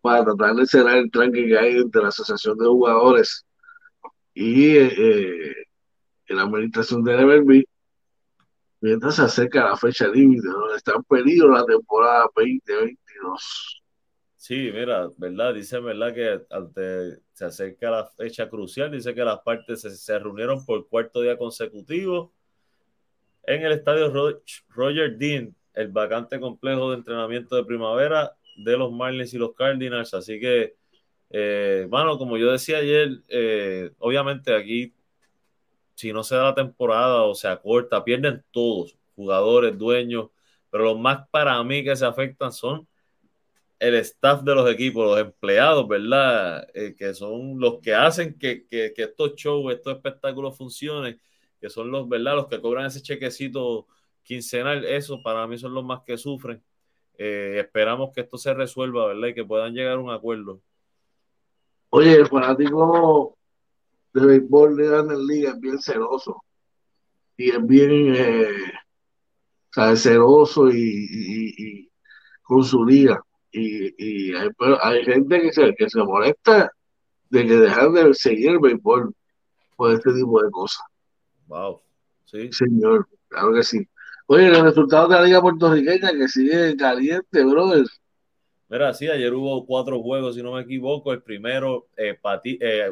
Para 0.01 0.25
tratar 0.25 0.55
de 0.55 0.67
cerrar 0.67 0.97
el 0.97 1.11
tranque 1.11 1.47
que 1.47 1.59
hay 1.59 1.77
entre 1.77 2.03
la 2.03 2.09
Asociación 2.09 2.57
de 2.59 2.67
Jugadores 2.67 3.45
y 4.35 4.77
eh, 4.77 5.55
en 6.27 6.37
la 6.37 6.43
administración 6.43 7.05
de 7.05 7.17
MLB, 7.17 7.65
mientras 8.81 9.17
se 9.17 9.23
acerca 9.23 9.65
la 9.65 9.77
fecha 9.77 10.09
límite, 10.09 10.47
donde 10.49 10.77
está 10.77 10.93
en 10.95 11.03
peligro 11.05 11.53
la 11.53 11.65
temporada 11.65 12.27
2022. 12.35 13.83
Sí, 14.37 14.71
mira, 14.73 15.09
verdad, 15.17 15.55
dice 15.55 15.79
verdad 15.79 16.13
que 16.13 16.41
ante, 16.51 17.19
se 17.33 17.45
acerca 17.45 17.91
la 17.91 18.07
fecha 18.07 18.49
crucial, 18.49 18.91
dice 18.91 19.15
que 19.15 19.25
las 19.25 19.39
partes 19.41 19.83
se, 19.83 20.19
reunieron 20.19 20.65
por 20.67 20.89
cuarto 20.89 21.21
día 21.23 21.39
consecutivo 21.39 22.33
en 23.45 23.63
el 23.63 23.73
estadio 23.73 24.13
Roger 24.69 25.17
Dean, 25.17 25.55
el 25.75 25.89
vacante 25.89 26.41
complejo 26.41 26.91
de 26.91 26.97
entrenamiento 26.99 27.57
de 27.57 27.65
primavera 27.65 28.37
de 28.57 28.77
los 28.77 28.93
Marlins 28.93 29.33
y 29.35 29.39
los 29.39 29.55
Cardinals. 29.55 30.15
Así 30.15 30.41
que, 30.41 30.77
eh, 31.31 31.87
bueno, 31.89 32.19
como 32.19 32.37
yo 32.37 32.53
decía 32.53 32.79
ayer, 32.79 33.23
eh, 33.29 33.93
obviamente 33.99 34.55
aquí 34.55 34.93
si 35.95 36.13
no 36.13 36.23
se 36.23 36.37
da 36.37 36.45
la 36.45 36.55
temporada 36.55 37.23
o 37.23 37.35
se 37.35 37.49
acorta, 37.49 38.05
pierden 38.05 38.45
todos, 38.51 38.99
jugadores, 39.15 39.77
dueños, 39.79 40.31
pero 40.71 40.85
los 40.85 40.99
más 40.99 41.29
para 41.31 41.63
mí 41.65 41.85
que 41.85 41.95
se 41.97 42.07
afectan 42.07 42.53
son 42.53 42.89
el 43.79 43.97
staff 43.97 44.43
de 44.43 44.55
los 44.55 44.71
equipos, 44.71 45.05
los 45.05 45.19
empleados, 45.19 45.89
¿verdad? 45.89 46.69
Eh, 46.73 46.95
que 46.97 47.15
son 47.15 47.59
los 47.59 47.81
que 47.81 47.95
hacen 47.95 48.39
que, 48.39 48.67
que, 48.69 48.93
que, 48.95 49.03
estos 49.03 49.35
shows, 49.35 49.73
estos 49.75 49.97
espectáculos 49.97 50.57
funcionen, 50.57 51.21
que 51.61 51.69
son 51.69 51.91
los, 51.91 52.09
¿verdad? 52.09 52.37
Los 52.37 52.47
que 52.47 52.61
cobran 52.61 52.87
ese 52.87 53.03
chequecito 53.03 53.89
quincenal, 54.23 54.85
eso 54.85 55.21
para 55.23 55.47
mí 55.49 55.59
son 55.59 55.75
los 55.75 55.85
más 55.85 56.03
que 56.07 56.17
sufren. 56.17 56.63
Eh, 57.19 57.57
esperamos 57.59 58.13
que 58.15 58.23
esto 58.23 58.39
se 58.39 58.55
resuelva, 58.55 59.07
¿verdad? 59.07 59.29
Y 59.29 59.35
que 59.35 59.45
puedan 59.45 59.75
llegar 59.75 59.95
a 59.95 60.01
un 60.01 60.11
acuerdo. 60.11 60.61
Oye, 61.91 62.15
el 62.15 62.27
fanático 62.27 63.37
de 64.15 64.27
béisbol 64.27 64.77
de 64.77 64.87
Grandes 64.89 65.19
Ligas 65.19 65.55
es 65.55 65.61
bien 65.61 65.79
celoso 65.79 66.43
y 67.37 67.51
es 67.51 67.67
bien 67.67 68.15
eh, 68.15 69.97
celoso 69.97 70.71
y, 70.71 71.91
con 72.43 72.63
su 72.65 72.85
liga. 72.85 73.23
Y, 73.51 74.33
hay, 74.35 75.05
gente 75.05 75.41
que 75.41 75.53
se, 75.53 75.75
que 75.75 75.89
se 75.89 76.03
molesta 76.03 76.71
de 77.31 77.47
que 77.47 77.57
dejan 77.57 77.93
de 77.95 78.15
seguir 78.15 78.51
el 78.51 78.59
béisbol 78.61 79.15
por 79.77 79.93
este 79.93 80.13
tipo 80.13 80.43
de 80.43 80.51
cosas. 80.51 80.83
Wow, 81.47 81.83
sí. 82.25 82.51
Señor, 82.53 83.09
claro 83.29 83.55
que 83.55 83.63
sí. 83.63 83.89
Oye, 84.27 84.49
los 84.49 84.63
resultados 84.63 85.09
de 85.11 85.17
la 85.17 85.23
Liga 85.23 85.43
Puertorriqueña 85.43 86.13
que 86.13 86.29
sigue 86.29 86.77
caliente, 86.77 87.45
brother. 87.45 87.85
Mira, 88.73 88.95
sí, 88.95 89.07
ayer 89.07 89.35
hubo 89.35 89.67
cuatro 89.67 90.01
juegos, 90.01 90.35
si 90.35 90.43
no 90.43 90.55
me 90.55 90.63
equivoco. 90.63 91.13
El 91.13 91.23
primero, 91.23 91.89
eh, 91.95 92.19
eh, 92.59 92.91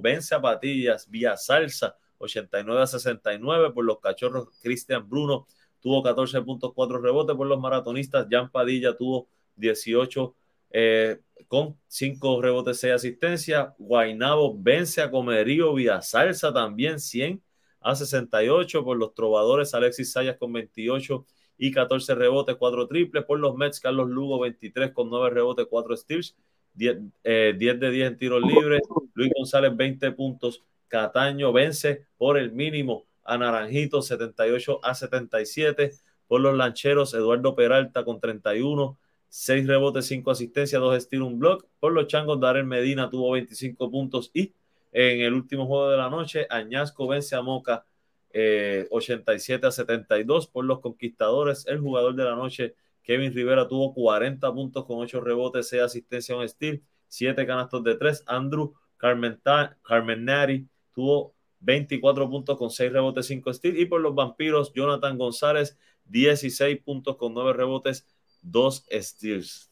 vence 0.00 0.34
a 0.34 0.40
Patillas 0.40 1.10
vía 1.10 1.36
salsa, 1.36 1.94
89 2.16 2.80
a 2.80 2.86
69 2.86 3.70
por 3.74 3.84
los 3.84 4.00
cachorros. 4.00 4.48
Cristian 4.62 5.06
Bruno 5.06 5.46
tuvo 5.82 6.02
14.4 6.02 7.02
rebotes 7.02 7.36
por 7.36 7.46
los 7.46 7.60
maratonistas. 7.60 8.28
Jan 8.30 8.50
Padilla 8.50 8.96
tuvo 8.96 9.28
18 9.56 10.34
eh, 10.70 11.20
con 11.48 11.76
5 11.86 12.40
rebotes, 12.40 12.80
6 12.80 12.94
asistencias. 12.94 13.74
Guainabo 13.76 14.56
vence 14.58 15.02
a 15.02 15.10
Comerío 15.10 15.74
vía 15.74 16.00
salsa 16.00 16.50
también, 16.50 16.98
100 16.98 17.42
a 17.82 17.94
68 17.94 18.82
por 18.82 18.96
los 18.96 19.12
trovadores. 19.12 19.74
Alexis 19.74 20.12
Sayas 20.12 20.38
con 20.38 20.50
28 20.54 21.26
y 21.62 21.70
14 21.70 22.14
rebotes, 22.14 22.56
4 22.56 22.88
triples. 22.88 23.24
Por 23.24 23.38
los 23.38 23.54
Mets, 23.54 23.80
Carlos 23.80 24.08
Lugo 24.08 24.40
23 24.40 24.92
con 24.92 25.10
9 25.10 25.28
rebotes, 25.28 25.66
4 25.68 25.96
steals. 25.96 26.34
10, 26.72 26.98
eh, 27.22 27.54
10 27.58 27.80
de 27.80 27.90
10 27.90 28.08
en 28.12 28.16
tiros 28.16 28.42
libres. 28.42 28.80
Luis 29.12 29.30
González 29.36 29.76
20 29.76 30.10
puntos. 30.12 30.64
Cataño 30.88 31.52
vence 31.52 32.06
por 32.16 32.38
el 32.38 32.52
mínimo 32.52 33.04
a 33.24 33.36
Naranjito 33.36 34.00
78 34.00 34.80
a 34.82 34.94
77. 34.94 35.92
Por 36.26 36.40
los 36.40 36.56
lancheros, 36.56 37.12
Eduardo 37.12 37.54
Peralta 37.54 38.04
con 38.04 38.20
31, 38.20 38.98
6 39.28 39.66
rebotes, 39.66 40.06
5 40.06 40.30
asistencias, 40.30 40.80
2 40.80 41.02
steals, 41.02 41.26
un 41.26 41.38
block. 41.38 41.66
Por 41.78 41.92
los 41.92 42.06
changos, 42.06 42.40
Darel 42.40 42.64
Medina 42.64 43.10
tuvo 43.10 43.32
25 43.32 43.90
puntos 43.90 44.30
y 44.32 44.54
en 44.92 45.20
el 45.20 45.34
último 45.34 45.66
juego 45.66 45.90
de 45.90 45.98
la 45.98 46.08
noche, 46.08 46.46
Añasco 46.48 47.06
vence 47.06 47.36
a 47.36 47.42
Moca 47.42 47.84
87 48.32 49.66
eh, 49.66 49.68
a 49.68 49.72
72 49.72 50.46
por 50.46 50.64
los 50.64 50.80
conquistadores. 50.80 51.66
El 51.66 51.80
jugador 51.80 52.14
de 52.14 52.24
la 52.24 52.36
noche, 52.36 52.74
Kevin 53.02 53.34
Rivera, 53.34 53.66
tuvo 53.66 53.92
40 53.92 54.52
puntos 54.52 54.84
con 54.84 54.98
8 54.98 55.20
rebotes, 55.20 55.68
6 55.68 55.82
asistencias, 55.82 56.38
un 56.38 56.48
steal, 56.48 56.82
7 57.08 57.46
canastos 57.46 57.82
de 57.82 57.96
3. 57.96 58.24
Andrew 58.26 58.74
Carmenari 58.96 60.68
tuvo 60.94 61.34
24 61.60 62.30
puntos 62.30 62.56
con 62.56 62.70
6 62.70 62.92
rebotes, 62.92 63.26
5 63.26 63.52
steals. 63.52 63.78
Y 63.78 63.86
por 63.86 64.00
los 64.00 64.14
vampiros, 64.14 64.72
Jonathan 64.72 65.18
González, 65.18 65.76
16 66.04 66.82
puntos 66.82 67.16
con 67.16 67.34
9 67.34 67.52
rebotes, 67.52 68.06
2 68.42 68.86
steals. 68.90 69.70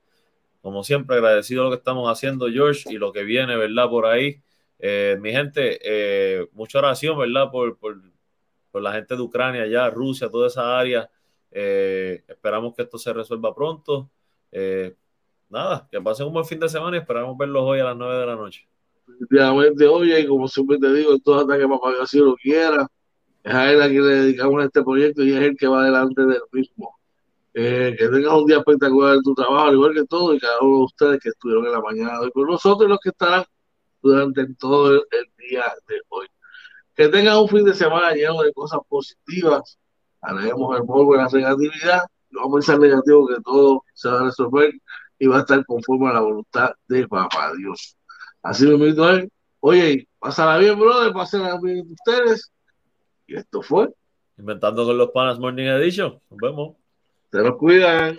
Como 0.67 0.83
siempre, 0.83 1.15
agradecido 1.15 1.63
lo 1.63 1.71
que 1.71 1.77
estamos 1.77 2.11
haciendo, 2.11 2.51
George, 2.51 2.93
y 2.93 2.99
lo 2.99 3.13
que 3.13 3.23
viene, 3.23 3.57
¿verdad? 3.57 3.89
Por 3.89 4.05
ahí. 4.05 4.43
Eh, 4.81 5.17
mi 5.21 5.31
gente, 5.31 5.79
eh, 5.81 6.49
mucha 6.55 6.81
oración, 6.81 7.17
¿verdad? 7.17 7.53
Por, 7.53 7.79
por, 7.79 8.03
la 8.83 8.93
gente 8.93 9.15
de 9.15 9.23
Ucrania, 9.23 9.65
ya 9.69 9.89
Rusia, 9.91 10.29
toda 10.29 10.49
esa 10.49 10.77
área. 10.77 11.09
Eh, 11.53 12.25
esperamos 12.27 12.75
que 12.75 12.83
esto 12.83 12.99
se 12.99 13.13
resuelva 13.13 13.55
pronto. 13.55 14.11
Eh, 14.51 14.97
nada, 15.49 15.87
que 15.89 16.01
pasen 16.01 16.27
un 16.27 16.33
buen 16.33 16.45
fin 16.45 16.59
de 16.59 16.69
semana 16.69 16.97
y 16.97 17.01
esperamos 17.01 17.39
verlos 17.39 17.63
hoy 17.63 17.79
a 17.79 17.85
las 17.85 17.97
9 17.97 18.19
de 18.19 18.27
la 18.27 18.35
noche. 18.35 18.69
Efectivamente, 19.07 19.87
oye, 19.87 20.19
y 20.19 20.27
como 20.27 20.49
siempre 20.49 20.79
te 20.79 20.93
digo, 20.93 21.17
todo 21.21 21.43
hasta 21.43 21.57
que 21.57 21.69
Papá 21.69 21.93
Dios 21.93 22.13
lo 22.15 22.35
quiera, 22.35 22.89
es 23.45 23.55
a 23.55 23.73
él 23.73 23.81
a 23.81 23.87
quien 23.87 24.05
le 24.05 24.15
dedicamos 24.17 24.65
este 24.65 24.83
proyecto 24.83 25.23
y 25.23 25.33
es 25.33 25.43
el 25.43 25.57
que 25.57 25.69
va 25.69 25.85
delante 25.85 26.23
del 26.23 26.43
mismo. 26.51 26.99
Eh, 27.59 27.97
que 27.99 28.09
tengas 28.09 28.35
un 28.35 28.45
día 28.45 28.59
espectacular 28.59 29.15
en 29.15 29.23
tu 29.23 29.35
trabajo, 29.35 29.69
al 29.69 29.73
igual 29.73 29.95
que 29.95 30.05
todo, 30.05 30.35
y 30.35 30.39
cada 30.39 30.61
uno 30.61 30.77
de 30.77 30.85
ustedes 30.85 31.21
que 31.23 31.31
estuvieron 31.31 31.65
en 31.65 31.73
la 31.73 31.81
mañana 31.81 32.19
de 32.19 32.27
hoy 32.27 32.31
con 32.33 32.47
nosotros 32.49 32.87
y 32.87 32.91
los 32.91 32.99
que 33.01 33.09
estarán 33.09 33.45
durante 34.03 34.47
todo 34.57 34.93
el 34.93 35.27
día 35.39 35.65
de 35.89 35.95
hoy. 36.11 36.27
Que 36.95 37.09
tengan 37.09 37.39
un 37.39 37.49
fin 37.49 37.65
de 37.65 37.73
semana 37.73 38.13
lleno 38.13 38.43
de 38.43 38.53
cosas 38.53 38.81
positivas. 38.87 39.79
Haremos 40.21 40.79
el 40.79 40.85
polvo 40.85 41.13
de 41.13 41.23
la 41.23 41.29
negatividad. 41.29 42.03
Vamos 42.31 42.69
a 42.69 42.73
ser 42.73 42.79
negativos 42.79 43.31
que 43.35 43.43
todo 43.43 43.83
se 43.95 44.11
va 44.11 44.21
a 44.21 44.25
resolver 44.25 44.75
y 45.19 45.27
va 45.27 45.39
a 45.39 45.41
estar 45.41 45.65
conforme 45.65 46.11
a 46.11 46.13
la 46.13 46.21
voluntad 46.21 46.73
de 46.89 47.09
Papá 47.09 47.53
Dios. 47.57 47.97
Así 48.43 48.67
lo 48.67 48.73
invito 48.73 49.03
a 49.03 49.15
él. 49.15 49.33
Oye, 49.61 50.07
pásala 50.19 50.59
bien, 50.59 50.79
brother, 50.79 51.11
pásala 51.15 51.59
bien 51.59 51.91
ustedes. 51.91 52.53
Y 53.27 53.35
esto 53.37 53.63
fue. 53.63 53.89
Inventando 54.37 54.85
con 54.85 54.99
los 54.99 55.11
panas 55.11 55.39
Morning 55.39 55.65
Edition. 55.65 56.21
Nos 56.29 56.39
vemos. 56.39 56.86
Se 57.31 57.39
los 57.39 57.57
cuidan. 57.57 58.19